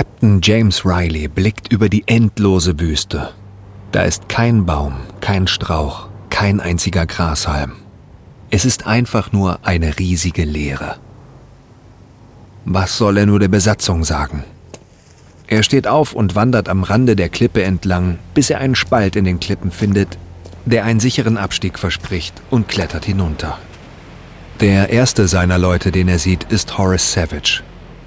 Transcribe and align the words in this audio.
Captain 0.00 0.40
James 0.42 0.86
Riley 0.86 1.28
blickt 1.28 1.70
über 1.70 1.90
die 1.90 2.04
endlose 2.06 2.80
Wüste. 2.80 3.34
Da 3.92 4.04
ist 4.04 4.30
kein 4.30 4.64
Baum, 4.64 4.94
kein 5.20 5.46
Strauch, 5.46 6.08
kein 6.30 6.58
einziger 6.58 7.04
Grashalm. 7.04 7.72
Es 8.50 8.64
ist 8.64 8.86
einfach 8.86 9.30
nur 9.32 9.58
eine 9.62 9.98
riesige 9.98 10.44
Leere. 10.44 10.96
Was 12.64 12.96
soll 12.96 13.18
er 13.18 13.26
nur 13.26 13.40
der 13.40 13.48
Besatzung 13.48 14.02
sagen? 14.04 14.42
Er 15.48 15.62
steht 15.62 15.86
auf 15.86 16.14
und 16.14 16.34
wandert 16.34 16.70
am 16.70 16.82
Rande 16.82 17.14
der 17.14 17.28
Klippe 17.28 17.62
entlang, 17.62 18.18
bis 18.32 18.48
er 18.48 18.56
einen 18.60 18.76
Spalt 18.76 19.16
in 19.16 19.26
den 19.26 19.38
Klippen 19.38 19.70
findet, 19.70 20.16
der 20.64 20.86
einen 20.86 21.00
sicheren 21.00 21.36
Abstieg 21.36 21.78
verspricht 21.78 22.40
und 22.48 22.68
klettert 22.68 23.04
hinunter. 23.04 23.58
Der 24.60 24.88
erste 24.88 25.28
seiner 25.28 25.58
Leute, 25.58 25.92
den 25.92 26.08
er 26.08 26.18
sieht, 26.18 26.44
ist 26.44 26.78
Horace 26.78 27.12
Savage. 27.12 27.62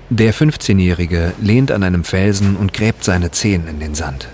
Der 0.10 0.34
15-Jährige 0.34 1.34
lehnt 1.42 1.72
an 1.72 1.84
einem 1.84 2.04
Felsen 2.04 2.56
und 2.56 2.74
gräbt 2.74 3.04
seine 3.04 3.32
Zehen 3.32 3.68
in 3.68 3.80
den 3.80 3.96
Sand. 3.96 4.28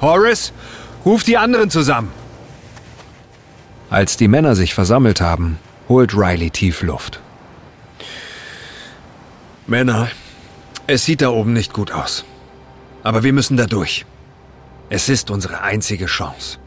Horace, 0.00 0.52
ruf 1.04 1.24
die 1.24 1.36
anderen 1.36 1.70
zusammen! 1.70 2.10
Als 3.90 4.16
die 4.16 4.28
Männer 4.28 4.54
sich 4.54 4.74
versammelt 4.74 5.20
haben, 5.20 5.58
holt 5.88 6.14
Riley 6.14 6.50
tief 6.50 6.82
Luft. 6.82 7.20
Männer, 9.66 10.08
es 10.86 11.04
sieht 11.04 11.22
da 11.22 11.30
oben 11.30 11.52
nicht 11.52 11.72
gut 11.72 11.92
aus. 11.92 12.24
Aber 13.02 13.22
wir 13.22 13.32
müssen 13.32 13.56
da 13.56 13.66
durch. 13.66 14.06
Es 14.90 15.08
ist 15.08 15.30
unsere 15.30 15.62
einzige 15.62 16.06
Chance. 16.06 16.58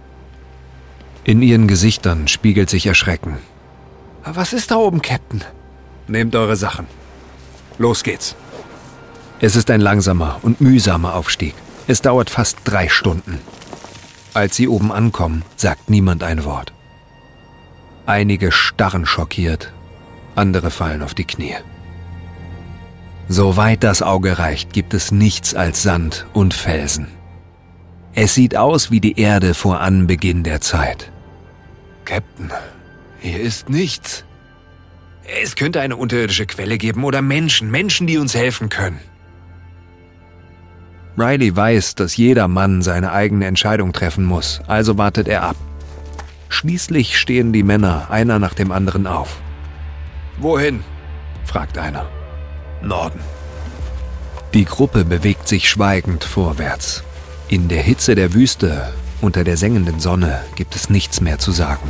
In 1.24 1.42
ihren 1.42 1.68
Gesichtern 1.68 2.28
spiegelt 2.28 2.70
sich 2.70 2.86
Erschrecken. 2.86 3.38
Was 4.24 4.54
ist 4.54 4.72
da 4.72 4.76
oben, 4.76 5.02
Captain? 5.02 5.44
Nehmt 6.08 6.36
eure 6.36 6.56
Sachen. 6.56 6.88
Los 7.78 8.04
geht's. 8.04 8.36
Es 9.40 9.56
ist 9.56 9.72
ein 9.72 9.82
langsamer 9.82 10.40
und 10.44 10.62
mühsamer 10.62 11.16
Aufstieg. 11.16 11.56
Es 11.88 12.02
dauert 12.02 12.30
fast 12.30 12.60
drei 12.64 12.90
Stunden. 12.90 13.40
Als 14.34 14.56
sie 14.56 14.68
oben 14.68 14.92
ankommen, 14.92 15.44
sagt 15.56 15.90
niemand 15.90 16.24
ein 16.24 16.46
Wort. 16.46 16.74
Einige 18.06 18.52
starren 18.52 19.06
schockiert, 19.06 19.74
andere 20.36 20.72
fallen 20.72 21.02
auf 21.02 21.14
die 21.14 21.26
Knie. 21.26 21.56
Soweit 23.28 23.84
das 23.84 24.02
Auge 24.02 24.40
reicht, 24.40 24.74
gibt 24.74 24.94
es 24.94 25.12
nichts 25.12 25.56
als 25.56 25.84
Sand 25.84 26.26
und 26.34 26.54
Felsen. 26.54 27.08
Es 28.14 28.36
sieht 28.36 28.58
aus 28.58 28.92
wie 28.92 29.00
die 29.00 29.20
Erde 29.20 29.54
vor 29.54 29.80
Anbeginn 29.80 30.44
der 30.44 30.60
Zeit. 30.62 31.12
Captain, 32.04 32.52
hier 33.22 33.40
ist 33.40 33.70
nichts. 33.70 34.26
Es 35.40 35.56
könnte 35.56 35.80
eine 35.80 35.96
unterirdische 35.96 36.46
Quelle 36.46 36.78
geben 36.78 37.04
oder 37.04 37.22
Menschen, 37.22 37.72
Menschen, 37.72 38.08
die 38.08 38.18
uns 38.18 38.36
helfen 38.36 38.70
können. 38.70 39.00
Riley 41.18 41.56
weiß, 41.56 41.96
dass 41.96 42.18
jeder 42.18 42.48
Mann 42.48 42.82
seine 42.82 43.12
eigene 43.12 43.46
Entscheidung 43.46 43.94
treffen 43.94 44.26
muss, 44.26 44.62
also 44.68 44.98
wartet 44.98 45.28
er 45.28 45.44
ab. 45.44 45.56
Schließlich 46.50 47.18
stehen 47.18 47.54
die 47.54 47.64
Männer 47.64 48.08
einer 48.10 48.40
nach 48.40 48.54
dem 48.54 48.72
anderen 48.72 49.08
auf. 49.08 49.42
Wohin? 50.38 50.84
fragt 51.46 51.78
einer. 51.78 52.10
Norden. 52.82 53.20
Die 54.54 54.66
Gruppe 54.66 55.06
bewegt 55.06 55.48
sich 55.48 55.70
schweigend 55.70 56.24
vorwärts. 56.24 57.04
In 57.48 57.68
der 57.68 57.82
Hitze 57.82 58.16
der 58.16 58.34
Wüste, 58.34 58.92
unter 59.22 59.44
der 59.44 59.56
sengenden 59.56 60.00
Sonne, 60.00 60.42
gibt 60.56 60.76
es 60.76 60.90
nichts 60.90 61.22
mehr 61.22 61.40
zu 61.40 61.52
sagen. 61.52 61.90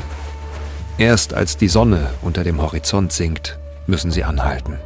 Erst 1.02 1.34
als 1.34 1.58
die 1.58 1.68
Sonne 1.68 2.12
unter 2.22 2.44
dem 2.44 2.62
Horizont 2.62 3.12
sinkt, 3.12 3.58
müssen 3.88 4.12
sie 4.12 4.24
anhalten. 4.24 4.78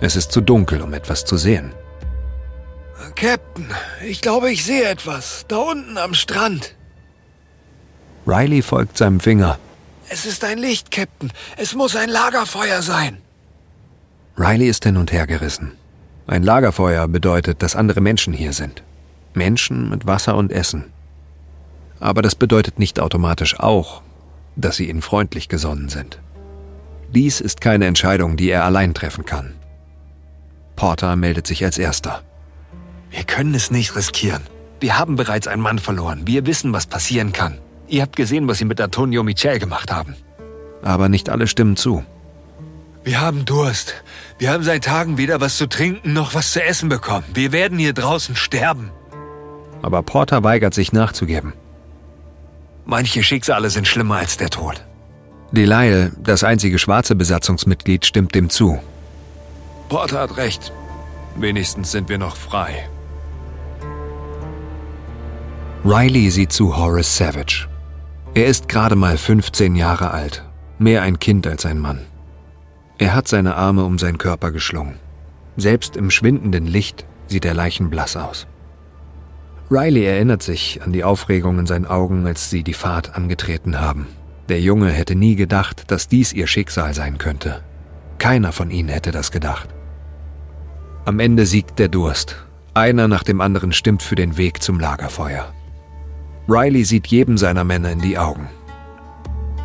Es 0.00 0.14
ist 0.14 0.30
zu 0.30 0.40
dunkel, 0.40 0.80
um 0.80 0.94
etwas 0.94 1.24
zu 1.24 1.36
sehen. 1.36 1.72
Captain, 3.16 3.66
ich 4.06 4.20
glaube, 4.20 4.52
ich 4.52 4.64
sehe 4.64 4.88
etwas. 4.88 5.44
Da 5.48 5.56
unten 5.56 5.98
am 5.98 6.14
Strand. 6.14 6.76
Riley 8.28 8.62
folgt 8.62 8.96
seinem 8.96 9.18
Finger. 9.18 9.58
Es 10.08 10.24
ist 10.24 10.44
ein 10.44 10.58
Licht, 10.58 10.92
Captain. 10.92 11.32
Es 11.56 11.74
muss 11.74 11.96
ein 11.96 12.10
Lagerfeuer 12.10 12.80
sein. 12.80 13.18
Riley 14.38 14.68
ist 14.68 14.84
hin 14.84 14.96
und 14.96 15.10
her 15.10 15.26
gerissen. 15.26 15.72
Ein 16.28 16.44
Lagerfeuer 16.44 17.08
bedeutet, 17.08 17.60
dass 17.60 17.74
andere 17.74 18.00
Menschen 18.00 18.32
hier 18.32 18.52
sind. 18.52 18.84
Menschen 19.34 19.90
mit 19.90 20.06
Wasser 20.06 20.36
und 20.36 20.52
Essen. 20.52 20.92
Aber 21.98 22.22
das 22.22 22.36
bedeutet 22.36 22.78
nicht 22.78 23.00
automatisch 23.00 23.58
auch, 23.58 24.02
dass 24.56 24.76
sie 24.76 24.88
ihnen 24.88 25.02
freundlich 25.02 25.48
gesonnen 25.48 25.88
sind. 25.88 26.20
Dies 27.14 27.40
ist 27.40 27.60
keine 27.60 27.86
Entscheidung, 27.86 28.36
die 28.36 28.50
er 28.50 28.64
allein 28.64 28.94
treffen 28.94 29.24
kann. 29.24 29.54
Porter 30.74 31.16
meldet 31.16 31.46
sich 31.46 31.64
als 31.64 31.78
erster. 31.78 32.22
Wir 33.10 33.24
können 33.24 33.54
es 33.54 33.70
nicht 33.70 33.96
riskieren. 33.96 34.42
Wir 34.80 34.98
haben 34.98 35.16
bereits 35.16 35.46
einen 35.46 35.62
Mann 35.62 35.78
verloren. 35.78 36.26
Wir 36.26 36.44
wissen, 36.46 36.72
was 36.72 36.86
passieren 36.86 37.32
kann. 37.32 37.58
Ihr 37.88 38.02
habt 38.02 38.16
gesehen, 38.16 38.48
was 38.48 38.58
sie 38.58 38.64
mit 38.64 38.80
Antonio 38.80 39.22
Michel 39.22 39.58
gemacht 39.58 39.90
haben. 39.92 40.16
Aber 40.82 41.08
nicht 41.08 41.30
alle 41.30 41.46
stimmen 41.46 41.76
zu. 41.76 42.04
Wir 43.04 43.20
haben 43.20 43.44
Durst. 43.44 43.94
Wir 44.38 44.50
haben 44.50 44.64
seit 44.64 44.84
Tagen 44.84 45.16
weder 45.16 45.40
was 45.40 45.56
zu 45.56 45.68
trinken 45.68 46.12
noch 46.12 46.34
was 46.34 46.52
zu 46.52 46.62
essen 46.62 46.88
bekommen. 46.88 47.24
Wir 47.32 47.52
werden 47.52 47.78
hier 47.78 47.92
draußen 47.92 48.34
sterben. 48.36 48.90
Aber 49.80 50.02
Porter 50.02 50.42
weigert 50.42 50.74
sich 50.74 50.92
nachzugeben. 50.92 51.52
Manche 52.86 53.24
Schicksale 53.24 53.68
sind 53.68 53.88
schlimmer 53.88 54.16
als 54.16 54.36
der 54.36 54.48
Tod. 54.48 54.80
Delisle, 55.50 56.12
das 56.22 56.44
einzige 56.44 56.78
schwarze 56.78 57.16
Besatzungsmitglied, 57.16 58.06
stimmt 58.06 58.34
dem 58.34 58.48
zu. 58.48 58.78
Porter 59.88 60.20
hat 60.20 60.36
recht. 60.36 60.72
Wenigstens 61.36 61.90
sind 61.90 62.08
wir 62.08 62.18
noch 62.18 62.36
frei. 62.36 62.88
Riley 65.84 66.30
sieht 66.30 66.52
zu 66.52 66.76
Horace 66.76 67.16
Savage. 67.16 67.68
Er 68.34 68.46
ist 68.46 68.68
gerade 68.68 68.96
mal 68.96 69.16
15 69.18 69.74
Jahre 69.76 70.12
alt, 70.12 70.44
mehr 70.78 71.02
ein 71.02 71.18
Kind 71.18 71.46
als 71.46 71.66
ein 71.66 71.78
Mann. 71.78 72.00
Er 72.98 73.14
hat 73.14 73.26
seine 73.28 73.56
Arme 73.56 73.84
um 73.84 73.98
seinen 73.98 74.18
Körper 74.18 74.52
geschlungen. 74.52 74.94
Selbst 75.56 75.96
im 75.96 76.10
schwindenden 76.10 76.66
Licht 76.66 77.04
sieht 77.26 77.44
er 77.44 77.54
leichenblass 77.54 78.16
aus. 78.16 78.46
Riley 79.68 80.04
erinnert 80.04 80.42
sich 80.42 80.80
an 80.82 80.92
die 80.92 81.02
Aufregung 81.02 81.58
in 81.58 81.66
seinen 81.66 81.86
Augen, 81.86 82.26
als 82.26 82.50
sie 82.50 82.62
die 82.62 82.74
Fahrt 82.74 83.16
angetreten 83.16 83.80
haben. 83.80 84.06
Der 84.48 84.60
Junge 84.60 84.90
hätte 84.90 85.16
nie 85.16 85.34
gedacht, 85.34 85.90
dass 85.90 86.06
dies 86.06 86.32
ihr 86.32 86.46
Schicksal 86.46 86.94
sein 86.94 87.18
könnte. 87.18 87.64
Keiner 88.18 88.52
von 88.52 88.70
ihnen 88.70 88.88
hätte 88.88 89.10
das 89.10 89.32
gedacht. 89.32 89.68
Am 91.04 91.18
Ende 91.18 91.46
siegt 91.46 91.80
der 91.80 91.88
Durst. 91.88 92.36
Einer 92.74 93.08
nach 93.08 93.24
dem 93.24 93.40
anderen 93.40 93.72
stimmt 93.72 94.02
für 94.02 94.14
den 94.14 94.36
Weg 94.36 94.62
zum 94.62 94.78
Lagerfeuer. 94.78 95.52
Riley 96.48 96.84
sieht 96.84 97.08
jedem 97.08 97.36
seiner 97.36 97.64
Männer 97.64 97.90
in 97.90 98.00
die 98.00 98.18
Augen. 98.18 98.48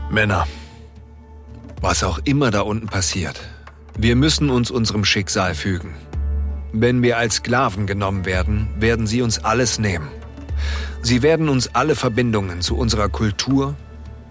Männer, 0.10 0.48
was 1.80 2.04
auch 2.04 2.20
immer 2.24 2.50
da 2.50 2.62
unten 2.62 2.88
passiert, 2.88 3.40
wir 3.98 4.16
müssen 4.16 4.50
uns 4.50 4.72
unserem 4.72 5.06
Schicksal 5.06 5.54
fügen. 5.54 5.94
Wenn 6.74 7.04
wir 7.04 7.18
als 7.18 7.36
Sklaven 7.36 7.86
genommen 7.86 8.26
werden, 8.26 8.70
werden 8.78 9.08
sie 9.08 9.22
uns 9.22 9.44
alles 9.44 9.78
nehmen. 9.78 10.08
Sie 11.02 11.22
werden 11.22 11.50
uns 11.50 11.74
alle 11.76 11.96
Verbindungen 11.96 12.62
zu 12.62 12.78
unserer 12.78 13.10
Kultur, 13.10 13.76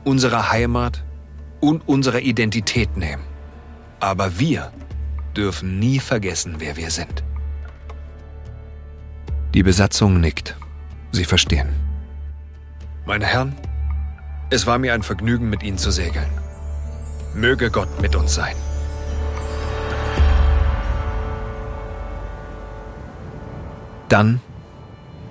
unserer 0.04 0.50
Heimat 0.50 1.04
und 1.60 1.86
unserer 1.86 2.20
Identität 2.20 2.96
nehmen. 2.96 3.24
Aber 3.98 4.38
wir 4.38 4.72
dürfen 5.36 5.78
nie 5.78 5.98
vergessen, 5.98 6.56
wer 6.58 6.76
wir 6.76 6.90
sind. 6.90 7.22
Die 9.52 9.62
Besatzung 9.62 10.20
nickt. 10.20 10.56
Sie 11.12 11.24
verstehen. 11.24 11.68
Meine 13.04 13.26
Herren, 13.26 13.54
es 14.48 14.66
war 14.66 14.78
mir 14.78 14.94
ein 14.94 15.02
Vergnügen, 15.02 15.50
mit 15.50 15.62
Ihnen 15.62 15.78
zu 15.78 15.90
segeln. 15.90 16.30
Möge 17.34 17.70
Gott 17.70 18.00
mit 18.00 18.14
uns 18.14 18.34
sein. 18.34 18.54
Dann 24.10 24.40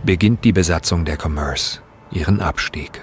beginnt 0.05 0.45
die 0.45 0.53
Besatzung 0.53 1.03
der 1.03 1.17
Commerce 1.21 1.81
ihren 2.11 2.39
Abstieg. 2.39 3.01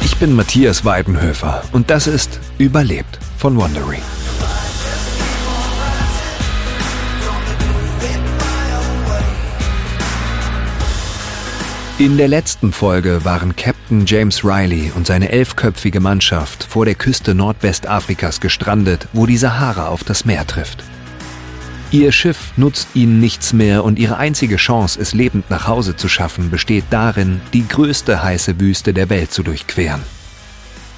Ich 0.00 0.16
bin 0.18 0.36
Matthias 0.36 0.84
Weidenhöfer 0.84 1.64
und 1.72 1.90
das 1.90 2.06
ist 2.06 2.38
Überlebt 2.56 3.18
von 3.36 3.56
Wondery. 3.56 3.98
In 11.98 12.16
der 12.16 12.28
letzten 12.28 12.70
Folge 12.70 13.24
waren 13.24 13.56
Captain 13.56 14.06
James 14.06 14.44
Riley 14.44 14.92
und 14.94 15.04
seine 15.04 15.32
elfköpfige 15.32 15.98
Mannschaft 15.98 16.62
vor 16.62 16.84
der 16.84 16.94
Küste 16.94 17.34
Nordwestafrikas 17.34 18.40
gestrandet, 18.40 19.08
wo 19.12 19.26
die 19.26 19.36
Sahara 19.36 19.88
auf 19.88 20.04
das 20.04 20.24
Meer 20.24 20.46
trifft. 20.46 20.84
Ihr 21.90 22.12
Schiff 22.12 22.52
nutzt 22.56 22.86
ihnen 22.94 23.18
nichts 23.18 23.52
mehr 23.52 23.82
und 23.82 23.98
ihre 23.98 24.16
einzige 24.16 24.54
Chance, 24.58 25.00
es 25.00 25.12
lebend 25.12 25.50
nach 25.50 25.66
Hause 25.66 25.96
zu 25.96 26.08
schaffen, 26.08 26.50
besteht 26.50 26.84
darin, 26.90 27.40
die 27.52 27.66
größte 27.66 28.22
heiße 28.22 28.60
Wüste 28.60 28.94
der 28.94 29.10
Welt 29.10 29.32
zu 29.32 29.42
durchqueren. 29.42 30.04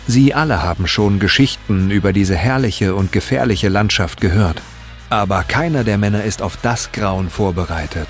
Sie 0.06 0.34
alle 0.34 0.62
haben 0.62 0.86
schon 0.86 1.18
Geschichten 1.18 1.90
über 1.90 2.12
diese 2.12 2.36
herrliche 2.36 2.94
und 2.94 3.10
gefährliche 3.10 3.70
Landschaft 3.70 4.20
gehört. 4.20 4.60
Aber 5.08 5.44
keiner 5.44 5.82
der 5.82 5.96
Männer 5.96 6.24
ist 6.24 6.42
auf 6.42 6.58
das 6.60 6.92
Grauen 6.92 7.30
vorbereitet, 7.30 8.08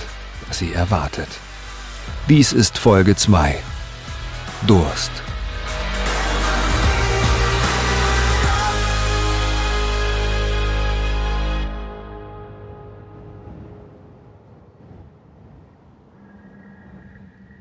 das 0.48 0.58
sie 0.58 0.72
erwartet. 0.72 1.28
Dies 2.30 2.52
ist 2.52 2.78
Folge 2.78 3.16
2. 3.16 3.56
Durst. 4.68 5.10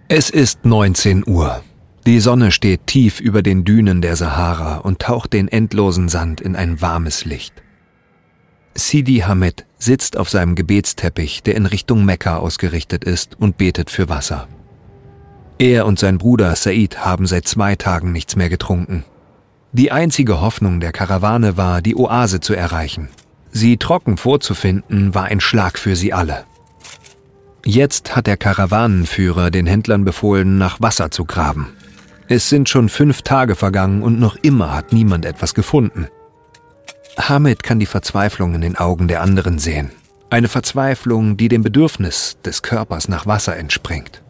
Es 0.08 0.30
ist 0.30 0.66
19 0.66 1.24
Uhr. 1.26 1.64
Die 2.06 2.20
Sonne 2.20 2.52
steht 2.52 2.86
tief 2.86 3.20
über 3.20 3.42
den 3.42 3.64
Dünen 3.64 4.04
der 4.04 4.16
Sahara 4.16 4.78
und 4.78 5.00
taucht 5.00 5.34
den 5.34 5.48
endlosen 5.48 6.10
Sand 6.10 6.42
in 6.42 6.56
ein 6.56 6.80
warmes 6.80 7.26
Licht. 7.26 7.56
Sidi 8.76 9.22
Hamed 9.22 9.66
sitzt 9.80 10.16
auf 10.16 10.30
seinem 10.30 10.54
Gebetsteppich, 10.54 11.42
der 11.42 11.56
in 11.56 11.66
Richtung 11.66 12.06
Mekka 12.06 12.38
ausgerichtet 12.38 13.04
ist, 13.04 13.36
und 13.40 13.58
betet 13.58 13.90
für 13.90 14.10
Wasser. 14.10 14.48
Er 15.60 15.86
und 15.86 16.00
sein 16.00 16.18
Bruder 16.18 16.56
Said 16.56 17.00
haben 17.00 17.28
seit 17.28 17.46
zwei 17.46 17.76
Tagen 17.76 18.14
nichts 18.14 18.38
mehr 18.38 18.48
getrunken. 18.48 19.04
Die 19.74 19.92
einzige 19.92 20.40
Hoffnung 20.40 20.80
der 20.80 20.94
Karawane 20.94 21.58
war, 21.58 21.82
die 21.82 21.98
Oase 21.98 22.40
zu 22.40 22.56
erreichen. 22.56 23.10
Sie 23.52 23.76
trocken 23.76 24.16
vorzufinden, 24.16 25.14
war 25.14 25.26
ein 25.26 25.42
Schlag 25.42 25.78
für 25.78 25.98
sie 25.98 26.14
alle. 26.14 26.46
Jetzt 27.66 28.16
hat 28.16 28.26
der 28.26 28.38
Karawanenführer 28.38 29.52
den 29.52 29.68
Händlern 29.68 30.06
befohlen, 30.06 30.58
nach 30.58 30.80
Wasser 30.80 31.12
zu 31.12 31.26
graben. 31.26 31.74
Es 32.30 32.48
sind 32.48 32.70
schon 32.70 32.88
fünf 32.88 33.22
Tage 33.24 33.56
vergangen 33.56 34.02
und 34.02 34.18
noch 34.18 34.38
immer 34.38 34.74
hat 34.74 34.94
niemand 34.94 35.26
etwas 35.26 35.54
gefunden. 35.54 36.08
Hamid 37.18 37.64
kann 37.64 37.82
die 37.82 37.86
Verzweiflung 37.86 38.56
in 38.56 38.62
den 38.62 38.78
Augen 38.78 39.10
der 39.10 39.22
anderen 39.22 39.60
sehen. 39.60 39.92
Eine 40.30 40.48
Verzweiflung, 40.48 41.36
die 41.36 41.50
dem 41.50 41.64
Bedürfnis 41.64 42.38
des 42.46 42.62
Körpers 42.62 43.10
nach 43.10 43.26
Wasser 43.26 43.58
entspringt. 43.58 44.22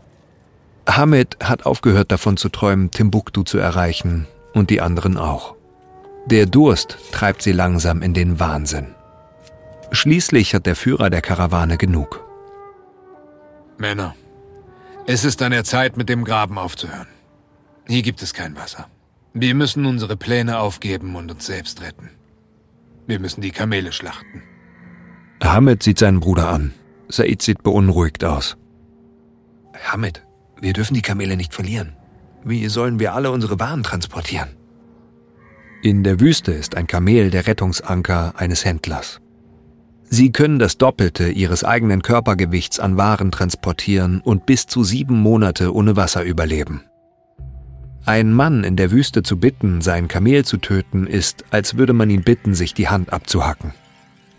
Hamid 0.96 1.38
hat 1.44 1.66
aufgehört 1.66 2.12
davon 2.12 2.38
zu 2.38 2.50
träumen, 2.50 2.92
Timbuktu 2.92 3.44
zu 3.44 3.58
erreichen 3.58 4.28
und 4.54 4.70
die 4.70 4.82
anderen 4.82 5.18
auch. 5.18 5.56
Der 6.26 6.46
Durst 6.46 6.98
treibt 7.12 7.42
sie 7.42 7.52
langsam 7.52 8.02
in 8.02 8.14
den 8.14 8.40
Wahnsinn. 8.40 8.96
Schließlich 9.92 10.54
hat 10.54 10.66
der 10.66 10.76
Führer 10.76 11.10
der 11.10 11.22
Karawane 11.22 11.78
genug. 11.78 12.24
Männer, 13.78 14.16
es 15.08 15.24
ist 15.24 15.42
an 15.42 15.52
der 15.52 15.64
Zeit, 15.64 15.98
mit 15.98 16.10
dem 16.10 16.24
Graben 16.24 16.58
aufzuhören. 16.58 17.08
Hier 17.88 18.04
gibt 18.04 18.22
es 18.22 18.34
kein 18.34 18.56
Wasser. 18.56 18.88
Wir 19.34 19.56
müssen 19.56 19.86
unsere 19.86 20.18
Pläne 20.18 20.60
aufgeben 20.60 21.16
und 21.16 21.32
uns 21.32 21.46
selbst 21.46 21.82
retten. 21.82 22.10
Wir 23.08 23.20
müssen 23.20 23.42
die 23.42 23.52
Kamele 23.52 23.92
schlachten. 23.92 24.44
Hamid 25.42 25.82
sieht 25.82 25.98
seinen 25.98 26.20
Bruder 26.20 26.50
an. 26.50 26.74
Said 27.08 27.42
sieht 27.42 27.64
beunruhigt 27.64 28.24
aus. 28.24 28.58
Hamid, 29.84 30.24
wir 30.62 30.74
dürfen 30.74 30.94
die 30.94 31.02
Kamele 31.02 31.38
nicht 31.38 31.54
verlieren. 31.54 31.94
Wie 32.44 32.68
sollen 32.68 33.00
wir 33.00 33.14
alle 33.14 33.32
unsere 33.32 33.60
Waren 33.60 33.84
transportieren? 33.84 34.50
In 35.82 36.04
der 36.04 36.20
Wüste 36.20 36.52
ist 36.52 36.76
ein 36.76 36.88
Kamel 36.88 37.30
der 37.30 37.48
Rettungsanker 37.48 38.34
eines 38.38 38.66
Händlers. 38.66 39.22
Sie 40.10 40.32
können 40.32 40.60
das 40.60 40.78
Doppelte 40.78 41.30
ihres 41.30 41.64
eigenen 41.64 42.02
Körpergewichts 42.02 42.80
an 42.80 42.98
Waren 42.98 43.32
transportieren 43.32 44.22
und 44.22 44.46
bis 44.46 44.66
zu 44.66 44.84
sieben 44.84 45.20
Monate 45.20 45.74
ohne 45.74 45.96
Wasser 45.96 46.24
überleben. 46.24 46.82
Ein 48.06 48.34
Mann 48.34 48.64
in 48.64 48.76
der 48.76 48.92
Wüste 48.92 49.22
zu 49.22 49.38
bitten, 49.38 49.82
sein 49.82 50.08
Kamel 50.08 50.44
zu 50.44 50.58
töten, 50.58 51.06
ist, 51.06 51.46
als 51.52 51.78
würde 51.78 51.94
man 51.94 52.10
ihn 52.10 52.24
bitten, 52.24 52.56
sich 52.56 52.74
die 52.74 52.88
Hand 52.88 53.14
abzuhacken. 53.14 53.74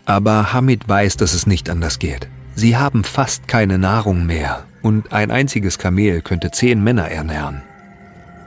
Aber 0.05 0.51
Hamid 0.51 0.89
weiß, 0.89 1.15
dass 1.17 1.33
es 1.33 1.47
nicht 1.47 1.69
anders 1.69 1.97
geht. 1.97 2.27
Sie 2.55 2.77
haben 2.77 3.03
fast 3.03 3.47
keine 3.47 3.77
Nahrung 3.77 4.25
mehr 4.25 4.65
und 4.81 5.13
ein 5.13 5.31
einziges 5.31 5.77
Kamel 5.77 6.21
könnte 6.21 6.51
zehn 6.51 6.83
Männer 6.83 7.09
ernähren. 7.09 7.61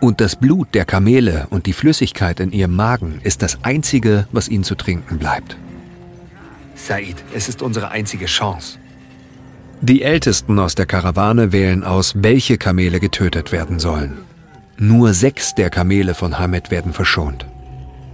Und 0.01 0.21
das 0.21 0.37
Blut 0.37 0.75
der 0.75 0.85
Kamele 0.85 1.47
und 1.51 1.67
die 1.67 1.73
Flüssigkeit 1.73 2.39
in 2.41 2.53
ihrem 2.53 2.77
Magen 2.77 3.21
ist 3.23 3.43
das 3.43 3.65
Einzige, 3.65 4.27
was 4.33 4.49
ihnen 4.49 4.65
zu 4.65 4.75
trinken 4.75 5.19
bleibt. 5.19 5.57
Said, 6.75 7.17
es 7.35 7.49
ist 7.49 7.63
unsere 7.63 7.91
einzige 7.91 8.27
Chance. 8.27 8.79
Die 9.81 10.03
Ältesten 10.03 10.59
aus 10.59 10.75
der 10.75 10.87
Karawane 10.87 11.53
wählen 11.53 11.85
aus, 11.85 12.15
welche 12.17 12.59
Kamele 12.59 13.01
getötet 13.01 13.53
werden 13.53 13.79
sollen. 13.79 14.19
Nur 14.77 15.15
sechs 15.15 15.55
der 15.55 15.71
Kamele 15.71 16.15
von 16.15 16.39
Hamed 16.39 16.71
werden 16.71 16.93
verschont. 16.93 17.47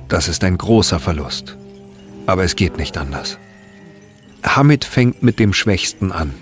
Das 0.08 0.28
ist 0.28 0.44
ein 0.44 0.58
großer 0.58 1.00
Verlust. 1.00 1.56
Aber 2.26 2.44
es 2.44 2.54
geht 2.54 2.76
nicht 2.76 2.98
anders. 2.98 3.38
Hamid 4.42 4.84
fängt 4.84 5.22
mit 5.22 5.38
dem 5.38 5.52
Schwächsten 5.52 6.12
an, 6.12 6.34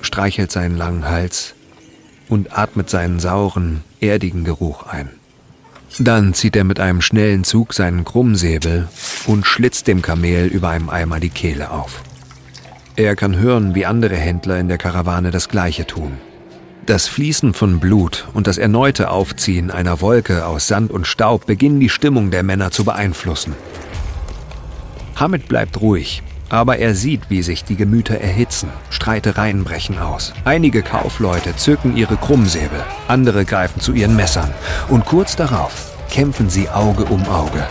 streichelt 0.00 0.50
seinen 0.52 0.76
langen 0.76 1.08
Hals 1.08 1.54
und 2.28 2.56
atmet 2.56 2.88
seinen 2.88 3.20
sauren, 3.20 3.82
erdigen 4.00 4.44
Geruch 4.44 4.86
ein. 4.86 5.10
Dann 5.98 6.32
zieht 6.32 6.56
er 6.56 6.64
mit 6.64 6.80
einem 6.80 7.02
schnellen 7.02 7.44
Zug 7.44 7.74
seinen 7.74 8.04
Krummsäbel 8.04 8.88
und 9.26 9.46
schlitzt 9.46 9.86
dem 9.86 10.00
Kamel 10.00 10.46
über 10.46 10.70
einem 10.70 10.88
Eimer 10.88 11.20
die 11.20 11.28
Kehle 11.28 11.70
auf. 11.70 12.02
Er 12.96 13.16
kann 13.16 13.36
hören, 13.36 13.74
wie 13.74 13.86
andere 13.86 14.16
Händler 14.16 14.58
in 14.58 14.68
der 14.68 14.78
Karawane 14.78 15.30
das 15.30 15.48
gleiche 15.48 15.86
tun. 15.86 16.12
Das 16.86 17.08
Fließen 17.08 17.54
von 17.54 17.78
Blut 17.78 18.26
und 18.34 18.46
das 18.46 18.58
erneute 18.58 19.10
Aufziehen 19.10 19.70
einer 19.70 20.00
Wolke 20.00 20.46
aus 20.46 20.66
Sand 20.66 20.90
und 20.90 21.06
Staub 21.06 21.46
beginnen 21.46 21.78
die 21.78 21.88
Stimmung 21.88 22.30
der 22.30 22.42
Männer 22.42 22.70
zu 22.70 22.84
beeinflussen. 22.84 23.54
Hamid 25.14 25.46
bleibt 25.46 25.80
ruhig, 25.80 26.22
aber 26.52 26.78
er 26.78 26.94
sieht, 26.94 27.30
wie 27.30 27.42
sich 27.42 27.64
die 27.64 27.76
Gemüter 27.76 28.20
erhitzen. 28.20 28.68
Streitereien 28.90 29.64
brechen 29.64 29.98
aus. 29.98 30.34
Einige 30.44 30.82
Kaufleute 30.82 31.56
zücken 31.56 31.96
ihre 31.96 32.16
Krummsäbel, 32.16 32.84
andere 33.08 33.46
greifen 33.46 33.80
zu 33.80 33.94
ihren 33.94 34.14
Messern 34.14 34.52
und 34.88 35.06
kurz 35.06 35.34
darauf 35.34 35.96
kämpfen 36.10 36.50
sie 36.50 36.68
Auge 36.68 37.04
um 37.04 37.26
Auge. 37.26 37.66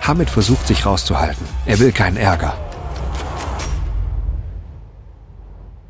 Hamid 0.00 0.30
versucht 0.30 0.66
sich 0.66 0.86
rauszuhalten. 0.86 1.44
Er 1.66 1.80
will 1.80 1.92
keinen 1.92 2.16
Ärger. 2.16 2.56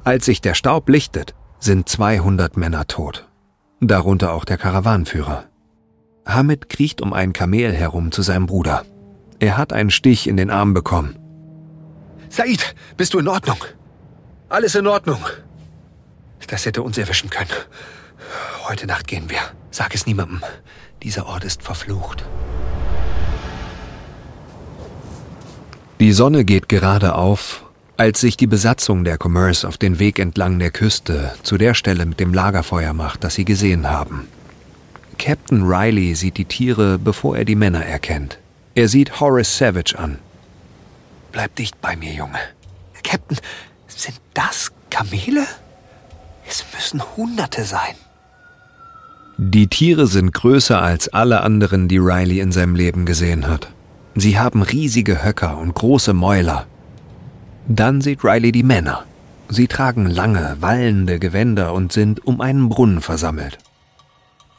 Als 0.02 0.26
sich 0.26 0.40
der 0.40 0.54
Staub 0.54 0.88
lichtet, 0.88 1.36
sind 1.60 1.88
200 1.88 2.56
Männer 2.56 2.88
tot. 2.88 3.28
Darunter 3.80 4.32
auch 4.32 4.44
der 4.44 4.58
Karawanführer. 4.58 5.44
Hamid 6.26 6.68
kriecht 6.68 7.00
um 7.00 7.12
ein 7.12 7.32
Kamel 7.32 7.72
herum 7.72 8.10
zu 8.10 8.22
seinem 8.22 8.46
Bruder. 8.46 8.84
Er 9.38 9.56
hat 9.56 9.72
einen 9.72 9.90
Stich 9.90 10.26
in 10.26 10.36
den 10.36 10.50
Arm 10.50 10.74
bekommen 10.74 11.17
Said, 12.30 12.74
bist 12.96 13.14
du 13.14 13.18
in 13.18 13.28
Ordnung? 13.28 13.58
Alles 14.48 14.74
in 14.74 14.86
Ordnung. 14.86 15.24
Das 16.46 16.64
hätte 16.66 16.82
uns 16.82 16.96
erwischen 16.98 17.30
können. 17.30 17.50
Heute 18.68 18.86
Nacht 18.86 19.06
gehen 19.06 19.28
wir. 19.28 19.40
Sag 19.70 19.94
es 19.94 20.06
niemandem. 20.06 20.42
Dieser 21.02 21.26
Ort 21.26 21.44
ist 21.44 21.62
verflucht. 21.62 22.24
Die 26.00 26.12
Sonne 26.12 26.44
geht 26.44 26.68
gerade 26.68 27.14
auf, 27.14 27.64
als 27.96 28.20
sich 28.20 28.36
die 28.36 28.46
Besatzung 28.46 29.04
der 29.04 29.18
Commerce 29.20 29.66
auf 29.66 29.76
den 29.76 29.98
Weg 29.98 30.18
entlang 30.18 30.58
der 30.58 30.70
Küste 30.70 31.32
zu 31.42 31.58
der 31.58 31.74
Stelle 31.74 32.06
mit 32.06 32.20
dem 32.20 32.32
Lagerfeuer 32.32 32.92
macht, 32.92 33.24
das 33.24 33.34
sie 33.34 33.44
gesehen 33.44 33.90
haben. 33.90 34.28
Captain 35.18 35.64
Riley 35.64 36.14
sieht 36.14 36.36
die 36.36 36.44
Tiere, 36.44 36.98
bevor 36.98 37.36
er 37.36 37.44
die 37.44 37.56
Männer 37.56 37.84
erkennt. 37.84 38.38
Er 38.76 38.88
sieht 38.88 39.20
Horace 39.20 39.58
Savage 39.58 39.98
an. 39.98 40.18
Bleib 41.32 41.54
dicht 41.56 41.80
bei 41.80 41.96
mir, 41.96 42.12
Junge. 42.12 42.38
Captain, 43.02 43.38
sind 43.86 44.20
das 44.34 44.72
Kamele? 44.90 45.46
Es 46.46 46.64
müssen 46.74 47.02
Hunderte 47.16 47.64
sein. 47.64 47.94
Die 49.36 49.68
Tiere 49.68 50.06
sind 50.06 50.32
größer 50.34 50.82
als 50.82 51.08
alle 51.08 51.42
anderen, 51.42 51.86
die 51.88 51.98
Riley 51.98 52.40
in 52.40 52.50
seinem 52.50 52.74
Leben 52.74 53.06
gesehen 53.06 53.46
hat. 53.46 53.68
Sie 54.14 54.38
haben 54.38 54.62
riesige 54.62 55.22
Höcker 55.22 55.58
und 55.58 55.74
große 55.74 56.12
Mäuler. 56.12 56.66
Dann 57.68 58.00
sieht 58.00 58.24
Riley 58.24 58.50
die 58.50 58.64
Männer. 58.64 59.04
Sie 59.48 59.68
tragen 59.68 60.06
lange, 60.06 60.56
wallende 60.60 61.18
Gewänder 61.18 61.72
und 61.72 61.92
sind 61.92 62.26
um 62.26 62.40
einen 62.40 62.68
Brunnen 62.68 63.00
versammelt. 63.00 63.58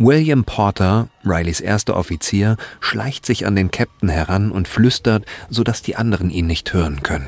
William 0.02 0.46
Porter, 0.46 1.10
Rileys 1.26 1.60
erster 1.60 1.98
Offizier, 1.98 2.56
schleicht 2.80 3.26
sich 3.26 3.46
an 3.46 3.58
den 3.58 3.70
Captain 3.70 4.08
heran 4.08 4.50
und 4.50 4.70
flüstert, 4.70 5.26
sodass 5.50 5.82
die 5.82 5.98
anderen 5.98 6.30
ihn 6.30 6.48
nicht 6.48 6.72
hören 6.72 7.04
können. 7.04 7.28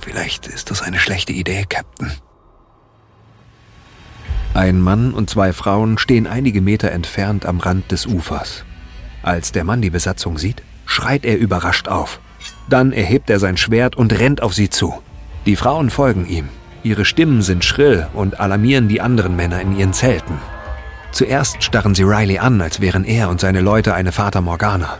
Vielleicht 0.00 0.46
ist 0.46 0.70
das 0.70 0.80
eine 0.80 0.98
schlechte 0.98 1.34
Idee, 1.34 1.66
Captain. 1.68 2.10
Ein 4.54 4.80
Mann 4.80 5.12
und 5.12 5.28
zwei 5.28 5.52
Frauen 5.52 5.98
stehen 5.98 6.26
einige 6.26 6.62
Meter 6.62 6.90
entfernt 6.92 7.44
am 7.44 7.60
Rand 7.60 7.92
des 7.92 8.06
Ufers. 8.06 8.64
Als 9.22 9.52
der 9.52 9.64
Mann 9.64 9.82
die 9.82 9.90
Besatzung 9.90 10.38
sieht, 10.38 10.62
schreit 10.86 11.26
er 11.26 11.36
überrascht 11.36 11.88
auf. 11.88 12.20
Dann 12.70 12.90
erhebt 12.90 13.28
er 13.28 13.38
sein 13.38 13.58
Schwert 13.58 13.96
und 13.96 14.18
rennt 14.18 14.42
auf 14.42 14.54
sie 14.54 14.70
zu. 14.70 14.94
Die 15.44 15.56
Frauen 15.56 15.90
folgen 15.90 16.26
ihm. 16.26 16.48
Ihre 16.82 17.04
Stimmen 17.04 17.42
sind 17.42 17.64
schrill 17.64 18.06
und 18.14 18.40
alarmieren 18.40 18.88
die 18.88 19.02
anderen 19.02 19.36
Männer 19.36 19.60
in 19.60 19.76
ihren 19.76 19.92
Zelten. 19.92 20.38
Zuerst 21.18 21.64
starren 21.64 21.96
sie 21.96 22.04
Riley 22.04 22.38
an, 22.38 22.60
als 22.60 22.78
wären 22.80 23.02
er 23.02 23.28
und 23.28 23.40
seine 23.40 23.60
Leute 23.60 23.92
eine 23.92 24.12
Fata 24.12 24.40
Morgana. 24.40 24.98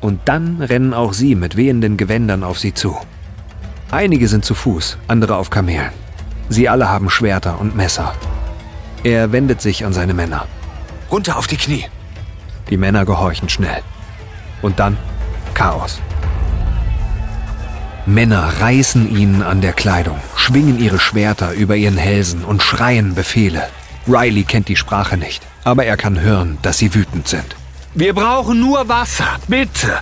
Und 0.00 0.20
dann 0.24 0.62
rennen 0.62 0.94
auch 0.94 1.12
sie 1.12 1.34
mit 1.34 1.58
wehenden 1.58 1.98
Gewändern 1.98 2.42
auf 2.42 2.58
sie 2.58 2.72
zu. 2.72 2.96
Einige 3.90 4.28
sind 4.28 4.46
zu 4.46 4.54
Fuß, 4.54 4.96
andere 5.08 5.36
auf 5.36 5.50
Kamelen. 5.50 5.90
Sie 6.48 6.70
alle 6.70 6.88
haben 6.88 7.10
Schwerter 7.10 7.60
und 7.60 7.76
Messer. 7.76 8.14
Er 9.04 9.30
wendet 9.32 9.60
sich 9.60 9.84
an 9.84 9.92
seine 9.92 10.14
Männer. 10.14 10.46
Runter 11.10 11.36
auf 11.36 11.48
die 11.48 11.58
Knie. 11.58 11.84
Die 12.70 12.78
Männer 12.78 13.04
gehorchen 13.04 13.50
schnell. 13.50 13.82
Und 14.62 14.80
dann 14.80 14.96
Chaos. 15.52 16.00
Männer 18.06 18.54
reißen 18.60 19.14
ihnen 19.14 19.42
an 19.42 19.60
der 19.60 19.74
Kleidung, 19.74 20.16
schwingen 20.34 20.78
ihre 20.80 20.98
Schwerter 20.98 21.52
über 21.52 21.76
ihren 21.76 21.98
Hälsen 21.98 22.42
und 22.42 22.62
schreien 22.62 23.14
Befehle. 23.14 23.68
Riley 24.06 24.42
kennt 24.42 24.68
die 24.68 24.76
Sprache 24.76 25.16
nicht, 25.16 25.46
aber 25.64 25.84
er 25.84 25.96
kann 25.96 26.20
hören, 26.20 26.58
dass 26.62 26.78
sie 26.78 26.94
wütend 26.94 27.28
sind. 27.28 27.56
Wir 27.94 28.14
brauchen 28.14 28.60
nur 28.60 28.88
Wasser, 28.88 29.38
bitte. 29.48 30.00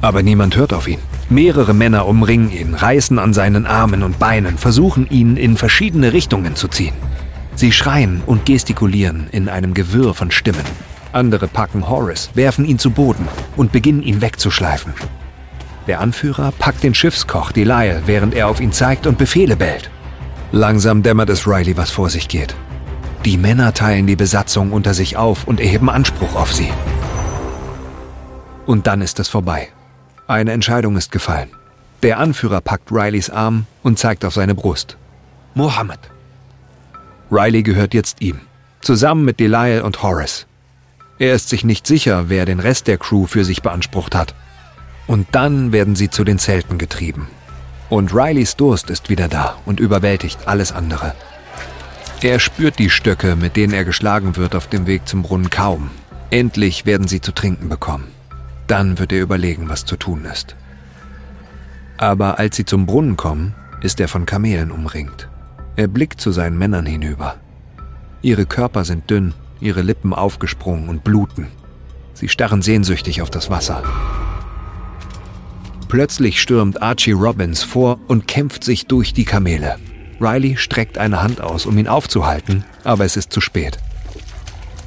Aber 0.00 0.22
niemand 0.22 0.56
hört 0.56 0.72
auf 0.72 0.88
ihn. 0.88 0.98
Mehrere 1.30 1.74
Männer 1.74 2.06
umringen 2.06 2.50
ihn, 2.50 2.74
reißen 2.74 3.18
an 3.18 3.32
seinen 3.32 3.66
Armen 3.66 4.02
und 4.02 4.18
Beinen, 4.18 4.58
versuchen 4.58 5.08
ihn 5.08 5.36
in 5.36 5.56
verschiedene 5.56 6.12
Richtungen 6.12 6.56
zu 6.56 6.68
ziehen. 6.68 6.94
Sie 7.54 7.72
schreien 7.72 8.22
und 8.26 8.46
gestikulieren 8.46 9.28
in 9.30 9.48
einem 9.48 9.74
Gewirr 9.74 10.12
von 10.12 10.30
Stimmen. 10.30 10.64
Andere 11.12 11.46
packen 11.46 11.88
Horace, 11.88 12.30
werfen 12.34 12.64
ihn 12.64 12.78
zu 12.78 12.90
Boden 12.90 13.28
und 13.56 13.70
beginnen 13.70 14.02
ihn 14.02 14.20
wegzuschleifen. 14.20 14.92
Der 15.86 16.00
Anführer 16.00 16.52
packt 16.58 16.82
den 16.82 16.94
Schiffskoch 16.94 17.52
Delisle, 17.52 18.02
während 18.06 18.34
er 18.34 18.48
auf 18.48 18.60
ihn 18.60 18.72
zeigt 18.72 19.06
und 19.06 19.18
Befehle 19.18 19.56
bellt. 19.56 19.90
Langsam 20.50 21.02
dämmert 21.02 21.30
es 21.30 21.46
Riley, 21.46 21.76
was 21.76 21.90
vor 21.90 22.10
sich 22.10 22.28
geht. 22.28 22.54
Die 23.24 23.38
Männer 23.38 23.72
teilen 23.72 24.06
die 24.06 24.16
Besatzung 24.16 24.70
unter 24.70 24.92
sich 24.92 25.16
auf 25.16 25.46
und 25.46 25.58
erheben 25.58 25.88
Anspruch 25.88 26.34
auf 26.34 26.52
sie. 26.52 26.68
Und 28.66 28.86
dann 28.86 29.00
ist 29.00 29.18
es 29.18 29.28
vorbei. 29.28 29.68
Eine 30.26 30.52
Entscheidung 30.52 30.98
ist 30.98 31.10
gefallen. 31.10 31.48
Der 32.02 32.18
Anführer 32.18 32.60
packt 32.60 32.92
Rileys 32.92 33.30
Arm 33.30 33.66
und 33.82 33.98
zeigt 33.98 34.26
auf 34.26 34.34
seine 34.34 34.54
Brust. 34.54 34.98
Mohammed. 35.54 36.00
Riley 37.30 37.62
gehört 37.62 37.94
jetzt 37.94 38.20
ihm, 38.20 38.40
zusammen 38.82 39.24
mit 39.24 39.40
Delisle 39.40 39.84
und 39.84 40.02
Horace. 40.02 40.46
Er 41.18 41.34
ist 41.34 41.48
sich 41.48 41.64
nicht 41.64 41.86
sicher, 41.86 42.28
wer 42.28 42.44
den 42.44 42.60
Rest 42.60 42.88
der 42.88 42.98
Crew 42.98 43.24
für 43.24 43.44
sich 43.44 43.62
beansprucht 43.62 44.14
hat. 44.14 44.34
Und 45.06 45.28
dann 45.32 45.72
werden 45.72 45.96
sie 45.96 46.10
zu 46.10 46.24
den 46.24 46.38
Zelten 46.38 46.76
getrieben. 46.76 47.28
Und 47.88 48.14
Rileys 48.14 48.56
Durst 48.56 48.90
ist 48.90 49.08
wieder 49.08 49.28
da 49.28 49.56
und 49.64 49.80
überwältigt 49.80 50.46
alles 50.46 50.72
andere. 50.72 51.14
Er 52.24 52.38
spürt 52.38 52.78
die 52.78 52.88
Stöcke, 52.88 53.36
mit 53.36 53.54
denen 53.54 53.74
er 53.74 53.84
geschlagen 53.84 54.36
wird 54.36 54.54
auf 54.54 54.66
dem 54.66 54.86
Weg 54.86 55.06
zum 55.06 55.20
Brunnen 55.20 55.50
kaum. 55.50 55.90
Endlich 56.30 56.86
werden 56.86 57.06
sie 57.06 57.20
zu 57.20 57.32
trinken 57.32 57.68
bekommen. 57.68 58.06
Dann 58.66 58.98
wird 58.98 59.12
er 59.12 59.20
überlegen, 59.20 59.68
was 59.68 59.84
zu 59.84 59.98
tun 59.98 60.24
ist. 60.24 60.56
Aber 61.98 62.38
als 62.38 62.56
sie 62.56 62.64
zum 62.64 62.86
Brunnen 62.86 63.18
kommen, 63.18 63.54
ist 63.82 64.00
er 64.00 64.08
von 64.08 64.24
Kamelen 64.24 64.70
umringt. 64.70 65.28
Er 65.76 65.86
blickt 65.86 66.18
zu 66.18 66.32
seinen 66.32 66.56
Männern 66.56 66.86
hinüber. 66.86 67.36
Ihre 68.22 68.46
Körper 68.46 68.86
sind 68.86 69.10
dünn, 69.10 69.34
ihre 69.60 69.82
Lippen 69.82 70.14
aufgesprungen 70.14 70.88
und 70.88 71.04
bluten. 71.04 71.48
Sie 72.14 72.30
starren 72.30 72.62
sehnsüchtig 72.62 73.20
auf 73.20 73.28
das 73.28 73.50
Wasser. 73.50 73.82
Plötzlich 75.88 76.40
stürmt 76.40 76.80
Archie 76.80 77.12
Robbins 77.12 77.62
vor 77.62 78.00
und 78.08 78.26
kämpft 78.26 78.64
sich 78.64 78.86
durch 78.86 79.12
die 79.12 79.26
Kamele. 79.26 79.76
Riley 80.20 80.56
streckt 80.56 80.98
eine 80.98 81.22
Hand 81.22 81.40
aus, 81.40 81.66
um 81.66 81.76
ihn 81.78 81.88
aufzuhalten, 81.88 82.64
aber 82.84 83.04
es 83.04 83.16
ist 83.16 83.32
zu 83.32 83.40
spät. 83.40 83.78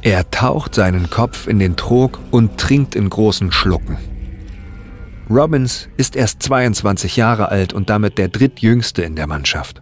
Er 0.01 0.29
taucht 0.31 0.75
seinen 0.75 1.09
Kopf 1.09 1.47
in 1.47 1.59
den 1.59 1.75
Trog 1.75 2.19
und 2.31 2.57
trinkt 2.57 2.95
in 2.95 3.09
großen 3.09 3.51
Schlucken. 3.51 3.97
Robbins 5.29 5.89
ist 5.97 6.15
erst 6.15 6.41
22 6.43 7.17
Jahre 7.17 7.49
alt 7.49 7.73
und 7.73 7.89
damit 7.89 8.17
der 8.17 8.29
drittjüngste 8.29 9.01
in 9.01 9.15
der 9.15 9.27
Mannschaft. 9.27 9.81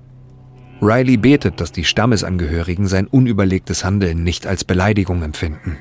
Riley 0.81 1.17
betet, 1.17 1.61
dass 1.61 1.71
die 1.71 1.83
Stammesangehörigen 1.83 2.87
sein 2.87 3.07
unüberlegtes 3.07 3.85
Handeln 3.85 4.23
nicht 4.23 4.47
als 4.47 4.63
Beleidigung 4.63 5.21
empfinden. 5.21 5.77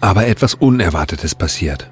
Aber 0.00 0.26
etwas 0.26 0.54
Unerwartetes 0.54 1.34
passiert. 1.34 1.90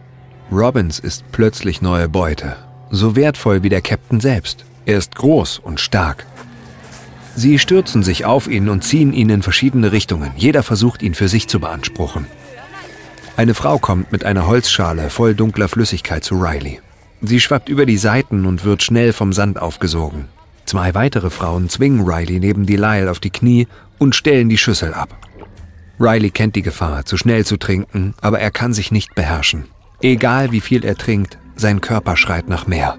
Robbins 0.50 0.98
ist 0.98 1.24
plötzlich 1.30 1.82
neue 1.82 2.08
Beute, 2.08 2.56
so 2.90 3.14
wertvoll 3.14 3.62
wie 3.62 3.68
der 3.68 3.82
Captain 3.82 4.20
selbst. 4.20 4.64
Er 4.86 4.98
ist 4.98 5.14
groß 5.14 5.58
und 5.58 5.80
stark. 5.80 6.26
Sie 7.36 7.58
stürzen 7.58 8.02
sich 8.02 8.24
auf 8.24 8.48
ihn 8.48 8.68
und 8.68 8.82
ziehen 8.82 9.12
ihn 9.12 9.30
in 9.30 9.42
verschiedene 9.42 9.92
Richtungen. 9.92 10.32
Jeder 10.36 10.62
versucht, 10.62 11.02
ihn 11.02 11.14
für 11.14 11.28
sich 11.28 11.48
zu 11.48 11.60
beanspruchen. 11.60 12.26
Eine 13.36 13.54
Frau 13.54 13.78
kommt 13.78 14.12
mit 14.12 14.24
einer 14.24 14.46
Holzschale 14.46 15.08
voll 15.10 15.34
dunkler 15.34 15.68
Flüssigkeit 15.68 16.24
zu 16.24 16.34
Riley. 16.34 16.80
Sie 17.22 17.40
schwappt 17.40 17.68
über 17.68 17.86
die 17.86 17.98
Seiten 17.98 18.46
und 18.46 18.64
wird 18.64 18.82
schnell 18.82 19.12
vom 19.12 19.32
Sand 19.32 19.58
aufgesogen. 19.60 20.26
Zwei 20.66 20.94
weitere 20.94 21.30
Frauen 21.30 21.68
zwingen 21.68 22.06
Riley 22.06 22.40
neben 22.40 22.66
Delisle 22.66 23.10
auf 23.10 23.20
die 23.20 23.30
Knie 23.30 23.66
und 23.98 24.14
stellen 24.14 24.48
die 24.48 24.58
Schüssel 24.58 24.94
ab. 24.94 25.16
Riley 25.98 26.30
kennt 26.30 26.56
die 26.56 26.62
Gefahr, 26.62 27.04
zu 27.04 27.16
schnell 27.16 27.44
zu 27.44 27.56
trinken, 27.56 28.14
aber 28.20 28.40
er 28.40 28.50
kann 28.50 28.72
sich 28.72 28.90
nicht 28.90 29.14
beherrschen. 29.14 29.66
Egal 30.02 30.50
wie 30.52 30.60
viel 30.60 30.84
er 30.84 30.96
trinkt, 30.96 31.38
sein 31.56 31.80
Körper 31.80 32.16
schreit 32.16 32.48
nach 32.48 32.66
mehr. 32.66 32.98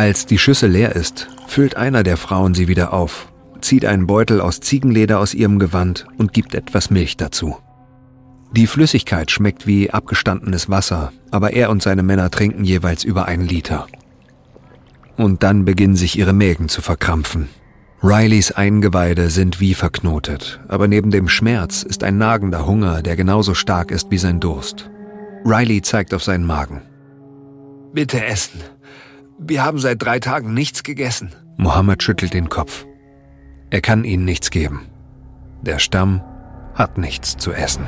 Als 0.00 0.24
die 0.24 0.38
Schüssel 0.38 0.70
leer 0.70 0.96
ist, 0.96 1.28
füllt 1.46 1.76
einer 1.76 2.02
der 2.02 2.16
Frauen 2.16 2.54
sie 2.54 2.68
wieder 2.68 2.94
auf, 2.94 3.30
zieht 3.60 3.84
einen 3.84 4.06
Beutel 4.06 4.40
aus 4.40 4.60
Ziegenleder 4.60 5.18
aus 5.18 5.34
ihrem 5.34 5.58
Gewand 5.58 6.06
und 6.16 6.32
gibt 6.32 6.54
etwas 6.54 6.88
Milch 6.88 7.18
dazu. 7.18 7.58
Die 8.56 8.66
Flüssigkeit 8.66 9.30
schmeckt 9.30 9.66
wie 9.66 9.90
abgestandenes 9.90 10.70
Wasser, 10.70 11.12
aber 11.30 11.52
er 11.52 11.68
und 11.68 11.82
seine 11.82 12.02
Männer 12.02 12.30
trinken 12.30 12.64
jeweils 12.64 13.04
über 13.04 13.26
einen 13.26 13.46
Liter. 13.46 13.88
Und 15.18 15.42
dann 15.42 15.66
beginnen 15.66 15.96
sich 15.96 16.18
ihre 16.18 16.32
Mägen 16.32 16.70
zu 16.70 16.80
verkrampfen. 16.80 17.50
Rileys 18.02 18.52
Eingeweide 18.52 19.28
sind 19.28 19.60
wie 19.60 19.74
verknotet, 19.74 20.60
aber 20.68 20.88
neben 20.88 21.10
dem 21.10 21.28
Schmerz 21.28 21.82
ist 21.82 22.04
ein 22.04 22.16
nagender 22.16 22.64
Hunger, 22.64 23.02
der 23.02 23.16
genauso 23.16 23.52
stark 23.52 23.90
ist 23.90 24.10
wie 24.10 24.16
sein 24.16 24.40
Durst. 24.40 24.88
Riley 25.44 25.82
zeigt 25.82 26.14
auf 26.14 26.24
seinen 26.24 26.46
Magen. 26.46 26.80
Bitte 27.92 28.24
essen. 28.24 28.62
Wir 29.42 29.64
haben 29.64 29.78
seit 29.78 30.02
drei 30.02 30.20
Tagen 30.20 30.52
nichts 30.52 30.82
gegessen. 30.82 31.30
Mohammed 31.56 32.02
schüttelt 32.02 32.34
den 32.34 32.50
Kopf. 32.50 32.84
Er 33.70 33.80
kann 33.80 34.04
ihnen 34.04 34.26
nichts 34.26 34.50
geben. 34.50 34.82
Der 35.62 35.78
Stamm 35.78 36.20
hat 36.74 36.98
nichts 36.98 37.38
zu 37.38 37.52
essen. 37.52 37.84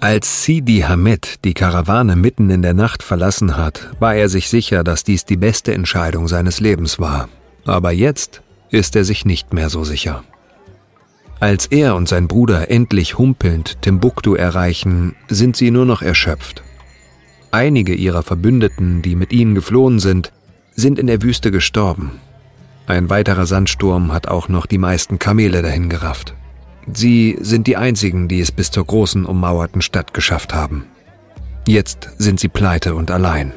Als 0.00 0.44
Sidi 0.44 0.80
Hamed 0.80 1.44
die 1.46 1.54
Karawane 1.54 2.14
mitten 2.14 2.50
in 2.50 2.60
der 2.60 2.74
Nacht 2.74 3.02
verlassen 3.02 3.56
hat, 3.56 3.90
war 4.00 4.14
er 4.14 4.28
sich 4.28 4.50
sicher, 4.50 4.84
dass 4.84 5.04
dies 5.04 5.24
die 5.24 5.38
beste 5.38 5.72
Entscheidung 5.72 6.28
seines 6.28 6.60
Lebens 6.60 6.98
war. 6.98 7.30
Aber 7.64 7.90
jetzt 7.90 8.42
ist 8.68 8.94
er 8.96 9.04
sich 9.04 9.24
nicht 9.24 9.54
mehr 9.54 9.70
so 9.70 9.82
sicher. 9.82 10.24
Als 11.40 11.66
er 11.66 11.96
und 11.96 12.06
sein 12.06 12.28
Bruder 12.28 12.70
endlich 12.70 13.16
humpelnd 13.16 13.80
Timbuktu 13.80 14.34
erreichen, 14.34 15.16
sind 15.28 15.56
sie 15.56 15.70
nur 15.70 15.86
noch 15.86 16.02
erschöpft. 16.02 16.62
Einige 17.50 17.94
ihrer 17.94 18.22
Verbündeten, 18.22 19.02
die 19.02 19.16
mit 19.16 19.32
ihnen 19.32 19.54
geflohen 19.54 19.98
sind, 19.98 20.32
sind 20.74 20.98
in 20.98 21.06
der 21.06 21.22
Wüste 21.22 21.50
gestorben. 21.50 22.12
Ein 22.86 23.10
weiterer 23.10 23.46
Sandsturm 23.46 24.12
hat 24.12 24.28
auch 24.28 24.48
noch 24.48 24.66
die 24.66 24.78
meisten 24.78 25.18
Kamele 25.18 25.62
dahin 25.62 25.88
gerafft. 25.88 26.34
Sie 26.92 27.36
sind 27.40 27.66
die 27.66 27.76
einzigen, 27.76 28.28
die 28.28 28.40
es 28.40 28.52
bis 28.52 28.70
zur 28.70 28.84
großen 28.84 29.24
ummauerten 29.24 29.82
Stadt 29.82 30.14
geschafft 30.14 30.54
haben. 30.54 30.84
Jetzt 31.66 32.10
sind 32.18 32.38
sie 32.38 32.48
pleite 32.48 32.94
und 32.94 33.10
allein. 33.10 33.52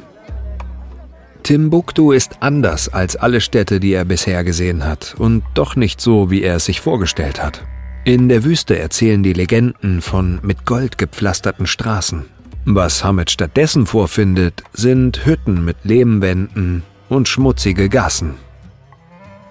Timbuktu 1.44 2.12
ist 2.12 2.38
anders 2.40 2.88
als 2.88 3.16
alle 3.16 3.40
Städte, 3.40 3.80
die 3.80 3.92
er 3.92 4.04
bisher 4.04 4.44
gesehen 4.44 4.84
hat, 4.84 5.14
und 5.16 5.42
doch 5.54 5.76
nicht 5.76 6.00
so, 6.00 6.30
wie 6.30 6.42
er 6.42 6.56
es 6.56 6.64
sich 6.64 6.80
vorgestellt 6.80 7.42
hat. 7.42 7.64
In 8.04 8.28
der 8.28 8.44
Wüste 8.44 8.78
erzählen 8.78 9.22
die 9.22 9.32
Legenden 9.32 10.00
von 10.00 10.40
mit 10.42 10.66
Gold 10.66 10.98
gepflasterten 10.98 11.66
Straßen, 11.66 12.24
was 12.64 13.02
Hamid 13.04 13.30
stattdessen 13.30 13.86
vorfindet, 13.86 14.62
sind 14.72 15.24
Hütten 15.24 15.64
mit 15.64 15.78
Lehmwänden 15.84 16.82
und 17.08 17.28
schmutzige 17.28 17.88
Gassen. 17.88 18.34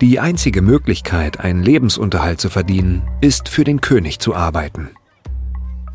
Die 0.02 0.20
einzige 0.20 0.62
Möglichkeit, 0.62 1.40
einen 1.40 1.62
Lebensunterhalt 1.62 2.40
zu 2.40 2.50
verdienen, 2.50 3.02
ist 3.20 3.50
für 3.50 3.64
den 3.64 3.82
König 3.82 4.20
zu 4.20 4.34
arbeiten. 4.34 4.90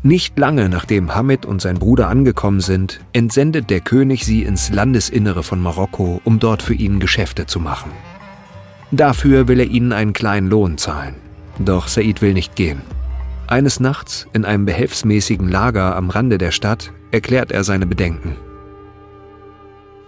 Nicht 0.03 0.37
lange 0.37 0.69
nachdem 0.69 1.15
Hamid 1.15 1.47
und 1.47 1.61
sein 1.63 1.79
Bruder 1.79 2.09
angekommen 2.09 2.59
sind, 2.59 2.99
entsendet 3.13 3.71
der 3.71 3.79
König 3.79 4.23
sie 4.23 4.43
ins 4.43 4.69
Landesinnere 4.69 5.41
von 5.41 5.59
Marokko, 5.59 6.21
um 6.23 6.39
dort 6.39 6.61
für 6.61 6.75
ihn 6.75 6.99
Geschäfte 6.99 7.47
zu 7.47 7.59
machen. 7.59 7.89
Dafür 8.91 9.47
will 9.47 9.59
er 9.59 9.65
ihnen 9.65 9.93
einen 9.93 10.13
kleinen 10.13 10.47
Lohn 10.47 10.77
zahlen. 10.77 11.15
Doch 11.57 11.87
Said 11.87 12.21
will 12.21 12.33
nicht 12.33 12.55
gehen. 12.55 12.83
Eines 13.47 13.79
Nachts, 13.79 14.27
in 14.33 14.43
einem 14.43 14.65
behelfsmäßigen 14.65 15.47
Lager 15.47 15.95
am 15.95 16.09
Rande 16.09 16.37
der 16.37 16.51
Stadt, 16.51 16.91
erklärt 17.11 17.51
er 17.51 17.63
seine 17.63 17.85
Bedenken. 17.85 18.35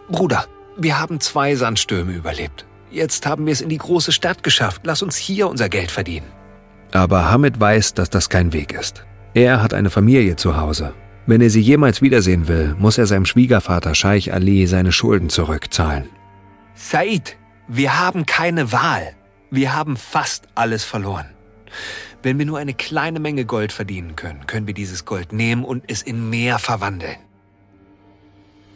Bruder, 0.09 0.45
wir 0.77 0.99
haben 0.99 1.19
zwei 1.19 1.55
Sandstürme 1.55 2.13
überlebt. 2.13 2.65
Jetzt 2.89 3.25
haben 3.25 3.45
wir 3.45 3.53
es 3.53 3.61
in 3.61 3.69
die 3.69 3.77
große 3.77 4.11
Stadt 4.11 4.41
geschafft. 4.41 4.81
Lass 4.85 5.01
uns 5.01 5.17
hier 5.17 5.49
unser 5.49 5.69
Geld 5.69 5.91
verdienen. 5.91 6.27
Aber 6.93 7.29
Hamid 7.29 7.59
weiß, 7.59 7.93
dass 7.93 8.09
das 8.09 8.29
kein 8.29 8.53
Weg 8.53 8.73
ist. 8.73 9.05
Er 9.33 9.61
hat 9.61 9.73
eine 9.73 9.89
Familie 9.89 10.35
zu 10.35 10.57
Hause. 10.57 10.93
Wenn 11.27 11.41
er 11.41 11.49
sie 11.49 11.61
jemals 11.61 12.01
wiedersehen 12.01 12.47
will, 12.47 12.75
muss 12.79 12.97
er 12.97 13.05
seinem 13.05 13.25
Schwiegervater 13.25 13.93
Scheich 13.93 14.33
Ali 14.33 14.65
seine 14.65 14.93
Schulden 14.93 15.29
zurückzahlen. 15.29 16.05
Said, 16.73 17.35
wir 17.67 17.99
haben 17.99 18.25
keine 18.25 18.71
Wahl. 18.71 19.13
Wir 19.51 19.75
haben 19.75 19.97
fast 19.97 20.47
alles 20.55 20.85
verloren. 20.85 21.25
Wenn 22.27 22.39
wir 22.39 22.45
nur 22.45 22.57
eine 22.57 22.73
kleine 22.73 23.21
Menge 23.21 23.45
Gold 23.45 23.71
verdienen 23.71 24.17
können, 24.17 24.47
können 24.47 24.67
wir 24.67 24.73
dieses 24.73 25.05
Gold 25.05 25.31
nehmen 25.31 25.63
und 25.63 25.85
es 25.87 26.01
in 26.01 26.29
mehr 26.29 26.59
verwandeln. 26.59 27.15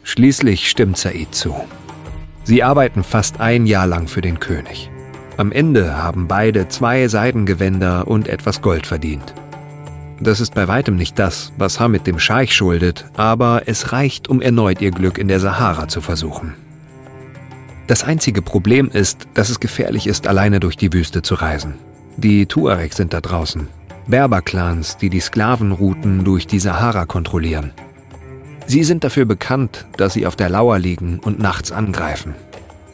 Schließlich 0.04 0.70
stimmt 0.70 0.96
Said 0.96 1.34
zu. 1.34 1.54
Sie 2.44 2.62
arbeiten 2.62 3.04
fast 3.04 3.40
ein 3.40 3.66
Jahr 3.66 3.86
lang 3.86 4.08
für 4.08 4.22
den 4.22 4.40
König. 4.40 4.90
Am 5.36 5.52
Ende 5.52 5.98
haben 5.98 6.28
beide 6.28 6.68
zwei 6.68 7.08
Seidengewänder 7.08 8.08
und 8.08 8.26
etwas 8.26 8.62
Gold 8.62 8.86
verdient. 8.86 9.34
Das 10.18 10.40
ist 10.40 10.54
bei 10.54 10.66
weitem 10.66 10.96
nicht 10.96 11.18
das, 11.18 11.52
was 11.58 11.78
Hamid 11.78 12.06
dem 12.06 12.18
Scheich 12.18 12.56
schuldet, 12.56 13.04
aber 13.18 13.64
es 13.66 13.92
reicht, 13.92 14.28
um 14.28 14.40
erneut 14.40 14.80
ihr 14.80 14.92
Glück 14.92 15.18
in 15.18 15.28
der 15.28 15.40
Sahara 15.40 15.88
zu 15.88 16.00
versuchen. 16.00 16.54
Das 17.86 18.02
einzige 18.02 18.40
Problem 18.40 18.88
ist, 18.88 19.28
dass 19.34 19.50
es 19.50 19.60
gefährlich 19.60 20.06
ist, 20.06 20.26
alleine 20.26 20.58
durch 20.58 20.78
die 20.78 20.94
Wüste 20.94 21.20
zu 21.20 21.34
reisen. 21.34 21.74
Die 22.16 22.46
Tuareg 22.46 22.92
sind 22.92 23.12
da 23.12 23.20
draußen. 23.20 23.68
Berberclans, 24.06 24.96
die 24.96 25.10
die 25.10 25.20
Sklavenrouten 25.20 26.24
durch 26.24 26.46
die 26.46 26.58
Sahara 26.58 27.06
kontrollieren. 27.06 27.72
Sie 28.66 28.84
sind 28.84 29.04
dafür 29.04 29.24
bekannt, 29.24 29.86
dass 29.96 30.14
sie 30.14 30.26
auf 30.26 30.36
der 30.36 30.48
Lauer 30.48 30.78
liegen 30.78 31.18
und 31.20 31.38
nachts 31.38 31.72
angreifen. 31.72 32.34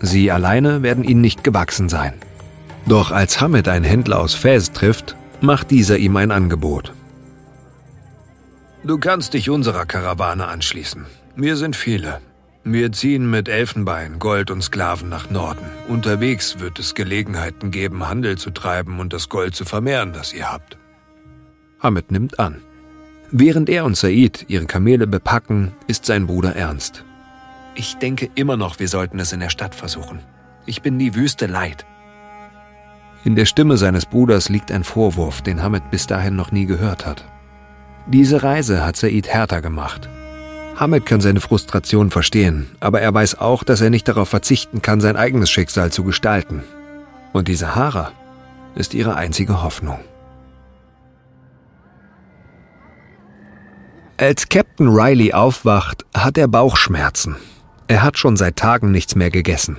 Sie 0.01 0.31
alleine 0.31 0.83
werden 0.83 1.05
ihnen 1.05 1.21
nicht 1.21 1.45
gewachsen 1.45 1.89
sein. 1.89 2.15
Doch 2.87 3.11
als 3.11 3.41
Hamid 3.41 3.69
einen 3.69 3.85
Händler 3.85 4.21
aus 4.21 4.35
Fez 4.35 4.73
trifft, 4.73 5.17
macht 5.41 5.71
dieser 5.71 5.99
ihm 5.99 6.17
ein 6.17 6.31
Angebot. 6.31 6.93
Du 8.85 8.99
kannst 8.99 9.35
dich 9.35 9.51
unserer 9.51 9.87
Karawane 9.87 10.47
anschließen. 10.47 11.05
Wir 11.37 11.57
sind 11.57 11.77
viele. 11.77 12.21
Wir 12.71 12.93
ziehen 12.93 13.31
mit 13.31 13.49
Elfenbein, 13.49 14.19
Gold 14.19 14.51
und 14.51 14.61
Sklaven 14.61 15.09
nach 15.09 15.31
Norden. 15.31 15.65
Unterwegs 15.89 16.61
wird 16.61 16.79
es 16.79 16.95
Gelegenheiten 16.95 17.71
geben, 17.71 18.07
Handel 18.07 18.37
zu 18.37 18.51
treiben 18.51 19.01
und 19.01 19.15
das 19.15 19.31
Gold 19.31 19.55
zu 19.55 19.65
vermehren, 19.65 20.13
das 20.13 20.35
ihr 20.35 20.53
habt. 20.53 20.77
Hamid 21.81 22.13
nimmt 22.13 22.39
an. 22.39 22.61
Während 23.31 23.71
er 23.71 23.87
und 23.87 23.97
Said 23.97 24.45
ihre 24.49 24.67
Kamele 24.67 25.07
bepacken, 25.07 25.73
ist 25.87 26.05
sein 26.05 26.27
Bruder 26.27 26.57
ernst. 26.57 27.07
Ich 27.75 27.97
denke 27.97 28.29
immer 28.35 28.59
noch, 28.59 28.79
wir 28.79 28.89
sollten 28.89 29.19
es 29.19 29.33
in 29.33 29.41
der 29.41 29.49
Stadt 29.49 29.75
versuchen. 29.75 30.21
Ich 30.67 30.83
bin 30.83 30.99
die 30.99 31.15
Wüste 31.15 31.47
leid. 31.47 31.87
In 33.25 33.35
der 33.35 33.47
Stimme 33.47 33.79
seines 33.79 34.05
Bruders 34.05 34.51
liegt 34.51 34.71
ein 34.71 34.85
Vorwurf, 34.85 35.41
den 35.41 35.63
Hamid 35.63 35.91
bis 35.91 36.07
dahin 36.07 36.37
noch 36.37 36.53
nie 36.53 36.67
gehört 36.67 37.07
hat. 37.07 37.25
Diese 38.07 38.43
Reise 38.43 38.85
hat 38.85 38.97
Said 38.97 39.27
härter 39.27 39.63
gemacht. 39.63 40.11
Hamid 40.79 41.07
kann 41.07 41.21
seine 41.21 41.41
Frustration 41.41 42.11
verstehen, 42.11 42.69
aber 42.79 43.01
er 43.01 43.13
weiß 43.13 43.41
auch, 43.41 43.65
dass 43.65 43.81
er 43.81 43.91
nicht 43.91 44.07
darauf 44.07 44.29
verzichten 44.29 44.81
kann, 44.81 45.01
sein 45.01 45.17
eigenes 45.17 45.51
Schicksal 45.51 45.91
zu 45.91 46.05
gestalten. 46.05 46.63
Und 47.33 47.49
die 47.49 47.57
Sahara 47.57 48.13
ist 48.77 48.95
ihre 48.95 49.17
einzige 49.17 49.63
Hoffnung. 49.65 49.99
Als 54.19 54.49
Captain 54.49 54.89
Riley 54.89 55.33
aufwacht, 55.33 56.05
hat 56.15 56.39
er 56.39 56.47
Bauchschmerzen. 56.47 57.37
Er 57.89 58.03
hat 58.03 58.17
schon 58.17 58.37
seit 58.37 58.57
Tagen 58.57 58.93
nichts 58.93 59.17
mehr 59.17 59.31
gegessen. 59.31 59.79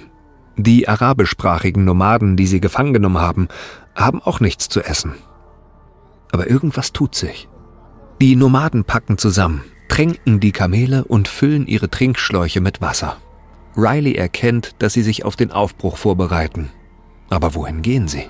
Die 0.57 0.89
arabischsprachigen 0.89 1.85
Nomaden, 1.85 2.35
die 2.35 2.47
sie 2.47 2.59
gefangen 2.59 2.93
genommen 2.93 3.19
haben, 3.19 3.47
haben 3.95 4.21
auch 4.21 4.41
nichts 4.41 4.67
zu 4.67 4.81
essen. 4.81 5.15
Aber 6.33 6.49
irgendwas 6.49 6.91
tut 6.91 7.15
sich. 7.15 7.47
Die 8.21 8.35
Nomaden 8.35 8.83
packen 8.83 9.17
zusammen, 9.17 9.63
tränken 9.89 10.39
die 10.39 10.53
Kamele 10.53 11.03
und 11.03 11.27
füllen 11.27 11.67
ihre 11.67 11.89
Trinkschläuche 11.89 12.61
mit 12.61 12.79
Wasser. 12.79 13.17
Riley 13.75 14.15
erkennt, 14.15 14.75
dass 14.79 14.93
sie 14.93 15.03
sich 15.03 15.25
auf 15.25 15.35
den 15.35 15.51
Aufbruch 15.51 15.97
vorbereiten. 15.97 16.69
Aber 17.29 17.53
wohin 17.55 17.81
gehen 17.81 18.07
sie? 18.07 18.25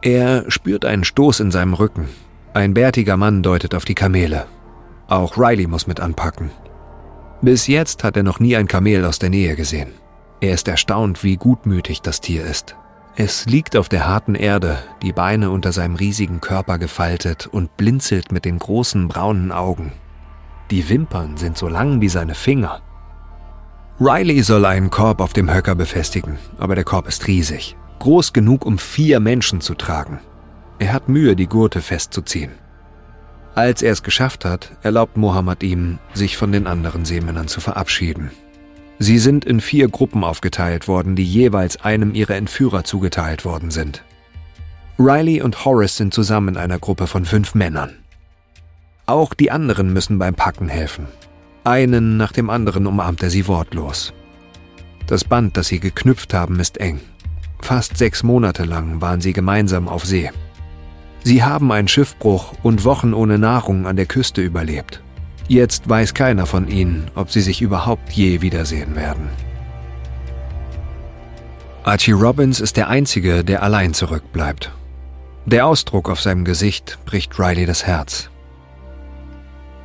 Er 0.00 0.50
spürt 0.50 0.84
einen 0.84 1.04
Stoß 1.04 1.40
in 1.40 1.50
seinem 1.50 1.74
Rücken. 1.74 2.08
Ein 2.54 2.74
bärtiger 2.74 3.16
Mann 3.16 3.42
deutet 3.42 3.74
auf 3.74 3.84
die 3.84 3.94
Kamele. 3.94 4.46
Auch 5.08 5.36
Riley 5.36 5.66
muss 5.66 5.86
mit 5.86 6.00
anpacken. 6.00 6.50
Bis 7.42 7.66
jetzt 7.66 8.04
hat 8.04 8.16
er 8.16 8.22
noch 8.22 8.40
nie 8.40 8.56
ein 8.56 8.66
Kamel 8.66 9.04
aus 9.04 9.18
der 9.18 9.30
Nähe 9.30 9.54
gesehen. 9.56 9.90
Er 10.40 10.54
ist 10.54 10.68
erstaunt, 10.68 11.24
wie 11.24 11.36
gutmütig 11.36 12.00
das 12.00 12.20
Tier 12.20 12.44
ist. 12.44 12.76
Es 13.16 13.46
liegt 13.46 13.76
auf 13.76 13.88
der 13.88 14.06
harten 14.06 14.36
Erde, 14.36 14.78
die 15.02 15.12
Beine 15.12 15.50
unter 15.50 15.72
seinem 15.72 15.96
riesigen 15.96 16.40
Körper 16.40 16.78
gefaltet 16.78 17.48
und 17.48 17.76
blinzelt 17.76 18.30
mit 18.30 18.44
den 18.44 18.58
großen 18.58 19.08
braunen 19.08 19.50
Augen. 19.50 19.92
Die 20.70 20.88
Wimpern 20.88 21.36
sind 21.36 21.56
so 21.56 21.68
lang 21.68 22.00
wie 22.00 22.08
seine 22.08 22.34
Finger. 22.34 22.82
Riley 24.00 24.42
soll 24.42 24.64
einen 24.66 24.90
Korb 24.90 25.20
auf 25.20 25.32
dem 25.32 25.52
Höcker 25.52 25.74
befestigen, 25.74 26.38
aber 26.58 26.74
der 26.74 26.84
Korb 26.84 27.08
ist 27.08 27.26
riesig, 27.26 27.74
groß 27.98 28.32
genug, 28.32 28.66
um 28.66 28.78
vier 28.78 29.18
Menschen 29.18 29.60
zu 29.60 29.74
tragen. 29.74 30.20
Er 30.78 30.92
hat 30.92 31.08
Mühe, 31.08 31.34
die 31.34 31.48
Gurte 31.48 31.80
festzuziehen. 31.80 32.52
Als 33.54 33.82
er 33.82 33.92
es 33.92 34.02
geschafft 34.02 34.44
hat, 34.44 34.70
erlaubt 34.82 35.16
Mohammed 35.16 35.62
ihm, 35.62 35.98
sich 36.14 36.36
von 36.36 36.52
den 36.52 36.66
anderen 36.68 37.04
Seemännern 37.04 37.48
zu 37.48 37.60
verabschieden. 37.60 38.30
Sie 39.00 39.18
sind 39.18 39.44
in 39.44 39.60
vier 39.60 39.88
Gruppen 39.88 40.22
aufgeteilt 40.22 40.86
worden, 40.86 41.16
die 41.16 41.24
jeweils 41.24 41.82
einem 41.82 42.14
ihrer 42.14 42.36
Entführer 42.36 42.84
zugeteilt 42.84 43.44
worden 43.44 43.70
sind. 43.70 44.04
Riley 44.98 45.40
und 45.40 45.64
Horace 45.64 45.96
sind 45.96 46.12
zusammen 46.12 46.50
in 46.50 46.56
einer 46.56 46.78
Gruppe 46.78 47.06
von 47.06 47.24
fünf 47.24 47.54
Männern. 47.54 47.96
Auch 49.08 49.32
die 49.32 49.50
anderen 49.50 49.94
müssen 49.94 50.18
beim 50.18 50.34
Packen 50.34 50.68
helfen. 50.68 51.06
Einen 51.64 52.18
nach 52.18 52.30
dem 52.30 52.50
anderen 52.50 52.86
umarmt 52.86 53.22
er 53.22 53.30
sie 53.30 53.48
wortlos. 53.48 54.12
Das 55.06 55.24
Band, 55.24 55.56
das 55.56 55.68
sie 55.68 55.80
geknüpft 55.80 56.34
haben, 56.34 56.60
ist 56.60 56.76
eng. 56.76 57.00
Fast 57.58 57.96
sechs 57.96 58.22
Monate 58.22 58.64
lang 58.64 59.00
waren 59.00 59.22
sie 59.22 59.32
gemeinsam 59.32 59.88
auf 59.88 60.04
See. 60.04 60.30
Sie 61.24 61.42
haben 61.42 61.72
einen 61.72 61.88
Schiffbruch 61.88 62.52
und 62.62 62.84
Wochen 62.84 63.14
ohne 63.14 63.38
Nahrung 63.38 63.86
an 63.86 63.96
der 63.96 64.04
Küste 64.04 64.42
überlebt. 64.42 65.02
Jetzt 65.48 65.88
weiß 65.88 66.12
keiner 66.12 66.44
von 66.44 66.68
ihnen, 66.68 67.10
ob 67.14 67.30
sie 67.30 67.40
sich 67.40 67.62
überhaupt 67.62 68.12
je 68.12 68.42
wiedersehen 68.42 68.94
werden. 68.94 69.30
Archie 71.82 72.12
Robbins 72.12 72.60
ist 72.60 72.76
der 72.76 72.88
Einzige, 72.88 73.42
der 73.42 73.62
allein 73.62 73.94
zurückbleibt. 73.94 74.70
Der 75.46 75.64
Ausdruck 75.64 76.10
auf 76.10 76.20
seinem 76.20 76.44
Gesicht 76.44 76.98
bricht 77.06 77.38
Riley 77.38 77.64
das 77.64 77.86
Herz. 77.86 78.28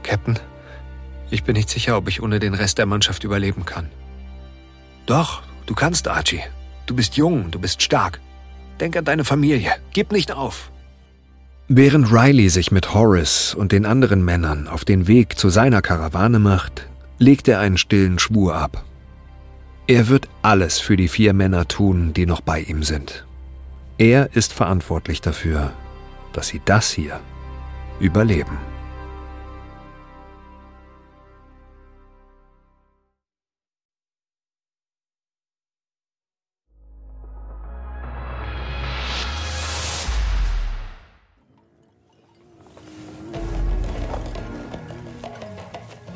Captain, 0.04 0.38
ich 1.30 1.44
bin 1.44 1.56
nicht 1.56 1.70
sicher, 1.70 1.98
ob 1.98 2.08
ich 2.08 2.22
ohne 2.22 2.40
den 2.40 2.54
Rest 2.54 2.78
der 2.78 2.86
Mannschaft 2.86 3.24
überleben 3.24 3.66
kann. 3.66 3.90
Doch, 5.06 5.42
du 5.66 5.74
kannst, 5.74 6.08
Archie. 6.08 6.42
Du 6.86 6.96
bist 6.96 7.16
jung, 7.16 7.50
du 7.50 7.60
bist 7.60 7.82
stark. 7.82 8.20
Denk 8.80 8.96
an 8.96 9.06
deine 9.06 9.24
Familie. 9.24 9.72
Gib 9.94 10.12
nicht 10.12 10.32
auf. 10.32 10.72
Während 11.70 12.12
Riley 12.12 12.50
sich 12.50 12.72
mit 12.72 12.94
Horace 12.94 13.56
und 13.56 13.72
den 13.72 13.86
anderen 13.86 14.24
Männern 14.24 14.68
auf 14.68 14.86
den 14.86 15.08
Weg 15.08 15.38
zu 15.40 15.50
seiner 15.50 15.82
Karawane 15.82 16.40
macht, 16.40 16.88
legt 17.18 17.48
er 17.48 17.60
einen 17.60 17.78
stillen 17.78 18.20
Schwur 18.20 18.56
ab. 18.56 18.84
Er 19.88 20.08
wird 20.08 20.30
alles 20.42 20.80
für 20.80 20.98
die 20.98 21.08
vier 21.08 21.34
Männer 21.34 21.68
tun, 21.68 22.14
die 22.14 22.26
noch 22.26 22.42
bei 22.42 22.62
ihm 22.62 22.84
sind. 22.84 23.26
Er 23.98 24.36
ist 24.36 24.54
verantwortlich 24.54 25.22
dafür, 25.22 25.72
dass 26.34 26.50
sie 26.50 26.62
das 26.64 26.92
hier 26.92 27.20
überleben. 28.00 28.58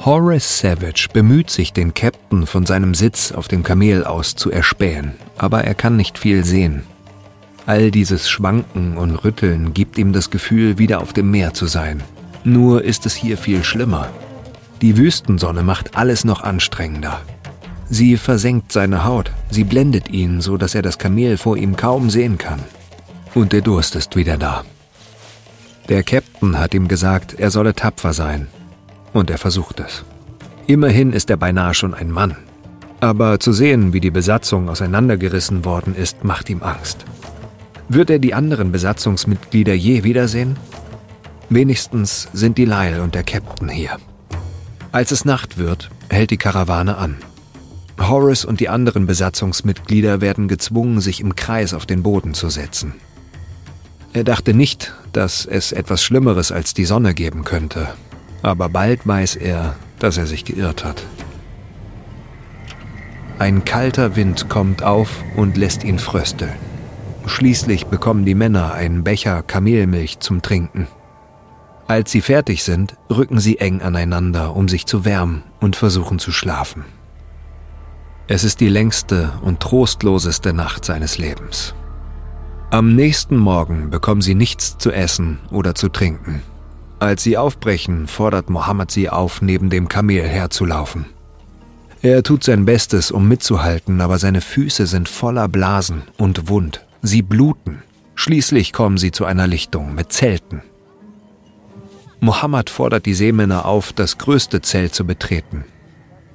Horace 0.07 0.59
Savage 0.59 1.09
bemüht 1.11 1.49
sich, 1.49 1.73
den 1.73 1.93
Captain 1.93 2.47
von 2.47 2.65
seinem 2.65 2.95
Sitz 2.95 3.33
auf 3.33 3.49
dem 3.49 3.61
Kamel 3.61 4.05
aus 4.05 4.35
zu 4.35 4.49
erspähen, 4.49 5.11
aber 5.37 5.65
er 5.65 5.75
kann 5.75 5.97
nicht 5.97 6.17
viel 6.17 6.45
sehen. 6.45 6.83
All 7.65 7.91
dieses 7.91 8.29
Schwanken 8.29 8.95
und 8.95 9.17
Rütteln 9.17 9.73
gibt 9.73 9.97
ihm 9.97 10.13
das 10.13 10.29
Gefühl, 10.29 10.77
wieder 10.77 11.01
auf 11.01 11.11
dem 11.11 11.29
Meer 11.29 11.53
zu 11.53 11.65
sein. 11.65 12.01
Nur 12.45 12.85
ist 12.85 13.05
es 13.05 13.15
hier 13.15 13.37
viel 13.37 13.65
schlimmer. 13.65 14.07
Die 14.81 14.95
Wüstensonne 14.95 15.61
macht 15.61 15.97
alles 15.97 16.23
noch 16.23 16.41
anstrengender. 16.41 17.19
Sie 17.89 18.15
versenkt 18.15 18.71
seine 18.71 19.03
Haut, 19.03 19.33
sie 19.49 19.65
blendet 19.65 20.09
ihn, 20.09 20.39
so 20.39 20.55
dass 20.55 20.73
er 20.73 20.83
das 20.83 20.99
Kamel 20.99 21.35
vor 21.35 21.57
ihm 21.57 21.75
kaum 21.75 22.09
sehen 22.09 22.37
kann. 22.37 22.61
Und 23.35 23.51
der 23.51 23.59
Durst 23.59 23.97
ist 23.97 24.15
wieder 24.15 24.37
da. 24.37 24.63
Der 25.89 26.01
Captain 26.03 26.57
hat 26.57 26.73
ihm 26.73 26.87
gesagt, 26.87 27.37
er 27.37 27.51
solle 27.51 27.75
tapfer 27.75 28.13
sein, 28.13 28.47
und 29.17 29.29
er 29.29 29.37
versucht 29.37 29.79
es. 29.79 30.03
Immerhin 30.67 31.13
ist 31.13 31.29
er 31.29 31.37
beinahe 31.37 31.73
schon 31.73 31.93
ein 31.93 32.11
Mann. 32.11 32.35
Aber 32.99 33.39
zu 33.39 33.51
sehen, 33.51 33.93
wie 33.93 33.99
die 33.99 34.11
Besatzung 34.11 34.69
auseinandergerissen 34.69 35.65
worden 35.65 35.95
ist, 35.95 36.23
macht 36.23 36.49
ihm 36.49 36.63
Angst. 36.63 37.05
Wird 37.89 38.09
er 38.09 38.19
die 38.19 38.33
anderen 38.33 38.71
Besatzungsmitglieder 38.71 39.73
je 39.73 40.03
wiedersehen? 40.03 40.57
Wenigstens 41.49 42.27
sind 42.33 42.57
die 42.57 42.65
Lyle 42.65 43.01
und 43.01 43.15
der 43.15 43.23
Captain 43.23 43.69
hier. 43.69 43.97
Als 44.91 45.11
es 45.11 45.25
Nacht 45.25 45.57
wird, 45.57 45.89
hält 46.09 46.31
die 46.31 46.37
Karawane 46.37 46.97
an. 46.97 47.17
Horace 47.99 48.45
und 48.45 48.59
die 48.59 48.69
anderen 48.69 49.05
Besatzungsmitglieder 49.05 50.21
werden 50.21 50.47
gezwungen, 50.47 51.01
sich 51.01 51.21
im 51.21 51.35
Kreis 51.35 51.73
auf 51.73 51.85
den 51.85 52.03
Boden 52.03 52.33
zu 52.33 52.49
setzen. 52.49 52.93
Er 54.13 54.23
dachte 54.23 54.53
nicht, 54.53 54.93
dass 55.13 55.45
es 55.45 55.71
etwas 55.71 56.03
Schlimmeres 56.03 56.51
als 56.51 56.73
die 56.73 56.85
Sonne 56.85 57.13
geben 57.13 57.43
könnte, 57.43 57.87
aber 58.41 58.69
bald 58.69 59.07
weiß 59.07 59.35
er, 59.35 59.75
dass 59.99 60.17
er 60.17 60.27
sich 60.27 60.45
geirrt 60.45 60.83
hat. 60.83 61.03
Ein 63.39 63.65
kalter 63.65 64.15
Wind 64.15 64.49
kommt 64.49 64.81
auf 64.83 65.23
und 65.35 65.57
lässt 65.57 65.83
ihn 65.83 65.99
frösteln. 65.99 66.55
Schließlich 67.27 67.87
bekommen 67.87 68.25
die 68.25 68.35
Männer 68.35 68.73
einen 68.73 69.03
Becher 69.03 69.43
Kamelmilch 69.43 70.19
zum 70.19 70.41
Trinken. 70.41 70.87
Als 71.87 72.11
sie 72.11 72.21
fertig 72.21 72.63
sind, 72.63 72.95
rücken 73.09 73.39
sie 73.39 73.59
eng 73.59 73.81
aneinander, 73.81 74.55
um 74.55 74.67
sich 74.67 74.85
zu 74.85 75.05
wärmen 75.05 75.43
und 75.59 75.75
versuchen 75.75 76.19
zu 76.19 76.31
schlafen. 76.31 76.83
Es 78.27 78.43
ist 78.43 78.59
die 78.59 78.69
längste 78.69 79.31
und 79.41 79.59
trostloseste 79.59 80.51
Nacht 80.51 80.83
seines 80.83 81.17
Lebens. 81.17 81.75
Am 82.71 82.95
nächsten 82.95 83.37
Morgen 83.37 83.89
bekommen 83.89 84.21
sie 84.21 84.35
nichts 84.35 84.77
zu 84.77 84.91
essen 84.91 85.39
oder 85.51 85.75
zu 85.75 85.87
trinken. 85.87 86.41
Als 86.99 87.23
sie 87.23 87.37
aufbrechen, 87.37 88.07
fordert 88.07 88.49
Mohammed 88.49 88.89
sie 88.89 89.09
auf, 89.09 89.41
neben 89.41 89.69
dem 89.69 89.87
Kamel 89.87 90.23
herzulaufen. 90.23 91.05
Er 92.01 92.23
tut 92.23 92.43
sein 92.43 92.65
Bestes, 92.65 93.11
um 93.11 93.27
mitzuhalten, 93.27 94.01
aber 94.01 94.17
seine 94.17 94.41
Füße 94.41 94.87
sind 94.87 95.09
voller 95.09 95.47
Blasen 95.47 96.03
und 96.17 96.49
wund. 96.49 96.85
Sie 97.01 97.21
bluten. 97.21 97.83
Schließlich 98.15 98.73
kommen 98.73 98.97
sie 98.97 99.11
zu 99.11 99.25
einer 99.25 99.45
Lichtung 99.47 99.93
mit 99.93 100.11
Zelten. 100.11 100.61
Mohammed 102.19 102.69
fordert 102.69 103.05
die 103.05 103.13
Seemänner 103.13 103.65
auf, 103.65 103.93
das 103.93 104.17
größte 104.17 104.61
Zelt 104.61 104.95
zu 104.95 105.05
betreten. 105.05 105.65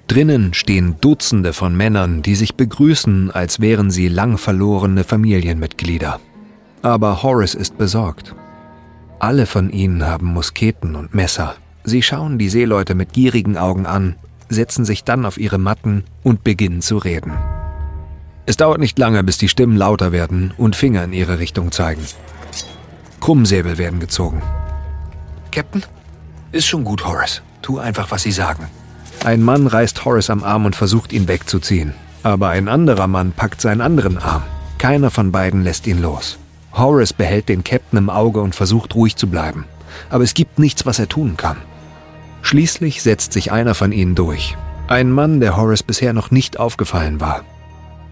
Drinnen 0.07 0.55
stehen 0.55 0.97
Dutzende 1.01 1.53
von 1.53 1.77
Männern, 1.77 2.23
die 2.23 2.35
sich 2.35 2.55
begrüßen, 2.55 3.31
als 3.31 3.61
wären 3.61 3.91
sie 3.91 4.09
lang 4.09 4.39
verlorene 4.39 5.05
Familienmitglieder. 5.05 6.21
Aber 6.83 7.23
Horace 7.23 7.55
ist 7.55 7.79
besorgt. 7.79 8.35
Alle 9.23 9.47
von 9.47 9.71
ihnen 9.71 10.05
haben 10.05 10.27
Musketen 10.27 10.97
und 10.97 11.15
Messer. 11.15 11.55
Sie 11.85 12.03
schauen 12.03 12.39
die 12.39 12.49
Seeleute 12.49 12.97
mit 12.97 13.13
gierigen 13.13 13.57
Augen 13.57 13.87
an, 13.87 14.17
setzen 14.49 14.85
sich 14.85 15.05
dann 15.05 15.25
auf 15.25 15.39
ihre 15.39 15.59
Matten 15.59 16.03
und 16.25 16.43
beginnen 16.43 16.83
zu 16.83 16.99
reden. 16.99 17.33
Es 18.47 18.57
dauert 18.57 18.81
nicht 18.81 18.99
lange, 18.99 19.23
bis 19.23 19.39
die 19.39 19.49
Stimmen 19.49 19.77
lauter 19.77 20.11
werden 20.11 20.53
und 20.59 20.75
Finger 20.75 21.05
in 21.05 21.13
ihre 21.13 21.39
Richtung 21.39 21.71
zeigen. 21.71 22.05
Krummsäbel 23.21 23.79
werden 23.79 24.01
gezogen. 24.01 24.43
Captain? 25.53 25.85
Ist 26.51 26.67
schon 26.67 26.83
gut, 26.83 27.07
Horace. 27.07 27.43
Tu 27.63 27.79
einfach, 27.79 28.11
was 28.11 28.25
sie 28.25 28.33
sagen. 28.33 28.67
Ein 29.25 29.41
Mann 29.41 29.69
reißt 29.69 30.05
Horace 30.05 30.31
am 30.31 30.43
Arm 30.43 30.67
und 30.67 30.75
versucht, 30.75 31.13
ihn 31.13 31.29
wegzuziehen. 31.29 31.95
Aber 32.25 32.49
ein 32.49 32.67
anderer 32.67 33.07
Mann 33.07 33.31
packt 33.31 33.61
seinen 33.61 33.83
anderen 33.83 34.19
Arm. 34.19 34.43
Keiner 34.79 35.13
von 35.13 35.31
beiden 35.31 35.63
lässt 35.63 35.87
ihn 35.87 36.03
los. 36.03 36.39
Horace 36.75 37.13
behält 37.13 37.49
den 37.49 37.65
Captain 37.65 37.99
im 37.99 38.11
Auge 38.11 38.41
und 38.41 38.55
versucht 38.55 38.95
ruhig 38.95 39.17
zu 39.17 39.27
bleiben. 39.27 39.67
Aber 40.11 40.25
es 40.25 40.35
gibt 40.35 40.59
nichts, 40.59 40.87
was 40.87 40.99
er 40.99 41.09
tun 41.09 41.37
kann. 41.37 41.59
Schließlich 42.43 43.03
setzt 43.03 43.33
sich 43.33 43.53
einer 43.53 43.75
von 43.75 43.93
ihnen 43.93 44.15
durch. 44.15 44.57
Ein 44.89 45.11
Mann, 45.11 45.41
der 45.41 45.57
Horace 45.57 45.83
bisher 45.83 46.13
noch 46.13 46.31
nicht 46.31 46.59
aufgefallen 46.59 47.21
war. 47.21 47.45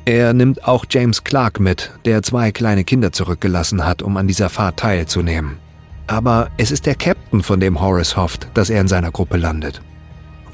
Er 0.05 0.33
nimmt 0.33 0.65
auch 0.65 0.85
James 0.89 1.25
Clark 1.25 1.61
mit, 1.61 1.93
der 2.05 2.23
zwei 2.23 2.53
kleine 2.53 2.85
Kinder 2.85 3.13
zurückgelassen 3.13 3.85
hat, 3.85 4.03
um 4.03 4.17
an 4.17 4.29
dieser 4.29 4.49
Fahrt 4.49 4.79
teilzunehmen. 4.79 5.57
Aber 6.07 6.51
es 6.57 6.71
ist 6.71 6.87
der 6.87 6.95
Captain, 6.95 7.43
von 7.43 7.61
dem 7.61 7.81
Horace 7.81 8.17
hofft, 8.17 8.49
dass 8.55 8.71
er 8.71 8.81
in 8.81 8.89
seiner 8.89 9.11
Gruppe 9.11 9.37
landet. 9.37 9.81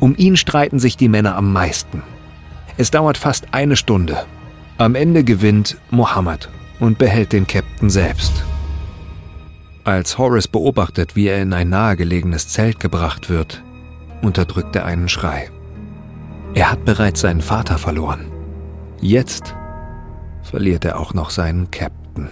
Um 0.00 0.14
ihn 0.16 0.36
streiten 0.36 0.78
sich 0.78 0.96
die 0.96 1.08
Männer 1.08 1.36
am 1.36 1.52
meisten. 1.52 2.02
Es 2.76 2.90
dauert 2.90 3.16
fast 3.16 3.46
eine 3.52 3.76
Stunde. 3.76 4.24
Am 4.78 4.94
Ende 4.94 5.24
gewinnt 5.24 5.78
Mohammed 5.90 6.50
und 6.80 6.98
behält 6.98 7.32
den 7.32 7.46
Captain 7.46 7.90
selbst. 7.90 8.44
Als 9.84 10.18
Horace 10.18 10.48
beobachtet, 10.48 11.14
wie 11.16 11.28
er 11.28 11.40
in 11.40 11.52
ein 11.52 11.68
nahegelegenes 11.68 12.48
Zelt 12.48 12.80
gebracht 12.80 13.30
wird, 13.30 13.62
unterdrückt 14.22 14.74
er 14.74 14.84
einen 14.84 15.08
Schrei. 15.08 15.50
Er 16.54 16.72
hat 16.72 16.84
bereits 16.84 17.20
seinen 17.20 17.40
Vater 17.40 17.78
verloren. 17.78 18.26
Jetzt 19.00 19.54
verliert 20.42 20.84
er 20.84 20.98
auch 20.98 21.14
noch 21.14 21.30
seinen 21.30 21.70
Captain. 21.70 22.30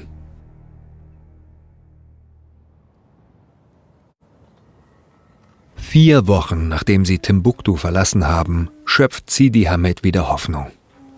Vier 5.76 6.26
Wochen 6.26 6.66
nachdem 6.66 7.04
sie 7.04 7.20
Timbuktu 7.20 7.76
verlassen 7.76 8.26
haben, 8.26 8.68
schöpft 8.84 9.30
Sidi 9.30 9.64
Hamed 9.64 10.02
wieder 10.02 10.28
Hoffnung. 10.28 10.72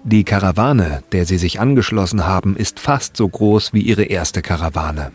Die 0.07 0.23
Karawane, 0.23 1.03
der 1.11 1.27
sie 1.27 1.37
sich 1.37 1.59
angeschlossen 1.59 2.29
haben, 2.29 2.57
ist 2.57 2.79
fast 2.79 3.17
so 3.17 3.29
groß 3.29 3.73
wie 3.73 3.81
ihre 3.81 4.05
erste 4.05 4.41
Karawane. 4.41 5.11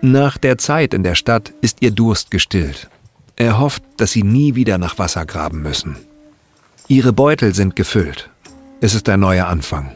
Nach 0.00 0.38
der 0.38 0.58
Zeit 0.58 0.92
in 0.92 1.04
der 1.04 1.14
Stadt 1.14 1.52
ist 1.60 1.76
ihr 1.80 1.92
Durst 1.92 2.32
gestillt. 2.32 2.90
Er 3.36 3.60
hofft, 3.60 3.84
dass 3.96 4.10
sie 4.10 4.24
nie 4.24 4.56
wieder 4.56 4.76
nach 4.76 4.98
Wasser 4.98 5.24
graben 5.24 5.62
müssen. 5.62 5.94
Ihre 6.88 7.12
Beutel 7.12 7.54
sind 7.54 7.76
gefüllt. 7.76 8.28
Es 8.80 8.94
ist 8.94 9.08
ein 9.08 9.20
neuer 9.20 9.46
Anfang. 9.46 9.92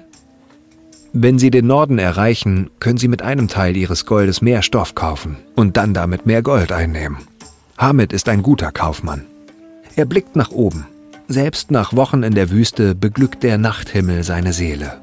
Wenn 1.12 1.40
sie 1.40 1.50
den 1.50 1.66
Norden 1.66 1.98
erreichen, 1.98 2.70
können 2.78 2.98
sie 2.98 3.08
mit 3.08 3.22
einem 3.22 3.48
Teil 3.48 3.76
ihres 3.76 4.06
Goldes 4.06 4.40
mehr 4.40 4.62
Stoff 4.62 4.94
kaufen 4.94 5.36
und 5.56 5.76
dann 5.76 5.94
damit 5.94 6.26
mehr 6.26 6.42
Gold 6.42 6.70
einnehmen. 6.70 7.18
Hamid 7.76 8.12
ist 8.12 8.28
ein 8.28 8.44
guter 8.44 8.70
Kaufmann. 8.70 9.26
Er 9.96 10.04
blickt 10.04 10.36
nach 10.36 10.52
oben. 10.52 10.86
Selbst 11.28 11.70
nach 11.70 11.94
Wochen 11.94 12.22
in 12.22 12.34
der 12.34 12.50
Wüste 12.50 12.94
beglückt 12.94 13.42
der 13.42 13.56
Nachthimmel 13.56 14.24
seine 14.24 14.52
Seele. 14.52 15.00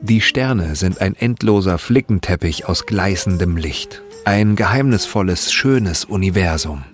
Die 0.00 0.20
Sterne 0.20 0.76
sind 0.76 1.00
ein 1.00 1.14
endloser 1.14 1.76
Flickenteppich 1.76 2.66
aus 2.66 2.86
gleißendem 2.86 3.56
Licht. 3.56 4.02
Ein 4.24 4.56
geheimnisvolles, 4.56 5.52
schönes 5.52 6.04
Universum. 6.04 6.84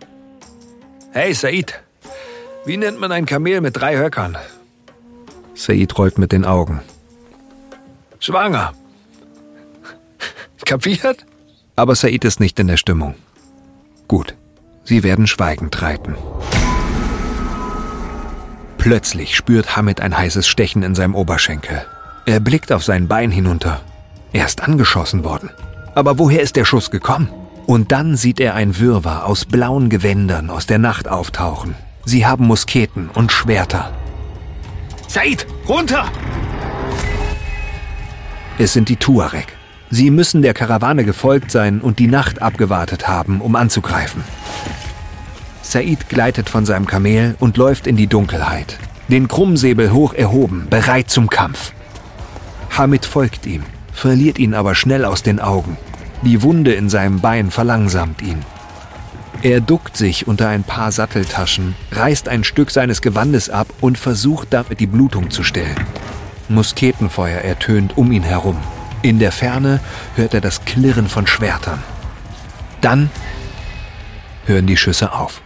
Hey, 1.12 1.34
Said. 1.34 1.80
Wie 2.64 2.76
nennt 2.76 2.98
man 2.98 3.12
ein 3.12 3.26
Kamel 3.26 3.60
mit 3.60 3.76
drei 3.76 3.96
Höckern? 3.96 4.36
Said 5.54 5.96
rollt 5.96 6.18
mit 6.18 6.32
den 6.32 6.44
Augen. 6.44 6.80
Schwanger. 8.18 8.72
Kapiert? 10.64 11.26
Aber 11.76 11.94
Said 11.94 12.24
ist 12.24 12.40
nicht 12.40 12.58
in 12.58 12.68
der 12.68 12.78
Stimmung. 12.78 13.14
Gut. 14.08 14.34
Sie 14.84 15.02
werden 15.02 15.26
schweigend 15.26 15.80
reiten. 15.80 16.14
Plötzlich 18.84 19.34
spürt 19.34 19.76
Hamid 19.76 20.02
ein 20.02 20.14
heißes 20.14 20.46
Stechen 20.46 20.82
in 20.82 20.94
seinem 20.94 21.14
Oberschenkel. 21.14 21.86
Er 22.26 22.38
blickt 22.38 22.70
auf 22.70 22.84
sein 22.84 23.08
Bein 23.08 23.30
hinunter. 23.30 23.80
Er 24.34 24.44
ist 24.44 24.62
angeschossen 24.62 25.24
worden. 25.24 25.48
Aber 25.94 26.18
woher 26.18 26.42
ist 26.42 26.54
der 26.54 26.66
Schuss 26.66 26.90
gekommen? 26.90 27.30
Und 27.64 27.92
dann 27.92 28.14
sieht 28.14 28.40
er 28.40 28.54
ein 28.54 28.78
Wirrwarr 28.78 29.24
aus 29.24 29.46
blauen 29.46 29.88
Gewändern 29.88 30.50
aus 30.50 30.66
der 30.66 30.76
Nacht 30.76 31.08
auftauchen. 31.08 31.74
Sie 32.04 32.26
haben 32.26 32.46
Musketen 32.46 33.08
und 33.08 33.32
Schwerter. 33.32 33.90
Said, 35.08 35.46
runter! 35.66 36.04
Es 38.58 38.74
sind 38.74 38.90
die 38.90 38.96
Tuareg. 38.96 39.56
Sie 39.88 40.10
müssen 40.10 40.42
der 40.42 40.52
Karawane 40.52 41.04
gefolgt 41.04 41.50
sein 41.50 41.80
und 41.80 41.98
die 41.98 42.06
Nacht 42.06 42.42
abgewartet 42.42 43.08
haben, 43.08 43.40
um 43.40 43.56
anzugreifen. 43.56 44.22
Said 45.64 46.10
gleitet 46.10 46.50
von 46.50 46.66
seinem 46.66 46.86
Kamel 46.86 47.36
und 47.40 47.56
läuft 47.56 47.86
in 47.86 47.96
die 47.96 48.06
Dunkelheit, 48.06 48.78
den 49.08 49.28
Krummsäbel 49.28 49.92
hoch 49.92 50.12
erhoben, 50.12 50.66
bereit 50.68 51.10
zum 51.10 51.30
Kampf. 51.30 51.72
Hamid 52.76 53.06
folgt 53.06 53.46
ihm, 53.46 53.62
verliert 53.92 54.38
ihn 54.38 54.52
aber 54.52 54.74
schnell 54.74 55.04
aus 55.06 55.22
den 55.22 55.40
Augen. 55.40 55.78
Die 56.22 56.42
Wunde 56.42 56.74
in 56.74 56.90
seinem 56.90 57.20
Bein 57.20 57.50
verlangsamt 57.50 58.20
ihn. 58.20 58.44
Er 59.42 59.60
duckt 59.60 59.96
sich 59.96 60.28
unter 60.28 60.48
ein 60.48 60.64
paar 60.64 60.92
Satteltaschen, 60.92 61.74
reißt 61.92 62.28
ein 62.28 62.44
Stück 62.44 62.70
seines 62.70 63.00
Gewandes 63.00 63.48
ab 63.50 63.68
und 63.80 63.98
versucht 63.98 64.48
damit 64.52 64.80
die 64.80 64.86
Blutung 64.86 65.30
zu 65.30 65.42
stillen. 65.42 65.76
Musketenfeuer 66.48 67.40
ertönt 67.40 67.96
um 67.96 68.12
ihn 68.12 68.22
herum. 68.22 68.58
In 69.02 69.18
der 69.18 69.32
Ferne 69.32 69.80
hört 70.14 70.34
er 70.34 70.40
das 70.40 70.64
Klirren 70.64 71.08
von 71.08 71.26
Schwertern. 71.26 71.82
Dann 72.80 73.10
hören 74.46 74.66
die 74.66 74.76
Schüsse 74.76 75.12
auf. 75.12 75.40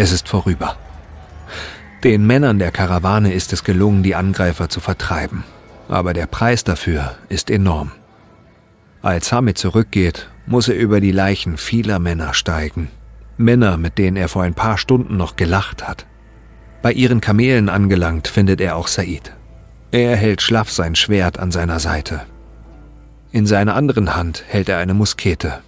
Es 0.00 0.12
ist 0.12 0.28
vorüber. 0.28 0.76
Den 2.04 2.24
Männern 2.24 2.60
der 2.60 2.70
Karawane 2.70 3.32
ist 3.32 3.52
es 3.52 3.64
gelungen, 3.64 4.04
die 4.04 4.14
Angreifer 4.14 4.68
zu 4.68 4.78
vertreiben. 4.78 5.42
Aber 5.88 6.14
der 6.14 6.28
Preis 6.28 6.62
dafür 6.62 7.16
ist 7.28 7.50
enorm. 7.50 7.90
Als 9.02 9.32
Hamid 9.32 9.58
zurückgeht, 9.58 10.28
muss 10.46 10.68
er 10.68 10.76
über 10.76 11.00
die 11.00 11.10
Leichen 11.10 11.56
vieler 11.56 11.98
Männer 11.98 12.32
steigen. 12.32 12.90
Männer, 13.38 13.76
mit 13.76 13.98
denen 13.98 14.16
er 14.16 14.28
vor 14.28 14.44
ein 14.44 14.54
paar 14.54 14.78
Stunden 14.78 15.16
noch 15.16 15.34
gelacht 15.34 15.88
hat. 15.88 16.06
Bei 16.80 16.92
ihren 16.92 17.20
Kamelen 17.20 17.68
angelangt, 17.68 18.28
findet 18.28 18.60
er 18.60 18.76
auch 18.76 18.86
Said. 18.86 19.32
Er 19.90 20.14
hält 20.14 20.42
schlaff 20.42 20.70
sein 20.70 20.94
Schwert 20.94 21.40
an 21.40 21.50
seiner 21.50 21.80
Seite. 21.80 22.20
In 23.32 23.46
seiner 23.46 23.74
anderen 23.74 24.14
Hand 24.14 24.44
hält 24.46 24.68
er 24.68 24.78
eine 24.78 24.94
Muskete. 24.94 25.58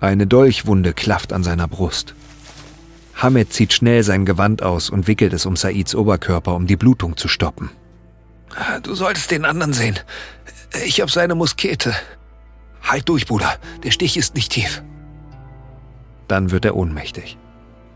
Eine 0.00 0.26
Dolchwunde 0.26 0.92
klafft 0.92 1.32
an 1.32 1.44
seiner 1.44 1.68
Brust. 1.68 2.16
Hamed 3.20 3.52
zieht 3.52 3.74
schnell 3.74 4.02
sein 4.02 4.24
Gewand 4.24 4.62
aus 4.62 4.88
und 4.88 5.06
wickelt 5.06 5.34
es 5.34 5.44
um 5.44 5.54
Saids 5.54 5.94
Oberkörper, 5.94 6.54
um 6.54 6.66
die 6.66 6.76
Blutung 6.76 7.18
zu 7.18 7.28
stoppen. 7.28 7.70
Du 8.82 8.94
solltest 8.94 9.30
den 9.30 9.44
anderen 9.44 9.74
sehen. 9.74 9.98
Ich 10.86 11.02
hab 11.02 11.10
seine 11.10 11.34
Muskete. 11.34 11.94
Halt 12.82 13.08
durch, 13.10 13.26
Bruder. 13.26 13.52
Der 13.82 13.90
Stich 13.90 14.16
ist 14.16 14.34
nicht 14.34 14.52
tief. 14.52 14.82
Dann 16.28 16.50
wird 16.50 16.64
er 16.64 16.76
ohnmächtig. 16.76 17.36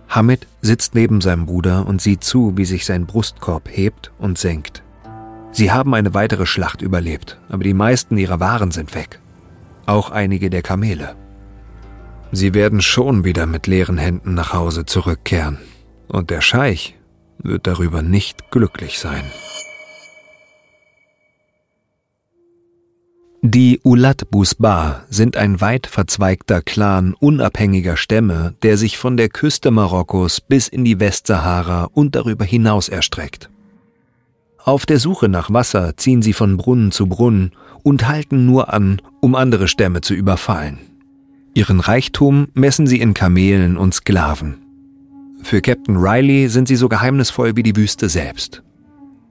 Hamid 0.09 0.47
sitzt 0.61 0.95
neben 0.95 1.23
seinem 1.23 1.47
Bruder 1.47 1.87
und 1.87 2.03
sieht 2.03 2.23
zu, 2.23 2.57
wie 2.57 2.67
sich 2.67 2.85
sein 2.85 3.07
Brustkorb 3.07 3.69
hebt 3.71 4.13
und 4.19 4.39
senkt. 4.39 4.83
Sie 5.53 5.73
haben 5.73 5.95
eine 5.95 6.13
weitere 6.13 6.45
Schlacht 6.45 6.83
überlebt, 6.83 7.39
aber 7.49 7.65
die 7.65 7.75
meisten 7.75 8.19
ihrer 8.19 8.41
Waren 8.41 8.73
sind 8.73 8.95
weg. 8.95 9.21
Auch 9.87 10.11
einige 10.11 10.51
der 10.51 10.63
Kamele. 10.63 11.15
Sie 12.35 12.53
werden 12.53 12.83
schon 12.83 13.25
wieder 13.25 13.47
mit 13.47 13.68
leeren 13.68 13.97
Händen 13.97 14.35
nach 14.35 14.53
Hause 14.53 14.85
zurückkehren. 14.85 15.59
Und 16.09 16.31
der 16.31 16.40
Scheich 16.40 16.97
wird 17.38 17.68
darüber 17.68 18.03
nicht 18.03 18.51
glücklich 18.51 18.99
sein. 18.99 19.23
Die 23.42 23.79
Ulat 23.85 24.31
Busbar 24.31 25.05
sind 25.11 25.37
ein 25.37 25.61
weit 25.61 25.87
verzweigter 25.87 26.61
Clan 26.61 27.14
unabhängiger 27.14 27.97
Stämme, 27.97 28.55
der 28.62 28.79
sich 28.79 28.99
von 28.99 29.16
der 29.16 29.29
Küste 29.29 29.70
Marokkos 29.70 30.40
bis 30.40 30.66
in 30.66 30.85
die 30.85 30.99
Westsahara 30.99 31.85
und 31.92 32.16
darüber 32.16 32.44
hinaus 32.44 32.88
erstreckt. 32.88 33.49
Auf 34.59 34.87
der 34.87 34.99
Suche 34.99 35.29
nach 35.29 35.53
Wasser 35.53 35.97
ziehen 35.97 36.23
sie 36.23 36.33
von 36.33 36.57
Brunnen 36.57 36.90
zu 36.90 37.07
Brunnen 37.07 37.53
und 37.85 38.09
halten 38.09 38.44
nur 38.44 38.73
an, 38.73 39.01
um 39.20 39.37
andere 39.37 39.68
Stämme 39.68 40.01
zu 40.01 40.14
überfallen. 40.14 40.94
Ihren 41.55 41.79
Reichtum 41.79 42.49
messen 42.55 42.88
sie 42.88 43.01
in 43.01 43.14
Kamelen 43.14 43.77
und 43.77 43.95
Sklaven. 43.95 44.57
Für 45.43 45.61
Captain 45.61 45.97
Riley 45.97 46.49
sind 46.49 46.67
sie 46.67 46.75
so 46.75 46.88
geheimnisvoll 46.88 47.55
wie 47.55 47.62
die 47.62 47.77
Wüste 47.77 48.09
selbst. 48.09 48.64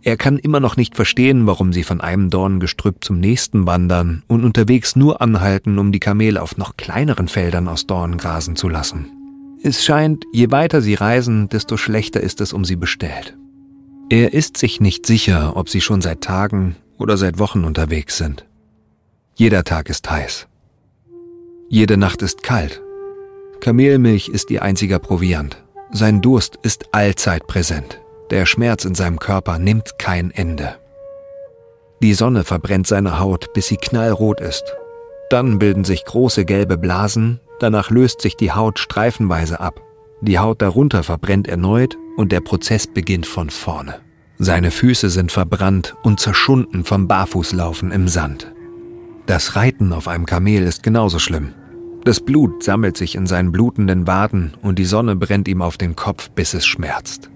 Er 0.04 0.16
kann 0.16 0.38
immer 0.38 0.62
noch 0.62 0.78
nicht 0.78 0.96
verstehen, 0.96 1.48
warum 1.48 1.74
sie 1.74 1.84
von 1.84 2.00
einem 2.00 2.30
Dornengestrüpp 2.30 3.04
zum 3.04 3.20
nächsten 3.20 3.66
wandern 3.66 4.24
und 4.28 4.44
unterwegs 4.46 4.96
nur 4.96 5.22
anhalten, 5.22 5.80
um 5.80 5.92
die 5.92 6.00
Kamele 6.00 6.42
auf 6.42 6.58
noch 6.58 6.78
kleineren 6.78 7.28
Feldern 7.28 7.68
aus 7.68 7.88
Dornen 7.88 8.18
grasen 8.18 8.56
zu 8.56 8.70
lassen. 8.70 9.08
Es 9.62 9.84
scheint, 9.84 10.26
je 10.34 10.52
weiter 10.52 10.82
sie 10.82 10.94
reisen, 10.94 11.50
desto 11.50 11.78
schlechter 11.78 12.22
ist 12.22 12.42
es 12.42 12.54
um 12.54 12.64
sie 12.64 12.76
bestellt. 12.76 13.38
Er 14.10 14.34
ist 14.34 14.58
sich 14.58 14.80
nicht 14.80 15.06
sicher, 15.06 15.56
ob 15.56 15.70
sie 15.70 15.82
schon 15.82 16.02
seit 16.02 16.22
Tagen 16.22 16.76
oder 16.98 17.18
seit 17.18 17.40
Wochen 17.40 17.64
unterwegs 17.64 18.18
sind. 18.18 18.46
Jeder 19.36 19.64
Tag 19.64 19.90
ist 19.90 20.10
heiß. 20.10 20.48
Jede 21.74 21.98
Nacht 21.98 22.22
ist 22.22 22.44
kalt. 22.44 22.84
Kamelmilch 23.60 24.30
ist 24.30 24.52
ihr 24.52 24.62
einziger 24.62 25.00
Proviant. 25.00 25.64
Sein 25.92 26.22
Durst 26.22 26.60
ist 26.62 26.86
allzeit 26.92 27.48
präsent. 27.48 28.00
Der 28.30 28.46
Schmerz 28.46 28.86
in 28.86 28.94
seinem 28.94 29.18
Körper 29.18 29.58
nimmt 29.58 29.98
kein 29.98 30.30
Ende. 30.30 30.76
Die 32.04 32.14
Sonne 32.14 32.44
verbrennt 32.44 32.86
seine 32.86 33.20
Haut, 33.20 33.54
bis 33.54 33.70
sie 33.70 33.78
knallrot 33.78 34.40
ist. 34.40 34.76
Dann 35.32 35.58
bilden 35.58 35.84
sich 35.84 36.06
große 36.06 36.46
gelbe 36.46 36.78
Blasen, 36.78 37.40
danach 37.60 37.90
löst 37.90 38.22
sich 38.22 38.36
die 38.36 38.52
Haut 38.52 38.78
streifenweise 38.78 39.60
ab. 39.60 39.82
Die 40.22 40.38
Haut 40.38 40.62
darunter 40.62 41.02
verbrennt 41.02 41.48
erneut 41.48 41.98
und 42.18 42.32
der 42.32 42.42
Prozess 42.42 42.86
beginnt 42.86 43.26
von 43.26 43.50
vorne. 43.50 44.00
Seine 44.38 44.70
Füße 44.70 45.10
sind 45.10 45.32
verbrannt 45.32 45.96
und 46.04 46.20
zerschunden 46.20 46.84
vom 46.84 47.08
Barfußlaufen 47.08 47.90
im 47.90 48.08
Sand. 48.08 48.54
Das 49.26 49.56
Reiten 49.56 49.92
auf 49.92 50.08
einem 50.08 50.28
Kamel 50.28 50.62
ist 50.62 50.84
genauso 50.84 51.18
schlimm. 51.18 51.56
Das 52.04 52.20
Blut 52.20 52.64
sammelt 52.64 52.98
sich 52.98 53.16
in 53.16 53.28
seinen 53.28 53.52
blutenden 53.52 54.08
Waden 54.08 54.54
und 54.62 54.78
die 54.78 54.86
Sonne 54.86 55.16
brennt 55.16 55.48
ihm 55.48 55.62
auf 55.62 55.78
den 55.78 55.96
Kopf, 55.96 56.30
bis 56.30 56.54
es 56.54 56.66
schmerzt. 56.66 57.30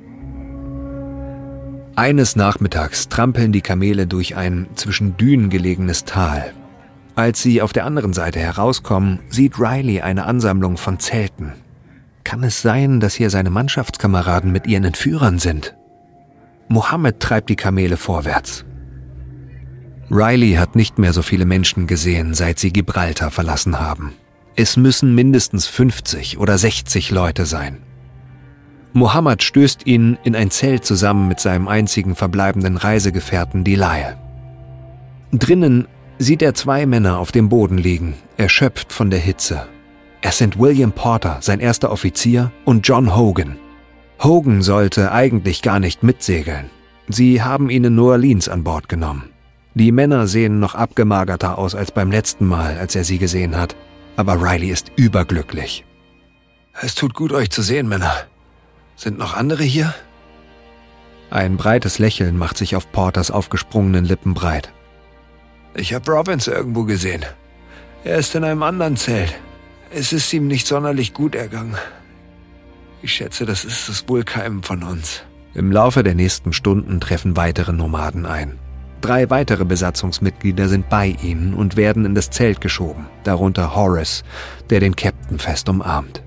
Eines 1.95 2.35
Nachmittags 2.35 3.07
trampeln 3.07 3.51
die 3.51 3.61
Kamele 3.61 4.07
durch 4.07 4.35
ein 4.35 4.67
zwischen 4.75 5.17
Dünen 5.17 5.49
gelegenes 5.49 6.05
Tal. 6.05 6.53
Als 7.15 7.41
sie 7.41 7.61
auf 7.61 7.73
der 7.73 7.85
anderen 7.85 8.13
Seite 8.13 8.39
herauskommen, 8.39 9.19
sieht 9.29 9.57
Riley 9.57 10.01
eine 10.01 10.25
Ansammlung 10.25 10.77
von 10.77 10.99
Zelten. 10.99 11.53
Kann 12.23 12.43
es 12.43 12.61
sein, 12.61 12.99
dass 12.99 13.15
hier 13.15 13.29
seine 13.29 13.49
Mannschaftskameraden 13.49 14.51
mit 14.51 14.67
ihren 14.67 14.83
Entführern 14.83 15.39
sind? 15.39 15.75
Mohammed 16.67 17.21
treibt 17.21 17.49
die 17.49 17.55
Kamele 17.55 17.95
vorwärts. 17.95 18.65
Riley 20.11 20.53
hat 20.53 20.75
nicht 20.75 20.99
mehr 20.99 21.13
so 21.13 21.21
viele 21.21 21.45
Menschen 21.45 21.87
gesehen, 21.87 22.33
seit 22.33 22.59
sie 22.59 22.71
Gibraltar 22.71 23.31
verlassen 23.31 23.79
haben. 23.79 24.13
Es 24.59 24.75
müssen 24.75 25.13
mindestens 25.13 25.67
50 25.67 26.39
oder 26.39 26.57
60 26.57 27.11
Leute 27.11 27.45
sein. 27.45 27.77
Mohammed 28.91 29.43
stößt 29.43 29.85
ihn 29.85 30.17
in 30.23 30.35
ein 30.35 30.49
Zelt 30.49 30.83
zusammen 30.83 31.27
mit 31.27 31.39
seinem 31.39 31.67
einzigen 31.67 32.15
verbleibenden 32.15 32.75
Reisegefährten 32.75 33.63
Delisle. 33.63 34.17
Drinnen 35.31 35.87
sieht 36.17 36.41
er 36.41 36.55
zwei 36.55 36.87
Männer 36.87 37.19
auf 37.19 37.31
dem 37.31 37.49
Boden 37.49 37.77
liegen, 37.77 38.15
erschöpft 38.37 38.91
von 38.91 39.11
der 39.11 39.19
Hitze. 39.19 39.67
Es 40.21 40.39
sind 40.39 40.57
William 40.57 40.91
Porter, 40.91 41.37
sein 41.41 41.59
erster 41.59 41.91
Offizier, 41.91 42.51
und 42.65 42.87
John 42.87 43.15
Hogan. 43.15 43.57
Hogan 44.23 44.63
sollte 44.63 45.11
eigentlich 45.11 45.61
gar 45.61 45.79
nicht 45.79 46.01
mitsegeln. 46.01 46.71
Sie 47.07 47.43
haben 47.43 47.69
ihn 47.69 47.83
in 47.83 47.93
New 47.93 48.09
Orleans 48.09 48.49
an 48.49 48.63
Bord 48.63 48.89
genommen. 48.89 49.29
Die 49.75 49.91
Männer 49.91 50.25
sehen 50.25 50.59
noch 50.59 50.73
abgemagerter 50.73 51.59
aus 51.59 51.75
als 51.75 51.91
beim 51.91 52.09
letzten 52.09 52.47
Mal, 52.47 52.79
als 52.79 52.95
er 52.95 53.03
sie 53.03 53.19
gesehen 53.19 53.55
hat 53.55 53.75
aber 54.17 54.41
Riley 54.41 54.69
ist 54.69 54.91
überglücklich. 54.97 55.85
Es 56.81 56.95
tut 56.95 57.13
gut, 57.13 57.31
euch 57.31 57.49
zu 57.49 57.61
sehen, 57.61 57.87
Männer. 57.87 58.13
Sind 58.95 59.17
noch 59.17 59.35
andere 59.35 59.63
hier? 59.63 59.93
Ein 61.29 61.57
breites 61.57 61.99
Lächeln 61.99 62.37
macht 62.37 62.57
sich 62.57 62.75
auf 62.75 62.91
Porters 62.91 63.31
aufgesprungenen 63.31 64.05
Lippen 64.05 64.33
breit. 64.33 64.73
Ich 65.75 65.93
habe 65.93 66.11
Robbins 66.11 66.47
irgendwo 66.47 66.83
gesehen. 66.83 67.25
Er 68.03 68.17
ist 68.17 68.33
in 68.35 68.43
einem 68.43 68.63
anderen 68.63 68.97
Zelt. 68.97 69.33
Es 69.91 70.13
ist 70.13 70.31
ihm 70.33 70.47
nicht 70.47 70.67
sonderlich 70.67 71.13
gut 71.13 71.35
ergangen. 71.35 71.77
Ich 73.01 73.13
schätze, 73.13 73.45
das 73.45 73.65
ist 73.65 73.87
es 73.89 74.07
wohl 74.09 74.23
keinem 74.23 74.63
von 74.63 74.83
uns. 74.83 75.23
Im 75.53 75.71
Laufe 75.71 76.03
der 76.03 76.15
nächsten 76.15 76.53
Stunden 76.53 76.99
treffen 76.99 77.35
weitere 77.37 77.73
Nomaden 77.73 78.25
ein. 78.25 78.59
Drei 79.01 79.29
weitere 79.29 79.63
Besatzungsmitglieder 79.63 80.67
sind 80.67 80.89
bei 80.89 81.15
ihnen 81.21 81.53
und 81.53 81.77
werden 81.77 82.05
in 82.05 82.15
das 82.15 82.29
Zelt 82.29 82.61
geschoben, 82.61 83.05
darunter 83.23 83.75
Horace, 83.75 84.23
der 84.69 84.79
den 84.79 84.95
Captain 84.95 85.39
fest 85.39 85.69
umarmt. 85.69 86.23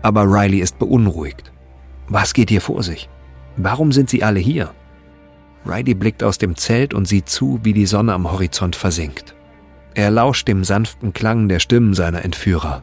Aber 0.00 0.24
Riley 0.24 0.58
ist 0.58 0.78
beunruhigt. 0.78 1.52
Was 2.08 2.34
geht 2.34 2.50
hier 2.50 2.60
vor 2.60 2.82
sich? 2.82 3.08
Warum 3.56 3.92
sind 3.92 4.10
sie 4.10 4.24
alle 4.24 4.40
hier? 4.40 4.70
Riley 5.64 5.94
blickt 5.94 6.24
aus 6.24 6.38
dem 6.38 6.56
Zelt 6.56 6.94
und 6.94 7.06
sieht 7.06 7.28
zu, 7.28 7.60
wie 7.62 7.72
die 7.72 7.86
Sonne 7.86 8.14
am 8.14 8.30
Horizont 8.30 8.74
versinkt. 8.74 9.34
Er 9.94 10.10
lauscht 10.10 10.48
dem 10.48 10.64
sanften 10.64 11.12
Klang 11.12 11.48
der 11.48 11.60
Stimmen 11.60 11.94
seiner 11.94 12.24
Entführer. 12.24 12.82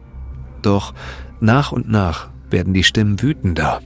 Doch 0.62 0.94
nach 1.40 1.72
und 1.72 1.90
nach 1.90 2.30
werden 2.50 2.74
die 2.74 2.84
Stimmen 2.84 3.22
wütender. 3.22 3.82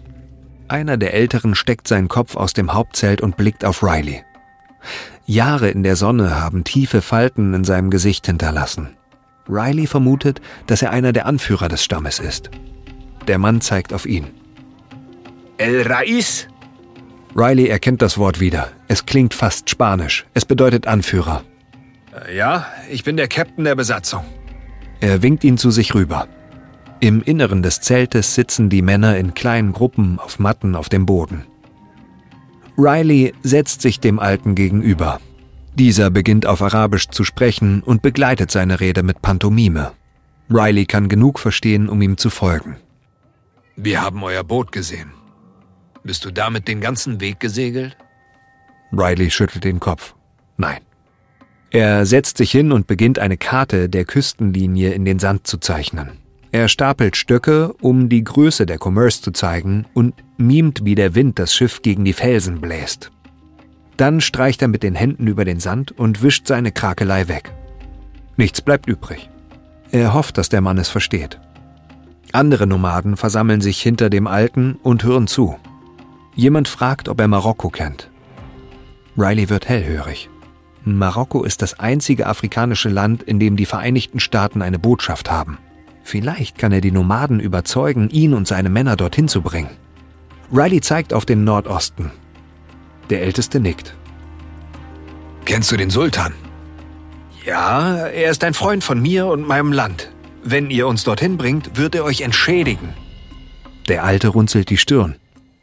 Einer 0.68 0.98
der 0.98 1.14
Älteren 1.14 1.56
steckt 1.56 1.88
seinen 1.88 2.08
Kopf 2.08 2.36
aus 2.36 2.54
dem 2.54 2.74
Hauptzelt 2.74 3.22
und 3.22 3.38
blickt 3.38 3.66
auf 3.66 3.82
Riley. 3.84 4.24
Jahre 5.26 5.70
in 5.70 5.84
der 5.84 5.96
Sonne 5.96 6.40
haben 6.40 6.64
tiefe 6.64 7.02
Falten 7.02 7.54
in 7.54 7.64
seinem 7.64 7.90
Gesicht 7.90 8.26
hinterlassen. 8.26 8.96
Riley 9.48 9.88
vermutet, 9.88 10.42
dass 10.68 10.82
er 10.82 10.92
einer 10.92 11.14
der 11.14 11.26
Anführer 11.26 11.68
des 11.68 11.84
Stammes 11.84 12.20
ist. 12.20 12.50
Der 13.28 13.38
Mann 13.38 13.62
zeigt 13.62 13.94
auf 13.94 14.06
ihn. 14.06 14.28
El 15.58 15.84
Rais? 15.84 16.48
Riley 17.36 17.68
erkennt 17.68 18.02
das 18.02 18.18
Wort 18.18 18.40
wieder. 18.40 18.70
Es 18.88 19.06
klingt 19.06 19.34
fast 19.34 19.70
spanisch. 19.70 20.26
Es 20.34 20.46
bedeutet 20.46 20.88
Anführer. 20.88 21.44
Äh, 22.28 22.38
ja, 22.38 22.68
ich 22.92 23.04
bin 23.04 23.18
der 23.18 23.28
Captain 23.28 23.64
der 23.64 23.76
Besatzung. 23.76 24.24
Er 25.00 25.22
winkt 25.22 25.44
ihn 25.44 25.58
zu 25.58 25.72
sich 25.72 25.96
rüber. 25.96 26.28
Im 27.00 27.22
Inneren 27.22 27.64
des 27.64 27.82
Zeltes 27.82 28.36
sitzen 28.36 28.70
die 28.70 28.82
Männer 28.82 29.18
in 29.18 29.34
kleinen 29.34 29.74
Gruppen 29.74 30.20
auf 30.20 30.40
Matten 30.40 30.76
auf 30.76 30.90
dem 30.90 31.06
Boden. 31.06 31.44
Riley 32.78 33.34
setzt 33.44 33.82
sich 33.82 34.00
dem 34.00 34.20
Alten 34.20 34.56
gegenüber. 34.56 35.20
Dieser 35.76 36.10
beginnt 36.10 36.46
auf 36.46 36.62
Arabisch 36.62 37.10
zu 37.10 37.24
sprechen 37.24 37.82
und 37.84 38.02
begleitet 38.02 38.52
seine 38.52 38.80
Rede 38.80 39.04
mit 39.04 39.22
Pantomime. 39.22 39.92
Riley 40.50 40.86
kann 40.86 41.10
genug 41.10 41.40
verstehen, 41.40 41.90
um 41.90 42.02
ihm 42.02 42.18
zu 42.18 42.30
folgen. 42.30 42.78
Wir 43.76 44.02
haben 44.02 44.24
euer 44.24 44.44
Boot 44.44 44.72
gesehen. 44.72 45.12
Bist 46.04 46.26
du 46.26 46.32
damit 46.32 46.68
den 46.68 46.82
ganzen 46.82 47.22
Weg 47.22 47.40
gesegelt? 47.40 47.98
Riley 48.92 49.32
schüttelt 49.32 49.64
den 49.64 49.80
Kopf. 49.80 50.14
Nein. 50.58 50.82
Er 51.72 52.06
setzt 52.06 52.38
sich 52.38 52.52
hin 52.52 52.72
und 52.72 52.86
beginnt 52.86 53.18
eine 53.18 53.38
Karte 53.38 53.90
der 53.90 54.06
Küstenlinie 54.06 54.94
in 54.94 55.06
den 55.06 55.18
Sand 55.18 55.48
zu 55.48 55.58
zeichnen. 55.58 56.20
Er 56.52 56.68
stapelt 56.68 57.18
Stöcke, 57.18 57.74
um 57.82 58.10
die 58.10 58.24
Größe 58.24 58.68
der 58.68 58.78
Commerce 58.80 59.24
zu 59.24 59.32
zeigen, 59.32 59.88
und 59.96 60.14
mimt, 60.38 60.86
wie 60.86 60.96
der 60.96 61.16
Wind 61.16 61.40
das 61.40 61.54
Schiff 61.54 61.82
gegen 61.82 62.06
die 62.06 62.14
Felsen 62.14 62.62
bläst. 62.62 63.12
Dann 63.98 64.22
streicht 64.22 64.62
er 64.62 64.68
mit 64.68 64.84
den 64.84 64.96
Händen 64.96 65.28
über 65.28 65.46
den 65.46 65.60
Sand 65.60 65.92
und 65.92 66.24
wischt 66.24 66.48
seine 66.48 66.72
Krakelei 66.72 67.28
weg. 67.28 67.54
Nichts 68.38 68.62
bleibt 68.62 68.88
übrig. 68.88 69.30
Er 69.92 70.14
hofft, 70.14 70.38
dass 70.38 70.50
der 70.50 70.62
Mann 70.62 70.78
es 70.78 70.90
versteht. 70.90 71.40
Andere 72.32 72.66
Nomaden 72.66 73.16
versammeln 73.16 73.62
sich 73.62 73.80
hinter 73.82 74.10
dem 74.10 74.26
Alten 74.26 74.80
und 74.82 75.04
hören 75.04 75.28
zu. 75.28 75.56
Jemand 76.36 76.68
fragt, 76.68 77.10
ob 77.10 77.22
er 77.22 77.28
Marokko 77.28 77.70
kennt. 77.70 78.10
Riley 79.16 79.50
wird 79.50 79.70
hellhörig. 79.70 80.30
Marokko 80.84 81.44
ist 81.44 81.62
das 81.62 81.80
einzige 81.80 82.26
afrikanische 82.26 82.90
Land, 82.90 83.22
in 83.22 83.40
dem 83.40 83.56
die 83.56 83.68
Vereinigten 83.68 84.20
Staaten 84.20 84.64
eine 84.64 84.80
Botschaft 84.80 85.30
haben. 85.30 85.60
Vielleicht 86.04 86.58
kann 86.58 86.72
er 86.72 86.82
die 86.82 86.92
Nomaden 86.92 87.40
überzeugen, 87.40 88.10
ihn 88.10 88.34
und 88.34 88.48
seine 88.48 88.70
Männer 88.70 88.96
dorthin 88.96 89.28
zu 89.28 89.42
bringen. 89.42 89.70
Riley 90.54 90.82
zeigt 90.82 91.14
auf 91.14 91.26
den 91.26 91.44
Nordosten. 91.44 92.12
Der 93.10 93.24
Älteste 93.24 93.60
nickt. 93.60 93.96
Kennst 95.46 95.72
du 95.72 95.78
den 95.78 95.90
Sultan? 95.90 96.34
Ja, 97.44 98.06
er 98.06 98.30
ist 98.30 98.44
ein 98.44 98.54
Freund 98.54 98.84
von 98.84 99.02
mir 99.02 99.26
und 99.26 99.48
meinem 99.48 99.74
Land. 99.74 100.12
Wenn 100.44 100.70
ihr 100.70 100.88
uns 100.88 101.04
dorthin 101.04 101.38
bringt, 101.38 101.78
wird 101.78 101.96
er 101.96 102.04
euch 102.04 102.22
entschädigen. 102.22 102.94
Der 103.88 104.04
Alte 104.04 104.28
runzelt 104.28 104.70
die 104.70 104.78
Stirn. 104.78 105.16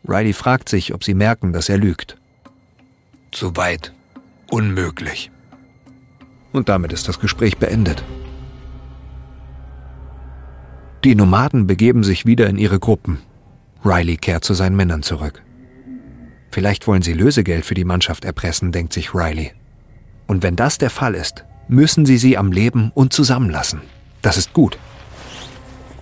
Riley 0.08 0.32
fragt 0.32 0.68
sich, 0.68 0.92
ob 0.92 1.04
sie 1.04 1.14
merken, 1.14 1.52
dass 1.52 1.68
er 1.68 1.78
lügt. 1.78 2.16
Zu 3.30 3.56
weit. 3.56 3.92
Unmöglich. 4.50 5.30
Und 6.52 6.68
damit 6.68 6.92
ist 6.92 7.06
das 7.06 7.20
Gespräch 7.20 7.58
beendet. 7.58 8.02
Die 11.04 11.14
Nomaden 11.14 11.68
begeben 11.68 12.02
sich 12.02 12.26
wieder 12.26 12.48
in 12.48 12.58
ihre 12.58 12.80
Gruppen. 12.80 13.20
Riley 13.84 14.16
kehrt 14.16 14.44
zu 14.44 14.54
seinen 14.54 14.76
Männern 14.76 15.02
zurück. 15.02 15.42
Vielleicht 16.50 16.86
wollen 16.86 17.02
sie 17.02 17.12
Lösegeld 17.12 17.64
für 17.64 17.74
die 17.74 17.84
Mannschaft 17.84 18.24
erpressen, 18.24 18.72
denkt 18.72 18.92
sich 18.92 19.14
Riley. 19.14 19.52
Und 20.26 20.42
wenn 20.42 20.56
das 20.56 20.78
der 20.78 20.90
Fall 20.90 21.14
ist, 21.14 21.44
müssen 21.68 22.04
sie 22.04 22.18
sie 22.18 22.36
am 22.36 22.52
Leben 22.52 22.90
und 22.94 23.12
zusammenlassen. 23.12 23.80
Das 24.22 24.36
ist 24.36 24.52
gut. 24.52 24.78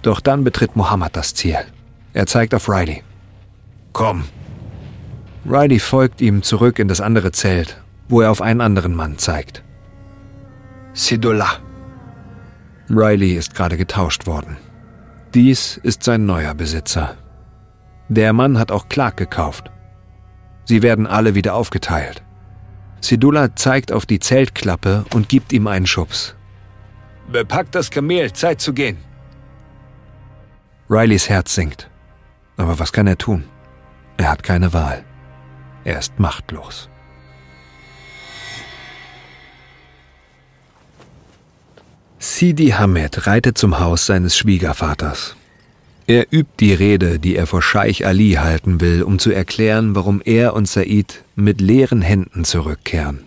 Doch 0.02 0.20
dann 0.20 0.44
betritt 0.44 0.76
Mohammed 0.76 1.14
das 1.14 1.34
Ziel. 1.34 1.58
Er 2.14 2.26
zeigt 2.26 2.54
auf 2.54 2.68
Riley. 2.68 3.02
Komm. 3.92 4.24
Riley 5.44 5.78
folgt 5.78 6.20
ihm 6.20 6.42
zurück 6.42 6.78
in 6.78 6.88
das 6.88 7.00
andere 7.00 7.32
Zelt, 7.32 7.80
wo 8.08 8.20
er 8.20 8.30
auf 8.30 8.42
einen 8.42 8.60
anderen 8.60 8.94
Mann 8.94 9.18
zeigt. 9.18 9.62
Sidullah. 10.94 11.58
Riley 12.90 13.34
ist 13.34 13.54
gerade 13.54 13.76
getauscht 13.76 14.26
worden. 14.26 14.56
Dies 15.34 15.78
ist 15.82 16.02
sein 16.02 16.26
neuer 16.26 16.54
Besitzer. 16.54 17.16
Der 18.08 18.32
Mann 18.32 18.58
hat 18.58 18.72
auch 18.72 18.88
Clark 18.88 19.16
gekauft. 19.16 19.70
Sie 20.64 20.82
werden 20.82 21.06
alle 21.06 21.34
wieder 21.34 21.54
aufgeteilt. 21.54 22.22
Sidullah 23.00 23.54
zeigt 23.54 23.92
auf 23.92 24.06
die 24.06 24.18
Zeltklappe 24.18 25.04
und 25.14 25.28
gibt 25.28 25.52
ihm 25.52 25.66
einen 25.66 25.86
Schubs. 25.86 26.34
Bepackt 27.30 27.74
das 27.74 27.90
Kamel, 27.90 28.32
Zeit 28.32 28.60
zu 28.60 28.72
gehen. 28.72 28.98
Rileys 30.90 31.28
Herz 31.28 31.54
sinkt. 31.54 31.90
Aber 32.56 32.78
was 32.78 32.92
kann 32.92 33.06
er 33.06 33.18
tun? 33.18 33.44
Er 34.16 34.30
hat 34.30 34.42
keine 34.42 34.72
Wahl. 34.72 35.04
Er 35.84 35.98
ist 35.98 36.18
machtlos. 36.18 36.88
Sidi 42.18 42.70
Hamed 42.70 43.26
reitet 43.26 43.58
zum 43.58 43.78
Haus 43.78 44.06
seines 44.06 44.36
Schwiegervaters. 44.36 45.36
Er 46.08 46.32
übt 46.32 46.54
die 46.58 46.72
Rede, 46.72 47.18
die 47.18 47.36
er 47.36 47.46
vor 47.46 47.60
Scheich 47.60 48.06
Ali 48.06 48.32
halten 48.32 48.80
will, 48.80 49.02
um 49.02 49.18
zu 49.18 49.30
erklären, 49.30 49.94
warum 49.94 50.22
er 50.24 50.54
und 50.54 50.66
Said 50.66 51.22
mit 51.36 51.60
leeren 51.60 52.00
Händen 52.00 52.46
zurückkehren. 52.46 53.24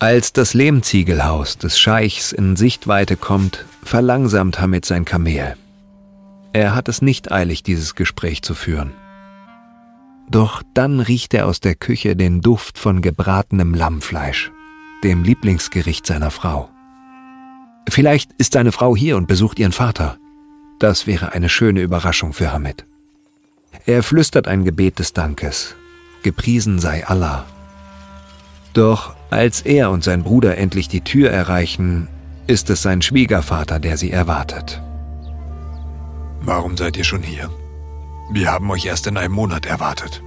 Als 0.00 0.32
das 0.32 0.52
Lehmziegelhaus 0.52 1.58
des 1.58 1.78
Scheichs 1.78 2.32
in 2.32 2.56
Sichtweite 2.56 3.16
kommt, 3.16 3.66
verlangsamt 3.84 4.60
Hamid 4.60 4.84
sein 4.84 5.04
Kamel. 5.04 5.54
Er 6.52 6.74
hat 6.74 6.88
es 6.88 7.02
nicht 7.02 7.30
eilig, 7.30 7.62
dieses 7.62 7.94
Gespräch 7.94 8.42
zu 8.42 8.54
führen. 8.54 8.90
Doch 10.28 10.64
dann 10.74 10.98
riecht 10.98 11.34
er 11.34 11.46
aus 11.46 11.60
der 11.60 11.76
Küche 11.76 12.16
den 12.16 12.40
Duft 12.40 12.78
von 12.78 13.00
gebratenem 13.00 13.74
Lammfleisch, 13.74 14.50
dem 15.04 15.22
Lieblingsgericht 15.22 16.04
seiner 16.04 16.32
Frau. 16.32 16.68
Vielleicht 17.88 18.32
ist 18.38 18.54
seine 18.54 18.72
Frau 18.72 18.96
hier 18.96 19.16
und 19.16 19.28
besucht 19.28 19.60
ihren 19.60 19.72
Vater. 19.72 20.19
Das 20.80 21.06
wäre 21.06 21.32
eine 21.32 21.50
schöne 21.50 21.82
Überraschung 21.82 22.32
für 22.32 22.52
Hamid. 22.52 22.86
Er 23.84 24.02
flüstert 24.02 24.48
ein 24.48 24.64
Gebet 24.64 24.98
des 24.98 25.12
Dankes. 25.12 25.76
Gepriesen 26.22 26.78
sei 26.78 27.06
Allah. 27.06 27.44
Doch 28.72 29.14
als 29.30 29.60
er 29.60 29.90
und 29.90 30.02
sein 30.02 30.22
Bruder 30.22 30.56
endlich 30.56 30.88
die 30.88 31.02
Tür 31.02 31.30
erreichen, 31.30 32.08
ist 32.46 32.70
es 32.70 32.82
sein 32.82 33.02
Schwiegervater, 33.02 33.78
der 33.78 33.98
sie 33.98 34.10
erwartet. 34.10 34.82
Warum 36.40 36.78
seid 36.78 36.96
ihr 36.96 37.04
schon 37.04 37.22
hier? 37.22 37.50
Wir 38.32 38.50
haben 38.50 38.70
euch 38.70 38.86
erst 38.86 39.06
in 39.06 39.18
einem 39.18 39.34
Monat 39.34 39.66
erwartet. 39.66 40.22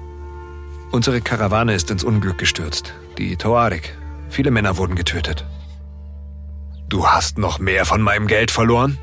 Unsere 0.92 1.20
Karawane 1.22 1.74
ist 1.74 1.90
ins 1.90 2.04
Unglück 2.04 2.38
gestürzt. 2.38 2.94
Die 3.18 3.36
Toarik. 3.38 3.98
Viele 4.30 4.52
Männer 4.52 4.78
wurden 4.78 4.96
getötet. 4.96 5.46
Du 6.90 7.08
hast 7.08 7.40
noch 7.40 7.58
mehr 7.58 7.86
von 7.86 8.02
meinem 8.02 8.28
Geld 8.28 8.52
verloren? 8.52 9.00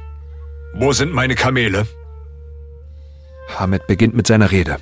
Wo 0.73 0.93
sind 0.93 1.13
meine 1.13 1.35
Kamele? 1.35 1.87
Hamid 3.59 3.87
beginnt 3.87 4.15
mit 4.15 4.27
seiner 4.27 4.51
Rede. 4.51 4.77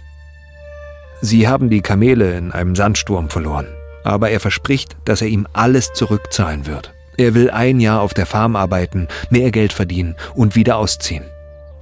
Sie 1.21 1.49
haben 1.49 1.71
die 1.71 1.81
Kamele 1.81 2.37
in 2.37 2.53
einem 2.53 2.77
Sandsturm 2.77 3.31
verloren 3.31 3.67
aber 4.09 4.31
er 4.31 4.41
verspricht, 4.41 4.97
dass 5.05 5.21
er 5.21 5.29
ihm 5.29 5.47
alles 5.53 5.93
zurückzahlen 5.93 6.67
wird. 6.67 6.95
Er 7.17 7.35
will 7.35 7.51
ein 7.51 7.79
Jahr 7.81 8.01
auf 8.01 8.15
der 8.15 8.27
Farm 8.27 8.57
arbeiten, 8.57 9.09
mehr 9.29 9.51
Geld 9.51 9.73
verdienen 9.73 10.15
und 10.35 10.55
wieder 10.55 10.77
ausziehen. 10.77 11.25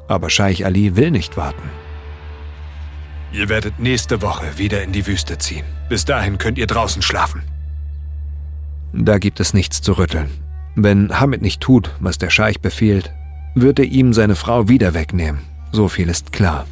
Aber 0.08 0.28
Scheich 0.30 0.64
Ali 0.64 0.96
will 0.96 1.10
nicht 1.10 1.36
warten. 1.36 1.70
Ihr 3.32 3.48
werdet 3.48 3.78
nächste 3.78 4.22
Woche 4.22 4.58
wieder 4.58 4.82
in 4.82 4.92
die 4.92 5.06
Wüste 5.06 5.38
ziehen. 5.38 5.64
Bis 5.88 6.04
dahin 6.04 6.38
könnt 6.38 6.58
ihr 6.58 6.66
draußen 6.66 7.02
schlafen. 7.02 7.42
Da 8.92 9.18
gibt 9.18 9.40
es 9.40 9.52
nichts 9.52 9.82
zu 9.82 9.92
rütteln. 9.92 10.30
Wenn 10.74 11.20
Hamid 11.20 11.42
nicht 11.42 11.60
tut, 11.60 11.90
was 12.00 12.18
der 12.18 12.30
Scheich 12.30 12.60
befiehlt, 12.60 13.12
wird 13.56 13.78
er 13.78 13.86
ihm 13.86 14.12
seine 14.12 14.36
Frau 14.36 14.68
wieder 14.68 14.94
wegnehmen. 14.94 15.40
So 15.72 15.88
viel 15.88 16.08
ist 16.08 16.30
klar. 16.30 16.66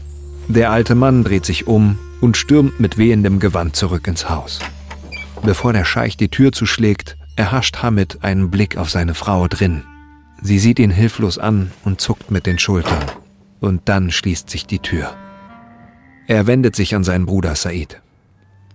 Der 0.49 0.71
alte 0.71 0.95
Mann 0.95 1.25
dreht 1.25 1.47
sich 1.47 1.67
um 1.67 1.99
und 2.21 2.37
stürmt 2.37 2.79
mit 2.79 2.99
wehendem 2.99 3.41
Gewand 3.41 3.75
zurück 3.75 4.07
ins 4.07 4.29
Haus. 4.29 4.61
Bevor 5.43 5.73
der 5.73 5.87
Scheich 5.87 6.17
die 6.17 6.29
Tür 6.29 6.53
zuschlägt, 6.53 7.17
erhascht 7.37 7.83
Hamid 7.83 8.19
einen 8.23 8.51
Blick 8.51 8.77
auf 8.77 8.91
seine 8.91 9.15
Frau 9.15 9.49
drin. 9.49 9.83
Sie 10.43 10.59
sieht 10.59 10.79
ihn 10.79 10.91
hilflos 10.91 11.39
an 11.39 11.73
und 11.85 12.03
zuckt 12.03 12.31
mit 12.31 12.45
den 12.45 12.59
Schultern. 12.59 13.03
Und 13.61 13.89
dann 13.89 14.11
schließt 14.11 14.51
sich 14.51 14.67
die 14.67 14.81
Tür. 14.81 15.17
Er 16.27 16.47
wendet 16.47 16.77
sich 16.77 16.95
an 16.95 17.03
seinen 17.03 17.25
Bruder 17.25 17.55
Said. 17.55 18.03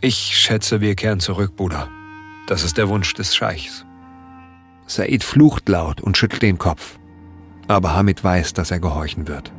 Ich 0.01 0.15
schätze, 0.15 0.81
wir 0.81 0.95
kehren 0.95 1.19
zurück, 1.19 1.55
Bruder. 1.55 1.89
Das 2.47 2.63
ist 2.63 2.77
der 2.77 2.89
Wunsch 2.89 3.13
des 3.13 3.35
Scheichs. 3.35 3.85
Said 4.87 5.23
flucht 5.23 5.69
laut 5.69 6.01
und 6.01 6.17
schüttelt 6.17 6.41
den 6.41 6.57
Kopf. 6.57 6.97
Aber 7.69 7.95
Hamid 7.95 8.23
weiß, 8.23 8.53
dass 8.53 8.71
er 8.71 8.79
gehorchen 8.79 9.27
wird. 9.27 9.53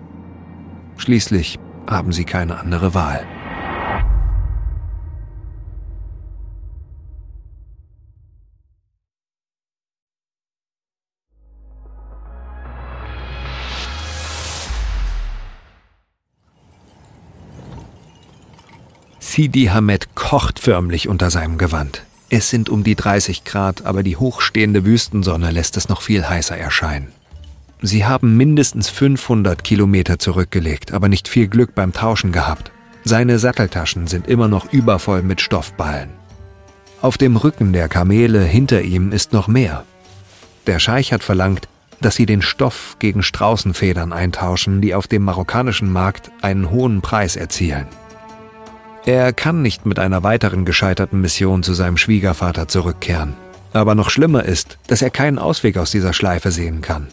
Schließlich 0.97 1.61
haben 1.89 2.13
sie 2.13 2.25
keine 2.25 2.59
andere 2.59 2.93
Wahl. 2.93 3.25
Sidi 19.21 19.67
Hamed 19.67 20.17
kocht 20.17 20.59
förmlich 20.59 21.07
unter 21.07 21.31
seinem 21.31 21.59
Gewand. 21.59 22.03
Es 22.29 22.51
sind 22.51 22.69
um 22.69 22.83
die 22.83 22.97
30 22.97 23.45
Grad, 23.45 23.87
aber 23.87 24.03
die 24.03 24.17
hochstehende 24.17 24.85
Wüstensonne 24.85 25.53
lässt 25.53 25.77
es 25.77 25.89
noch 25.89 26.03
viel 26.03 26.29
heißer 26.29 26.57
erscheinen. 26.57 27.20
Sie 27.83 28.05
haben 28.05 28.37
mindestens 28.37 28.91
500 28.91 29.65
Kilometer 29.65 30.19
zurückgelegt, 30.19 30.93
aber 30.93 31.09
nicht 31.09 31.29
viel 31.29 31.49
Glück 31.49 31.75
beim 31.75 31.93
Tauschen 31.93 32.33
gehabt. 32.33 32.71
Seine 33.05 33.39
Satteltaschen 33.39 34.07
sind 34.07 34.29
immer 34.29 34.49
noch 34.49 34.73
übervoll 34.73 35.23
mit 35.23 35.41
Stoffballen. 35.41 36.11
Auf 37.01 37.17
dem 37.17 37.37
Rücken 37.37 37.73
der 37.73 37.89
Kamele 37.89 38.43
hinter 38.43 38.83
ihm 38.83 39.13
ist 39.13 39.33
noch 39.33 39.49
mehr. 39.49 39.85
Der 40.67 40.79
Scheich 40.79 41.13
hat 41.13 41.23
verlangt, 41.23 41.69
dass 42.03 42.15
sie 42.15 42.27
den 42.27 42.43
Stoff 42.43 42.97
gegen 42.99 43.23
Straußenfedern 43.23 44.13
eintauschen, 44.13 44.83
die 44.83 44.95
auf 44.95 45.07
dem 45.07 45.23
marokkanischen 45.23 45.91
Markt 45.91 46.31
einen 46.43 46.71
hohen 46.71 47.01
Preis 47.01 47.37
erzielen. 47.37 47.87
Er 49.07 49.33
kann 49.33 49.63
nicht 49.63 49.87
mit 49.87 49.99
einer 49.99 50.23
weiteren 50.23 50.67
gescheiterten 50.67 51.23
Mission 51.23 51.63
zu 51.63 51.73
seinem 51.73 51.97
Schwiegervater 51.97 52.69
zurückkehren. 52.69 53.35
Aber 53.73 53.95
noch 53.95 54.11
schlimmer 54.11 54.45
ist, 54.45 54.79
dass 54.89 55.01
er 55.01 55.11
keinen 55.11 55.39
Ausweg 55.39 55.79
aus 55.79 55.91
dieser 55.91 56.13
Schleife 56.13 56.51
sehen 56.51 56.83
kann. 56.83 57.09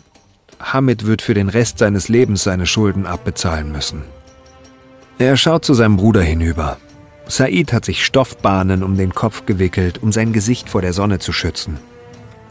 Hamid 0.59 1.05
wird 1.05 1.21
für 1.21 1.33
den 1.33 1.49
Rest 1.49 1.79
seines 1.79 2.09
Lebens 2.09 2.43
seine 2.43 2.65
Schulden 2.65 3.05
abbezahlen 3.05 3.71
müssen. 3.71 4.03
Er 5.19 5.37
schaut 5.37 5.65
zu 5.65 5.73
seinem 5.73 5.97
Bruder 5.97 6.21
hinüber. 6.21 6.77
Said 7.27 7.73
hat 7.73 7.85
sich 7.85 8.05
Stoffbahnen 8.05 8.83
um 8.83 8.97
den 8.97 9.13
Kopf 9.13 9.45
gewickelt, 9.45 10.01
um 10.01 10.11
sein 10.11 10.33
Gesicht 10.33 10.69
vor 10.69 10.81
der 10.81 10.93
Sonne 10.93 11.19
zu 11.19 11.33
schützen. 11.33 11.77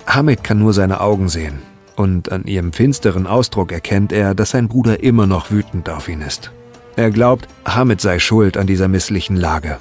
Hamid 0.07 0.44
kann 0.44 0.59
nur 0.59 0.72
seine 0.72 1.00
Augen 1.00 1.28
sehen, 1.28 1.61
und 1.96 2.30
an 2.30 2.44
ihrem 2.44 2.72
finsteren 2.72 3.26
Ausdruck 3.26 3.72
erkennt 3.72 4.12
er, 4.12 4.34
dass 4.34 4.50
sein 4.50 4.68
Bruder 4.68 5.02
immer 5.02 5.26
noch 5.26 5.50
wütend 5.50 5.88
auf 5.88 6.09
ihn 6.09 6.20
ist. 6.20 6.52
Er 6.96 7.11
glaubt, 7.11 7.48
Hamid 7.64 8.00
sei 8.00 8.18
schuld 8.18 8.57
an 8.57 8.66
dieser 8.66 8.88
misslichen 8.88 9.36
Lage. 9.36 9.78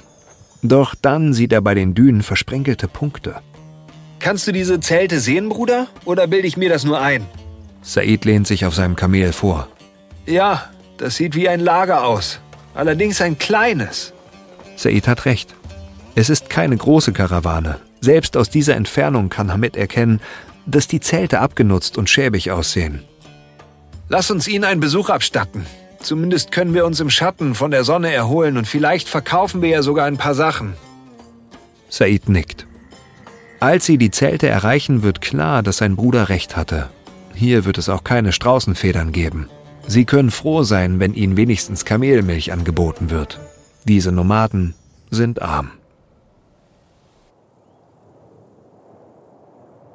Doch 0.62 0.94
dann 0.94 1.32
sieht 1.32 1.52
er 1.52 1.60
bei 1.60 1.74
den 1.74 1.94
Dünen 1.94 2.22
versprenkelte 2.22 2.88
Punkte. 2.88 3.36
Kannst 4.18 4.46
du 4.46 4.52
diese 4.52 4.80
Zelte 4.80 5.20
sehen, 5.20 5.48
Bruder? 5.48 5.86
Oder 6.04 6.26
bilde 6.26 6.48
ich 6.48 6.56
mir 6.56 6.68
das 6.68 6.84
nur 6.84 7.00
ein? 7.00 7.24
Said 7.86 8.24
lehnt 8.24 8.48
sich 8.48 8.66
auf 8.66 8.74
seinem 8.74 8.96
Kamel 8.96 9.32
vor. 9.32 9.68
Ja, 10.26 10.70
das 10.98 11.14
sieht 11.14 11.36
wie 11.36 11.48
ein 11.48 11.60
Lager 11.60 12.04
aus. 12.04 12.40
Allerdings 12.74 13.20
ein 13.20 13.38
kleines. 13.38 14.12
Said 14.74 15.06
hat 15.06 15.24
recht. 15.24 15.54
Es 16.16 16.28
ist 16.28 16.50
keine 16.50 16.76
große 16.76 17.12
Karawane. 17.12 17.78
Selbst 18.00 18.36
aus 18.36 18.50
dieser 18.50 18.74
Entfernung 18.74 19.28
kann 19.28 19.52
Hamid 19.52 19.76
erkennen, 19.76 20.20
dass 20.66 20.88
die 20.88 20.98
Zelte 20.98 21.38
abgenutzt 21.38 21.96
und 21.96 22.10
schäbig 22.10 22.50
aussehen. 22.50 23.04
Lass 24.08 24.32
uns 24.32 24.48
ihnen 24.48 24.64
einen 24.64 24.80
Besuch 24.80 25.08
abstatten. 25.08 25.64
Zumindest 26.00 26.50
können 26.50 26.74
wir 26.74 26.86
uns 26.86 26.98
im 26.98 27.08
Schatten 27.08 27.54
von 27.54 27.70
der 27.70 27.84
Sonne 27.84 28.12
erholen 28.12 28.56
und 28.56 28.66
vielleicht 28.66 29.08
verkaufen 29.08 29.62
wir 29.62 29.68
ja 29.68 29.82
sogar 29.82 30.06
ein 30.06 30.16
paar 30.16 30.34
Sachen. 30.34 30.74
Said 31.88 32.28
nickt. 32.28 32.66
Als 33.60 33.86
sie 33.86 33.96
die 33.96 34.10
Zelte 34.10 34.48
erreichen, 34.48 35.04
wird 35.04 35.20
klar, 35.20 35.62
dass 35.62 35.76
sein 35.76 35.94
Bruder 35.94 36.28
recht 36.28 36.56
hatte. 36.56 36.90
Hier 37.36 37.66
wird 37.66 37.76
es 37.76 37.90
auch 37.90 38.02
keine 38.02 38.32
Straußenfedern 38.32 39.12
geben. 39.12 39.50
Sie 39.86 40.06
können 40.06 40.30
froh 40.30 40.62
sein, 40.62 40.98
wenn 41.00 41.12
ihnen 41.12 41.36
wenigstens 41.36 41.84
Kamelmilch 41.84 42.50
angeboten 42.50 43.10
wird. 43.10 43.38
Diese 43.84 44.10
Nomaden 44.10 44.74
sind 45.10 45.42
arm. 45.42 45.70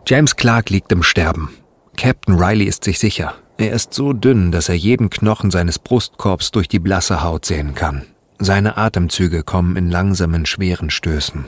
James 0.05 0.35
Clark 0.35 0.69
liegt 0.69 0.91
im 0.91 1.01
Sterben. 1.01 1.49
Captain 1.97 2.35
Riley 2.35 2.65
ist 2.65 2.83
sich 2.83 2.99
sicher. 2.99 3.33
Er 3.57 3.73
ist 3.73 3.95
so 3.95 4.13
dünn, 4.13 4.51
dass 4.51 4.69
er 4.69 4.75
jeden 4.75 5.09
Knochen 5.09 5.49
seines 5.49 5.79
Brustkorbs 5.79 6.51
durch 6.51 6.67
die 6.67 6.79
blasse 6.79 7.23
Haut 7.23 7.45
sehen 7.45 7.73
kann. 7.73 8.03
Seine 8.37 8.77
Atemzüge 8.77 9.43
kommen 9.43 9.77
in 9.77 9.89
langsamen, 9.89 10.45
schweren 10.45 10.91
Stößen. 10.91 11.45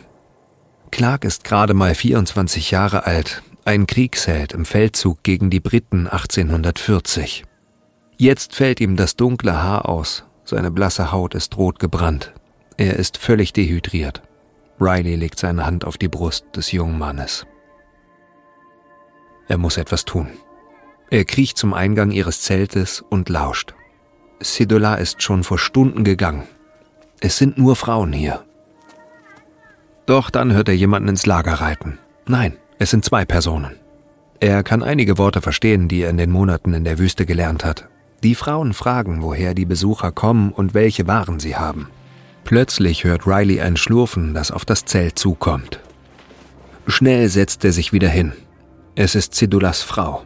Clark 0.89 1.23
ist 1.23 1.43
gerade 1.43 1.75
mal 1.75 1.93
24 1.93 2.71
Jahre 2.71 3.05
alt, 3.05 3.43
ein 3.65 3.87
Kriegsheld 3.87 4.53
im 4.53 4.65
Feldzug 4.65 5.23
gegen 5.23 5.49
die 5.49 5.59
Briten 5.59 6.07
1840. 6.07 7.45
Jetzt 8.17 8.55
fällt 8.55 8.81
ihm 8.81 8.95
das 8.95 9.15
dunkle 9.15 9.61
Haar 9.61 9.87
aus, 9.87 10.23
seine 10.45 10.71
blasse 10.71 11.11
Haut 11.11 11.35
ist 11.35 11.57
rot 11.57 11.79
gebrannt. 11.79 12.33
Er 12.77 12.97
ist 12.97 13.17
völlig 13.17 13.53
dehydriert. 13.53 14.21
Riley 14.79 15.15
legt 15.15 15.39
seine 15.39 15.65
Hand 15.65 15.85
auf 15.85 15.97
die 15.97 16.07
Brust 16.07 16.45
des 16.55 16.71
jungen 16.71 16.97
Mannes. 16.97 17.45
Er 19.47 19.57
muss 19.57 19.77
etwas 19.77 20.05
tun. 20.05 20.27
Er 21.09 21.25
kriecht 21.25 21.57
zum 21.57 21.73
Eingang 21.73 22.11
ihres 22.11 22.41
Zeltes 22.41 23.01
und 23.01 23.29
lauscht. 23.29 23.73
Sidola 24.39 24.95
ist 24.95 25.21
schon 25.21 25.43
vor 25.43 25.59
Stunden 25.59 26.03
gegangen. 26.03 26.43
Es 27.19 27.37
sind 27.37 27.57
nur 27.57 27.75
Frauen 27.75 28.11
hier. 28.11 28.43
Doch 30.05 30.29
dann 30.29 30.51
hört 30.51 30.67
er 30.67 30.75
jemanden 30.75 31.09
ins 31.09 31.25
Lager 31.25 31.53
reiten. 31.53 31.99
Nein, 32.25 32.57
es 32.83 32.89
sind 32.89 33.05
zwei 33.05 33.23
Personen. 33.23 33.77
Er 34.41 34.61
kann 34.61 34.83
einige 34.83 35.17
Worte 35.17 35.41
verstehen, 35.41 35.87
die 35.87 36.01
er 36.01 36.09
in 36.09 36.17
den 36.17 36.29
Monaten 36.29 36.73
in 36.73 36.83
der 36.83 36.99
Wüste 36.99 37.25
gelernt 37.25 37.63
hat. 37.63 37.85
Die 38.23 38.35
Frauen 38.35 38.73
fragen, 38.73 39.21
woher 39.21 39.53
die 39.53 39.63
Besucher 39.63 40.11
kommen 40.11 40.51
und 40.51 40.73
welche 40.73 41.07
Waren 41.07 41.39
sie 41.39 41.55
haben. 41.55 41.87
Plötzlich 42.43 43.05
hört 43.05 43.25
Riley 43.25 43.61
ein 43.61 43.77
Schlurfen, 43.77 44.33
das 44.33 44.51
auf 44.51 44.65
das 44.65 44.83
Zelt 44.83 45.17
zukommt. 45.17 45.79
Schnell 46.85 47.29
setzt 47.29 47.63
er 47.63 47.71
sich 47.71 47.93
wieder 47.93 48.09
hin. 48.09 48.33
Es 48.95 49.15
ist 49.15 49.33
Zidulas 49.33 49.81
Frau. 49.81 50.23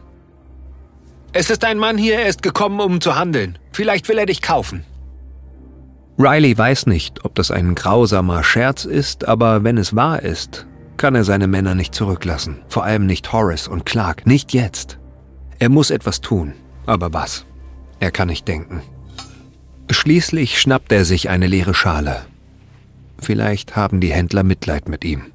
Es 1.32 1.50
ist 1.50 1.64
ein 1.64 1.78
Mann 1.78 1.96
hier, 1.96 2.18
er 2.18 2.26
ist 2.26 2.42
gekommen, 2.42 2.80
um 2.80 3.00
zu 3.00 3.14
handeln. 3.14 3.56
Vielleicht 3.70 4.08
will 4.08 4.18
er 4.18 4.26
dich 4.26 4.42
kaufen. 4.42 4.82
Riley 6.18 6.58
weiß 6.58 6.86
nicht, 6.86 7.24
ob 7.24 7.36
das 7.36 7.52
ein 7.52 7.76
grausamer 7.76 8.42
Scherz 8.42 8.84
ist, 8.84 9.28
aber 9.28 9.62
wenn 9.62 9.78
es 9.78 9.94
wahr 9.94 10.24
ist, 10.24 10.66
kann 10.98 11.14
er 11.14 11.24
seine 11.24 11.46
Männer 11.46 11.74
nicht 11.74 11.94
zurücklassen. 11.94 12.58
Vor 12.68 12.84
allem 12.84 13.06
nicht 13.06 13.32
Horace 13.32 13.68
und 13.68 13.86
Clark. 13.86 14.26
Nicht 14.26 14.52
jetzt. 14.52 14.98
Er 15.58 15.70
muss 15.70 15.90
etwas 15.90 16.20
tun. 16.20 16.52
Aber 16.84 17.12
was? 17.12 17.44
Er 18.00 18.10
kann 18.10 18.28
nicht 18.28 18.46
denken. 18.46 18.82
Schließlich 19.90 20.60
schnappt 20.60 20.92
er 20.92 21.04
sich 21.04 21.30
eine 21.30 21.46
leere 21.46 21.74
Schale. 21.74 22.26
Vielleicht 23.18 23.74
haben 23.74 24.00
die 24.00 24.12
Händler 24.12 24.42
Mitleid 24.42 24.88
mit 24.88 25.04
ihm. 25.04 25.26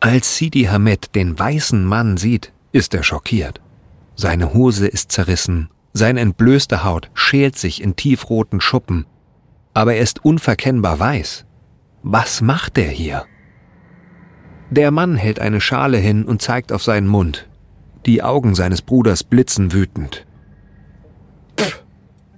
Als 0.00 0.36
Sidi 0.36 0.64
Hamed 0.64 1.14
den 1.14 1.38
weißen 1.38 1.84
Mann 1.84 2.16
sieht, 2.16 2.52
ist 2.72 2.94
er 2.94 3.02
schockiert. 3.02 3.60
Seine 4.14 4.54
Hose 4.54 4.86
ist 4.86 5.10
zerrissen, 5.12 5.68
seine 5.96 6.20
entblößte 6.20 6.84
Haut 6.84 7.10
schält 7.14 7.56
sich 7.56 7.82
in 7.82 7.96
tiefroten 7.96 8.60
Schuppen, 8.60 9.06
aber 9.72 9.94
er 9.94 10.02
ist 10.02 10.24
unverkennbar 10.24 10.98
weiß. 10.98 11.46
Was 12.02 12.40
macht 12.42 12.76
er 12.76 12.88
hier? 12.88 13.24
Der 14.70 14.90
Mann 14.90 15.16
hält 15.16 15.40
eine 15.40 15.60
Schale 15.60 15.96
hin 15.96 16.24
und 16.24 16.42
zeigt 16.42 16.70
auf 16.72 16.82
seinen 16.82 17.06
Mund. 17.06 17.48
Die 18.04 18.22
Augen 18.22 18.54
seines 18.54 18.82
Bruders 18.82 19.24
blitzen 19.24 19.72
wütend. 19.72 20.26
Pff, 21.58 21.82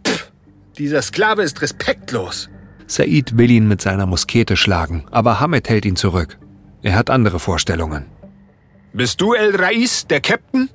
pff, 0.07 0.33
dieser 0.79 1.03
Sklave 1.03 1.43
ist 1.43 1.61
respektlos. 1.61 2.49
Said 2.87 3.37
will 3.37 3.51
ihn 3.51 3.67
mit 3.67 3.83
seiner 3.83 4.07
Muskete 4.07 4.57
schlagen, 4.57 5.05
aber 5.11 5.41
Hamed 5.41 5.69
hält 5.69 5.85
ihn 5.85 5.97
zurück. 5.97 6.39
Er 6.83 6.95
hat 6.95 7.11
andere 7.11 7.41
Vorstellungen. 7.41 8.07
Bist 8.93 9.21
du 9.21 9.35
El 9.35 9.57
Rais, 9.57 10.07
der 10.07 10.21
Captain? 10.21 10.71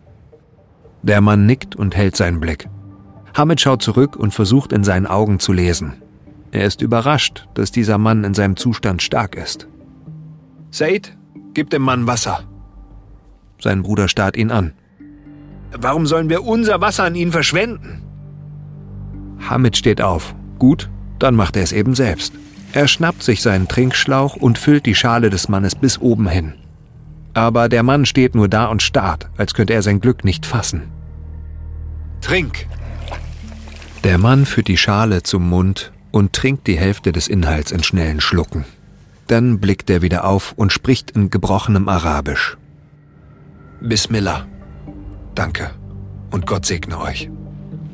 Der 1.03 1.21
Mann 1.21 1.45
nickt 1.45 1.75
und 1.75 1.95
hält 1.95 2.15
seinen 2.15 2.39
Blick. 2.39 2.67
Hamid 3.35 3.59
schaut 3.59 3.81
zurück 3.81 4.15
und 4.15 4.33
versucht 4.33 4.71
in 4.71 4.83
seinen 4.83 5.05
Augen 5.05 5.39
zu 5.39 5.53
lesen. 5.53 6.01
Er 6.51 6.65
ist 6.65 6.81
überrascht, 6.81 7.47
dass 7.55 7.71
dieser 7.71 7.97
Mann 7.97 8.23
in 8.23 8.33
seinem 8.33 8.55
Zustand 8.55 9.01
stark 9.01 9.35
ist. 9.35 9.67
Said, 10.71 11.15
gib 11.53 11.69
dem 11.69 11.81
Mann 11.81 12.07
Wasser. 12.07 12.43
Sein 13.59 13.83
Bruder 13.83 14.07
starrt 14.07 14.37
ihn 14.37 14.51
an. 14.51 14.73
Warum 15.75 16.05
sollen 16.05 16.29
wir 16.29 16.45
unser 16.45 16.79
Wasser 16.79 17.03
an 17.03 17.15
ihn 17.15 17.31
verschwenden? 17.31 18.03
Hamid 19.49 19.75
steht 19.75 20.01
auf. 20.01 20.35
Gut, 20.59 20.89
dann 21.19 21.35
macht 21.35 21.57
er 21.57 21.63
es 21.63 21.71
eben 21.71 21.95
selbst. 21.95 22.33
Er 22.71 22.87
schnappt 22.87 23.23
sich 23.23 23.41
seinen 23.41 23.67
Trinkschlauch 23.67 24.35
und 24.35 24.57
füllt 24.57 24.85
die 24.85 24.95
Schale 24.95 25.29
des 25.29 25.49
Mannes 25.49 25.75
bis 25.75 25.99
oben 25.99 26.27
hin. 26.27 26.53
Aber 27.33 27.69
der 27.69 27.83
Mann 27.83 28.05
steht 28.05 28.35
nur 28.35 28.47
da 28.47 28.65
und 28.65 28.81
starrt, 28.81 29.29
als 29.37 29.53
könnte 29.53 29.73
er 29.73 29.81
sein 29.81 29.99
Glück 29.99 30.23
nicht 30.23 30.45
fassen. 30.45 30.83
Trink! 32.21 32.67
Der 34.03 34.17
Mann 34.17 34.45
führt 34.45 34.67
die 34.67 34.77
Schale 34.77 35.23
zum 35.23 35.49
Mund 35.49 35.91
und 36.11 36.33
trinkt 36.33 36.67
die 36.67 36.77
Hälfte 36.77 37.11
des 37.11 37.27
Inhalts 37.27 37.71
in 37.71 37.83
schnellen 37.83 38.21
Schlucken. 38.21 38.65
Dann 39.27 39.59
blickt 39.59 39.89
er 39.89 40.01
wieder 40.01 40.25
auf 40.25 40.53
und 40.55 40.71
spricht 40.71 41.11
in 41.11 41.29
gebrochenem 41.29 41.87
Arabisch. 41.87 42.57
Bismillah. 43.81 44.45
Danke. 45.35 45.71
Und 46.31 46.45
Gott 46.45 46.65
segne 46.65 46.99
euch. 46.99 47.29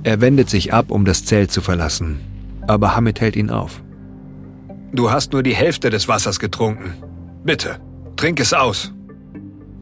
Er 0.03 0.21
wendet 0.21 0.49
sich 0.49 0.73
ab, 0.73 0.91
um 0.91 1.05
das 1.05 1.25
Zelt 1.25 1.51
zu 1.51 1.61
verlassen. 1.61 2.19
Aber 2.67 2.95
Hamid 2.95 3.21
hält 3.21 3.35
ihn 3.35 3.49
auf. 3.49 3.81
Du 4.91 5.11
hast 5.11 5.33
nur 5.33 5.43
die 5.43 5.55
Hälfte 5.55 5.89
des 5.89 6.07
Wassers 6.07 6.39
getrunken. 6.39 6.93
Bitte, 7.43 7.79
trink 8.15 8.39
es 8.39 8.53
aus. 8.53 8.93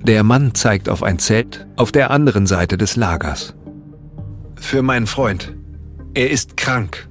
Der 0.04 0.24
Mann 0.24 0.54
zeigt 0.54 0.90
auf 0.90 1.04
ein 1.04 1.20
Zelt 1.20 1.68
auf 1.76 1.92
der 1.92 2.12
anderen 2.12 2.48
Seite 2.48 2.78
des 2.78 2.96
Lagers. 2.96 3.56
Für 4.56 4.82
meinen 4.82 5.08
Freund. 5.08 5.56
Er 6.14 6.32
ist 6.32 6.58
krank. 6.58 7.08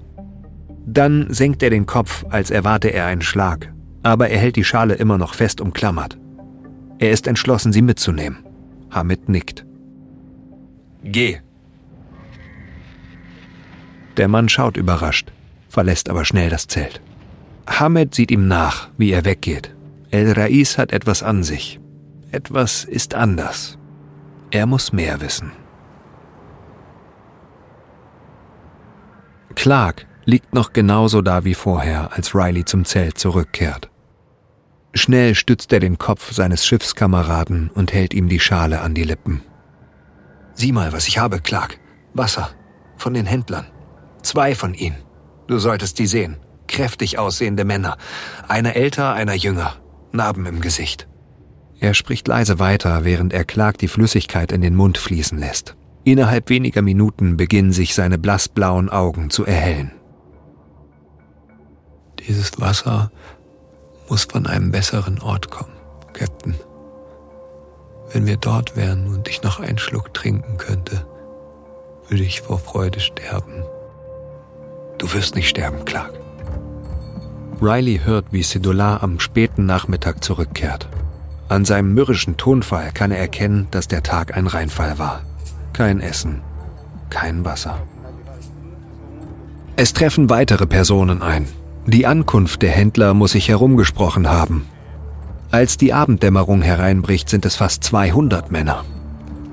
Dann 0.86 1.26
senkt 1.32 1.62
er 1.62 1.70
den 1.70 1.86
Kopf, 1.86 2.24
als 2.30 2.50
erwarte 2.50 2.88
er 2.88 3.06
einen 3.06 3.22
Schlag, 3.22 3.72
aber 4.02 4.28
er 4.30 4.38
hält 4.38 4.56
die 4.56 4.64
Schale 4.64 4.94
immer 4.94 5.18
noch 5.18 5.34
fest 5.34 5.60
umklammert. 5.60 6.16
Er 6.98 7.10
ist 7.10 7.26
entschlossen, 7.26 7.72
sie 7.72 7.82
mitzunehmen. 7.82 8.38
Hamid 8.90 9.28
nickt. 9.28 9.66
Geh. 11.02 11.38
Der 14.16 14.28
Mann 14.28 14.48
schaut 14.48 14.76
überrascht, 14.76 15.30
verlässt 15.68 16.08
aber 16.08 16.24
schnell 16.24 16.48
das 16.48 16.66
Zelt. 16.68 17.00
Hamed 17.66 18.14
sieht 18.14 18.30
ihm 18.30 18.48
nach, 18.48 18.88
wie 18.96 19.10
er 19.10 19.24
weggeht. 19.24 19.74
El 20.10 20.32
Rais 20.32 20.78
hat 20.78 20.92
etwas 20.92 21.22
an 21.22 21.42
sich. 21.42 21.80
Etwas 22.36 22.84
ist 22.84 23.14
anders. 23.14 23.78
Er 24.50 24.66
muss 24.66 24.92
mehr 24.92 25.22
wissen. 25.22 25.52
Clark 29.54 30.06
liegt 30.26 30.52
noch 30.52 30.74
genauso 30.74 31.22
da 31.22 31.46
wie 31.46 31.54
vorher, 31.54 32.12
als 32.12 32.34
Riley 32.34 32.66
zum 32.66 32.84
Zelt 32.84 33.16
zurückkehrt. 33.16 33.88
Schnell 34.92 35.34
stützt 35.34 35.72
er 35.72 35.80
den 35.80 35.96
Kopf 35.96 36.30
seines 36.30 36.66
Schiffskameraden 36.66 37.70
und 37.70 37.94
hält 37.94 38.12
ihm 38.12 38.28
die 38.28 38.40
Schale 38.40 38.82
an 38.82 38.92
die 38.92 39.04
Lippen. 39.04 39.40
Sieh 40.52 40.72
mal, 40.72 40.92
was 40.92 41.08
ich 41.08 41.16
habe, 41.16 41.40
Clark. 41.40 41.78
Wasser. 42.12 42.50
Von 42.98 43.14
den 43.14 43.24
Händlern. 43.24 43.68
Zwei 44.20 44.54
von 44.54 44.74
ihnen. 44.74 44.98
Du 45.46 45.58
solltest 45.58 45.98
die 45.98 46.06
sehen. 46.06 46.36
Kräftig 46.68 47.18
aussehende 47.18 47.64
Männer. 47.64 47.96
Einer 48.46 48.76
älter, 48.76 49.14
einer 49.14 49.32
jünger. 49.34 49.76
Narben 50.12 50.44
im 50.44 50.60
Gesicht. 50.60 51.08
Er 51.78 51.94
spricht 51.94 52.26
leise 52.26 52.58
weiter, 52.58 53.04
während 53.04 53.32
er 53.32 53.44
Clark 53.44 53.78
die 53.78 53.88
Flüssigkeit 53.88 54.52
in 54.52 54.60
den 54.60 54.74
Mund 54.74 54.98
fließen 54.98 55.38
lässt. 55.38 55.76
Innerhalb 56.04 56.48
weniger 56.50 56.82
Minuten 56.82 57.36
beginnen 57.36 57.72
sich 57.72 57.94
seine 57.94 58.18
blassblauen 58.18 58.88
Augen 58.88 59.30
zu 59.30 59.44
erhellen. 59.44 59.92
Dieses 62.20 62.60
Wasser 62.60 63.10
muss 64.08 64.24
von 64.24 64.46
einem 64.46 64.70
besseren 64.70 65.20
Ort 65.20 65.50
kommen, 65.50 65.72
Captain. 66.12 66.54
Wenn 68.12 68.26
wir 68.26 68.36
dort 68.36 68.76
wären 68.76 69.08
und 69.08 69.28
ich 69.28 69.42
noch 69.42 69.60
einen 69.60 69.78
Schluck 69.78 70.14
trinken 70.14 70.56
könnte, 70.58 71.06
würde 72.08 72.22
ich 72.22 72.40
vor 72.40 72.58
Freude 72.58 73.00
sterben. 73.00 73.64
Du 74.98 75.12
wirst 75.12 75.34
nicht 75.34 75.48
sterben, 75.48 75.84
Clark. 75.84 76.14
Riley 77.60 78.00
hört, 78.04 78.26
wie 78.32 78.42
Sidola 78.42 78.98
am 78.98 79.18
späten 79.18 79.66
Nachmittag 79.66 80.22
zurückkehrt. 80.22 80.88
An 81.48 81.64
seinem 81.64 81.94
mürrischen 81.94 82.36
Tonfall 82.36 82.90
kann 82.92 83.12
er 83.12 83.18
erkennen, 83.18 83.68
dass 83.70 83.86
der 83.86 84.02
Tag 84.02 84.36
ein 84.36 84.46
Reinfall 84.46 84.98
war. 84.98 85.22
Kein 85.72 86.00
Essen, 86.00 86.40
kein 87.08 87.44
Wasser. 87.44 87.78
Es 89.76 89.92
treffen 89.92 90.30
weitere 90.30 90.66
Personen 90.66 91.22
ein. 91.22 91.46
Die 91.86 92.06
Ankunft 92.06 92.62
der 92.62 92.70
Händler 92.70 93.14
muss 93.14 93.32
sich 93.32 93.48
herumgesprochen 93.48 94.28
haben. 94.28 94.66
Als 95.52 95.76
die 95.76 95.92
Abenddämmerung 95.92 96.62
hereinbricht, 96.62 97.28
sind 97.28 97.46
es 97.46 97.54
fast 97.54 97.84
200 97.84 98.50
Männer. 98.50 98.84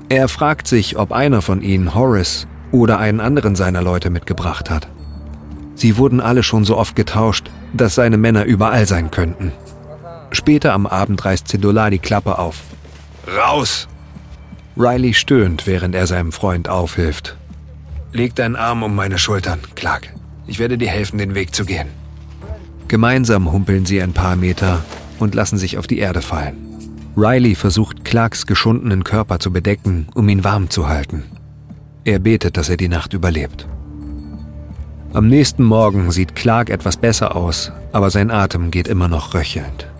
Er 0.08 0.28
fragt 0.28 0.66
sich, 0.66 0.98
ob 0.98 1.12
einer 1.12 1.42
von 1.42 1.62
ihnen 1.62 1.94
Horace 1.94 2.48
oder 2.72 2.98
einen 2.98 3.20
anderen 3.20 3.54
seiner 3.54 3.82
Leute 3.82 4.10
mitgebracht 4.10 4.68
hat. 4.68 4.88
Sie 5.76 5.96
wurden 5.96 6.20
alle 6.20 6.42
schon 6.42 6.64
so 6.64 6.76
oft 6.76 6.96
getauscht, 6.96 7.50
dass 7.72 7.94
seine 7.94 8.16
Männer 8.16 8.44
überall 8.44 8.86
sein 8.86 9.10
könnten. 9.10 9.52
Später 10.34 10.72
am 10.72 10.86
Abend 10.86 11.24
reißt 11.24 11.48
Cedola 11.48 11.90
die 11.90 12.00
Klappe 12.00 12.38
auf. 12.38 12.62
Raus! 13.26 13.88
Riley 14.76 15.14
stöhnt, 15.14 15.66
während 15.66 15.94
er 15.94 16.08
seinem 16.08 16.32
Freund 16.32 16.68
aufhilft. 16.68 17.36
Leg 18.12 18.34
deinen 18.34 18.56
Arm 18.56 18.82
um 18.82 18.94
meine 18.94 19.18
Schultern, 19.18 19.60
Clark. 19.76 20.12
Ich 20.46 20.58
werde 20.58 20.76
dir 20.76 20.88
helfen, 20.88 21.18
den 21.18 21.36
Weg 21.36 21.54
zu 21.54 21.64
gehen. 21.64 21.88
Gemeinsam 22.88 23.52
humpeln 23.52 23.86
sie 23.86 24.02
ein 24.02 24.12
paar 24.12 24.34
Meter 24.34 24.84
und 25.20 25.34
lassen 25.34 25.56
sich 25.56 25.78
auf 25.78 25.86
die 25.86 25.98
Erde 25.98 26.20
fallen. 26.20 26.56
Riley 27.16 27.54
versucht 27.54 28.04
Clarks 28.04 28.46
geschundenen 28.46 29.04
Körper 29.04 29.38
zu 29.38 29.52
bedecken, 29.52 30.08
um 30.14 30.28
ihn 30.28 30.42
warm 30.42 30.68
zu 30.68 30.88
halten. 30.88 31.22
Er 32.04 32.18
betet, 32.18 32.56
dass 32.56 32.68
er 32.68 32.76
die 32.76 32.88
Nacht 32.88 33.12
überlebt. 33.12 33.68
Am 35.12 35.28
nächsten 35.28 35.62
Morgen 35.62 36.10
sieht 36.10 36.34
Clark 36.34 36.70
etwas 36.70 36.96
besser 36.96 37.36
aus, 37.36 37.70
aber 37.92 38.10
sein 38.10 38.32
Atem 38.32 38.72
geht 38.72 38.88
immer 38.88 39.06
noch 39.06 39.32
röchelnd. 39.32 39.93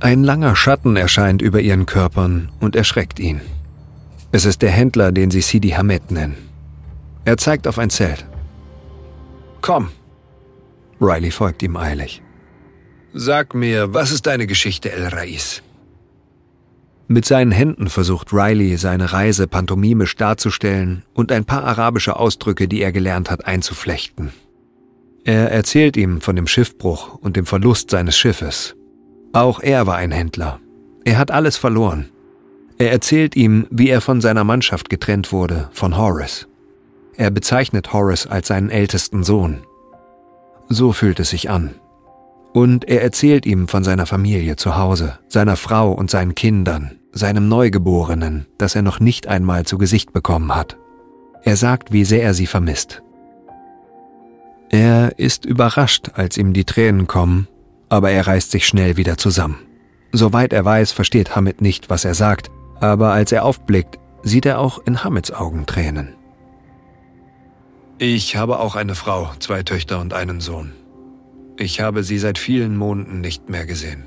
Ein 0.00 0.22
langer 0.22 0.54
Schatten 0.54 0.96
erscheint 0.96 1.42
über 1.42 1.60
ihren 1.60 1.84
Körpern 1.84 2.50
und 2.60 2.76
erschreckt 2.76 3.18
ihn. 3.18 3.40
Es 4.30 4.44
ist 4.44 4.62
der 4.62 4.70
Händler, 4.70 5.10
den 5.10 5.30
sie 5.30 5.40
Sidi 5.40 5.70
Hamed 5.70 6.10
nennen. 6.10 6.36
Er 7.24 7.36
zeigt 7.36 7.66
auf 7.66 7.78
ein 7.78 7.90
Zelt. 7.90 8.24
Komm. 9.60 9.90
Riley 11.00 11.30
folgt 11.32 11.62
ihm 11.62 11.76
eilig. 11.76 12.22
Sag 13.12 13.54
mir, 13.54 13.92
was 13.92 14.12
ist 14.12 14.26
deine 14.26 14.46
Geschichte, 14.46 14.92
El 14.92 15.08
Rais? 15.08 15.62
Mit 17.08 17.24
seinen 17.24 17.52
Händen 17.52 17.88
versucht 17.88 18.32
Riley, 18.32 18.76
seine 18.76 19.12
Reise 19.12 19.48
pantomimisch 19.48 20.14
darzustellen 20.14 21.04
und 21.14 21.32
ein 21.32 21.44
paar 21.44 21.64
arabische 21.64 22.16
Ausdrücke, 22.16 22.68
die 22.68 22.82
er 22.82 22.92
gelernt 22.92 23.30
hat, 23.30 23.46
einzuflechten. 23.46 24.30
Er 25.24 25.50
erzählt 25.50 25.96
ihm 25.96 26.20
von 26.20 26.36
dem 26.36 26.46
Schiffbruch 26.46 27.14
und 27.16 27.36
dem 27.36 27.46
Verlust 27.46 27.90
seines 27.90 28.16
Schiffes. 28.16 28.77
Auch 29.32 29.60
er 29.60 29.86
war 29.86 29.96
ein 29.96 30.10
Händler. 30.10 30.60
Er 31.04 31.18
hat 31.18 31.30
alles 31.30 31.56
verloren. 31.56 32.08
Er 32.78 32.92
erzählt 32.92 33.36
ihm, 33.36 33.66
wie 33.70 33.88
er 33.88 34.00
von 34.00 34.20
seiner 34.20 34.44
Mannschaft 34.44 34.88
getrennt 34.88 35.32
wurde, 35.32 35.68
von 35.72 35.96
Horace. 35.96 36.46
Er 37.16 37.30
bezeichnet 37.30 37.92
Horace 37.92 38.26
als 38.26 38.48
seinen 38.48 38.70
ältesten 38.70 39.24
Sohn. 39.24 39.58
So 40.68 40.92
fühlt 40.92 41.18
es 41.18 41.30
sich 41.30 41.50
an. 41.50 41.74
Und 42.52 42.88
er 42.88 43.02
erzählt 43.02 43.46
ihm 43.46 43.68
von 43.68 43.84
seiner 43.84 44.06
Familie 44.06 44.56
zu 44.56 44.76
Hause, 44.76 45.18
seiner 45.28 45.56
Frau 45.56 45.92
und 45.92 46.10
seinen 46.10 46.34
Kindern, 46.34 46.98
seinem 47.12 47.48
Neugeborenen, 47.48 48.46
das 48.56 48.74
er 48.74 48.82
noch 48.82 49.00
nicht 49.00 49.26
einmal 49.26 49.66
zu 49.66 49.78
Gesicht 49.78 50.12
bekommen 50.12 50.54
hat. 50.54 50.76
Er 51.42 51.56
sagt, 51.56 51.92
wie 51.92 52.04
sehr 52.04 52.22
er 52.22 52.34
sie 52.34 52.46
vermisst. 52.46 53.02
Er 54.70 55.18
ist 55.18 55.44
überrascht, 55.44 56.10
als 56.14 56.36
ihm 56.36 56.52
die 56.52 56.64
Tränen 56.64 57.06
kommen, 57.06 57.48
aber 57.88 58.10
er 58.10 58.26
reißt 58.26 58.50
sich 58.50 58.66
schnell 58.66 58.96
wieder 58.96 59.16
zusammen. 59.16 59.58
Soweit 60.12 60.52
er 60.52 60.64
weiß, 60.64 60.92
versteht 60.92 61.36
Hamid 61.36 61.60
nicht, 61.60 61.90
was 61.90 62.04
er 62.04 62.14
sagt, 62.14 62.50
aber 62.80 63.12
als 63.12 63.32
er 63.32 63.44
aufblickt, 63.44 63.98
sieht 64.22 64.46
er 64.46 64.58
auch 64.58 64.78
in 64.84 65.04
Hamids 65.04 65.30
Augen 65.30 65.66
Tränen. 65.66 66.14
Ich 67.98 68.36
habe 68.36 68.60
auch 68.60 68.76
eine 68.76 68.94
Frau, 68.94 69.30
zwei 69.38 69.62
Töchter 69.62 70.00
und 70.00 70.14
einen 70.14 70.40
Sohn. 70.40 70.72
Ich 71.56 71.80
habe 71.80 72.04
sie 72.04 72.18
seit 72.18 72.38
vielen 72.38 72.76
Monaten 72.76 73.20
nicht 73.20 73.48
mehr 73.48 73.66
gesehen. 73.66 74.04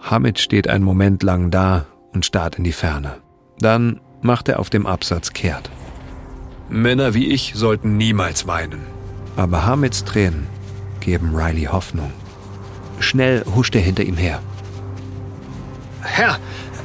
Hamid 0.00 0.38
steht 0.38 0.68
einen 0.68 0.84
Moment 0.84 1.22
lang 1.22 1.50
da 1.50 1.86
und 2.12 2.26
starrt 2.26 2.56
in 2.56 2.64
die 2.64 2.72
Ferne. 2.72 3.18
Dann 3.58 4.00
macht 4.20 4.48
er 4.48 4.58
auf 4.58 4.68
dem 4.68 4.86
Absatz 4.86 5.32
kehrt. 5.32 5.70
Männer 6.68 7.14
wie 7.14 7.28
ich 7.28 7.52
sollten 7.54 7.96
niemals 7.96 8.46
weinen. 8.46 8.80
Aber 9.36 9.64
Hamids 9.64 10.04
Tränen 10.04 10.46
geben 11.04 11.34
Riley 11.34 11.64
Hoffnung. 11.64 12.10
Schnell 12.98 13.44
huscht 13.54 13.74
er 13.74 13.82
hinter 13.82 14.02
ihm 14.02 14.16
her. 14.16 14.40
Herr, 16.02 16.38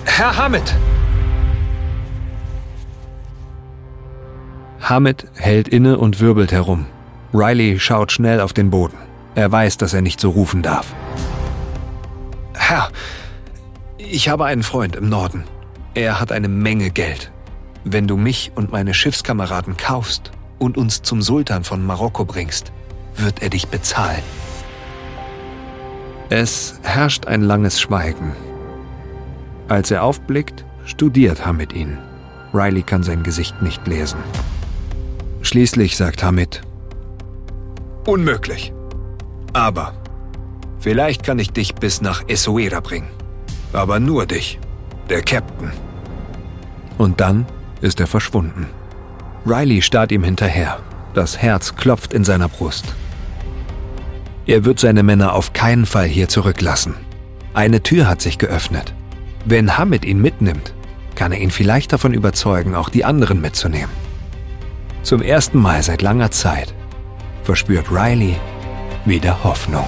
Herr 0.05 0.37
Hamid! 0.37 0.75
Hamid 4.81 5.27
hält 5.35 5.67
inne 5.67 5.97
und 5.97 6.19
wirbelt 6.19 6.51
herum. 6.51 6.85
Riley 7.33 7.79
schaut 7.79 8.11
schnell 8.11 8.41
auf 8.41 8.53
den 8.53 8.69
Boden. 8.69 8.97
Er 9.35 9.51
weiß, 9.51 9.77
dass 9.77 9.93
er 9.93 10.01
nicht 10.01 10.19
so 10.19 10.31
rufen 10.31 10.61
darf. 10.63 10.93
Herr, 12.55 12.89
ich 13.97 14.29
habe 14.29 14.45
einen 14.45 14.63
Freund 14.63 14.95
im 14.95 15.09
Norden. 15.09 15.43
Er 15.93 16.19
hat 16.19 16.31
eine 16.31 16.47
Menge 16.47 16.89
Geld. 16.89 17.31
Wenn 17.83 18.07
du 18.07 18.17
mich 18.17 18.51
und 18.55 18.71
meine 18.71 18.93
Schiffskameraden 18.93 19.77
kaufst 19.77 20.31
und 20.57 20.77
uns 20.77 21.03
zum 21.03 21.21
Sultan 21.21 21.63
von 21.63 21.85
Marokko 21.85 22.25
bringst, 22.25 22.71
wird 23.21 23.41
er 23.41 23.49
dich 23.49 23.67
bezahlen. 23.67 24.23
Es 26.29 26.79
herrscht 26.83 27.25
ein 27.27 27.41
langes 27.41 27.79
Schweigen. 27.81 28.33
Als 29.67 29.91
er 29.91 30.03
aufblickt, 30.03 30.65
studiert 30.85 31.45
Hamid 31.45 31.73
ihn. 31.73 31.97
Riley 32.53 32.81
kann 32.81 33.03
sein 33.03 33.23
Gesicht 33.23 33.61
nicht 33.61 33.85
lesen. 33.87 34.19
Schließlich 35.41 35.97
sagt 35.97 36.23
Hamid, 36.23 36.61
Unmöglich. 38.05 38.73
Aber 39.53 39.93
Vielleicht 40.79 41.23
kann 41.23 41.39
ich 41.39 41.51
dich 41.51 41.75
bis 41.75 42.01
nach 42.01 42.23
Essuera 42.27 42.79
bringen. 42.79 43.09
Aber 43.73 43.99
nur 43.99 44.25
dich, 44.25 44.59
der 45.09 45.21
Captain. 45.21 45.71
Und 46.97 47.19
dann 47.19 47.45
ist 47.81 47.99
er 47.99 48.07
verschwunden. 48.07 48.67
Riley 49.45 49.81
starrt 49.81 50.11
ihm 50.11 50.23
hinterher. 50.23 50.79
Das 51.13 51.37
Herz 51.37 51.75
klopft 51.75 52.13
in 52.13 52.23
seiner 52.23 52.47
Brust. 52.47 52.85
Er 54.49 54.65
wird 54.65 54.79
seine 54.79 55.03
Männer 55.03 55.33
auf 55.35 55.53
keinen 55.53 55.85
Fall 55.85 56.07
hier 56.07 56.27
zurücklassen. 56.27 56.95
Eine 57.53 57.83
Tür 57.83 58.07
hat 58.07 58.19
sich 58.19 58.39
geöffnet. 58.39 58.95
Wenn 59.45 59.77
Hamid 59.77 60.03
ihn 60.03 60.19
mitnimmt, 60.23 60.73
kann 61.13 61.31
er 61.31 61.39
ihn 61.39 61.51
vielleicht 61.51 61.93
davon 61.93 62.15
überzeugen, 62.15 62.73
auch 62.73 62.89
die 62.89 63.05
anderen 63.05 63.41
mitzunehmen. 63.41 63.91
Zum 65.03 65.21
ersten 65.21 65.59
Mal 65.59 65.83
seit 65.83 66.01
langer 66.01 66.31
Zeit 66.31 66.73
verspürt 67.43 67.91
Riley 67.91 68.37
wieder 69.05 69.43
Hoffnung. 69.43 69.85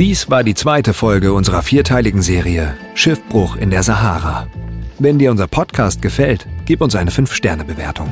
Dies 0.00 0.30
war 0.30 0.42
die 0.44 0.54
zweite 0.54 0.94
Folge 0.94 1.34
unserer 1.34 1.60
vierteiligen 1.60 2.22
Serie 2.22 2.74
Schiffbruch 2.94 3.56
in 3.56 3.68
der 3.68 3.82
Sahara. 3.82 4.46
Wenn 4.98 5.18
dir 5.18 5.30
unser 5.30 5.46
Podcast 5.46 6.00
gefällt, 6.00 6.46
gib 6.64 6.80
uns 6.80 6.96
eine 6.96 7.10
5-Sterne-Bewertung. 7.10 8.08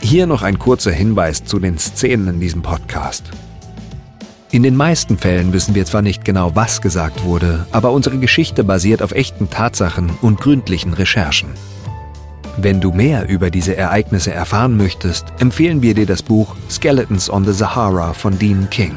Hier 0.00 0.26
noch 0.26 0.40
ein 0.40 0.58
kurzer 0.58 0.90
Hinweis 0.90 1.44
zu 1.44 1.58
den 1.58 1.76
Szenen 1.76 2.28
in 2.28 2.40
diesem 2.40 2.62
Podcast. 2.62 3.24
In 4.52 4.62
den 4.62 4.74
meisten 4.74 5.18
Fällen 5.18 5.52
wissen 5.52 5.74
wir 5.74 5.84
zwar 5.84 6.00
nicht 6.00 6.24
genau, 6.24 6.56
was 6.56 6.80
gesagt 6.80 7.24
wurde, 7.24 7.66
aber 7.70 7.92
unsere 7.92 8.16
Geschichte 8.16 8.64
basiert 8.64 9.02
auf 9.02 9.12
echten 9.12 9.50
Tatsachen 9.50 10.12
und 10.22 10.40
gründlichen 10.40 10.94
Recherchen. 10.94 11.50
Wenn 12.56 12.80
du 12.80 12.90
mehr 12.90 13.28
über 13.28 13.50
diese 13.50 13.76
Ereignisse 13.76 14.32
erfahren 14.32 14.78
möchtest, 14.78 15.26
empfehlen 15.40 15.82
wir 15.82 15.92
dir 15.92 16.06
das 16.06 16.22
Buch 16.22 16.56
Skeletons 16.70 17.28
on 17.28 17.44
the 17.44 17.52
Sahara 17.52 18.14
von 18.14 18.38
Dean 18.38 18.70
King. 18.70 18.96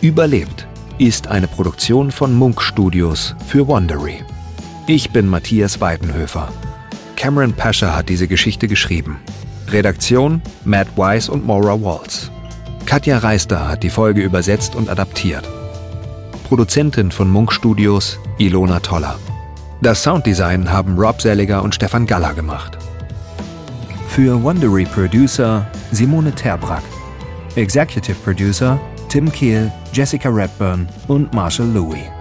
Überlebt 0.00 0.68
ist 0.98 1.26
eine 1.26 1.48
Produktion 1.48 2.12
von 2.12 2.32
Munk 2.32 2.62
Studios 2.62 3.34
für 3.48 3.66
Wondery. 3.66 4.22
Ich 4.86 5.10
bin 5.10 5.26
Matthias 5.26 5.80
Weidenhöfer. 5.80 6.52
Cameron 7.16 7.52
Pascher 7.52 7.96
hat 7.96 8.08
diese 8.08 8.28
Geschichte 8.28 8.68
geschrieben. 8.68 9.18
Redaktion 9.66 10.40
Matt 10.64 10.86
Weiss 10.94 11.28
und 11.28 11.44
Maura 11.44 11.82
Waltz. 11.82 12.30
Katja 12.86 13.18
Reister 13.18 13.66
hat 13.66 13.82
die 13.82 13.90
Folge 13.90 14.22
übersetzt 14.22 14.76
und 14.76 14.88
adaptiert. 14.88 15.42
Produzentin 16.46 17.10
von 17.10 17.28
Munk 17.28 17.52
Studios 17.52 18.20
Ilona 18.38 18.78
Toller. 18.78 19.18
Das 19.82 20.04
Sounddesign 20.04 20.70
haben 20.70 20.96
Rob 20.96 21.20
Selliger 21.20 21.60
und 21.60 21.74
Stefan 21.74 22.06
Galler 22.06 22.34
gemacht. 22.34 22.78
Für 24.06 24.40
Wondery 24.40 24.84
Producer 24.84 25.66
Simone 25.90 26.32
Terbrack. 26.32 26.84
Executive 27.56 28.16
Producer 28.22 28.78
Tim 29.08 29.32
Kehl, 29.32 29.72
Jessica 29.92 30.28
Redburn 30.28 30.86
und 31.08 31.32
Marshall 31.32 31.68
Louis. 31.68 32.17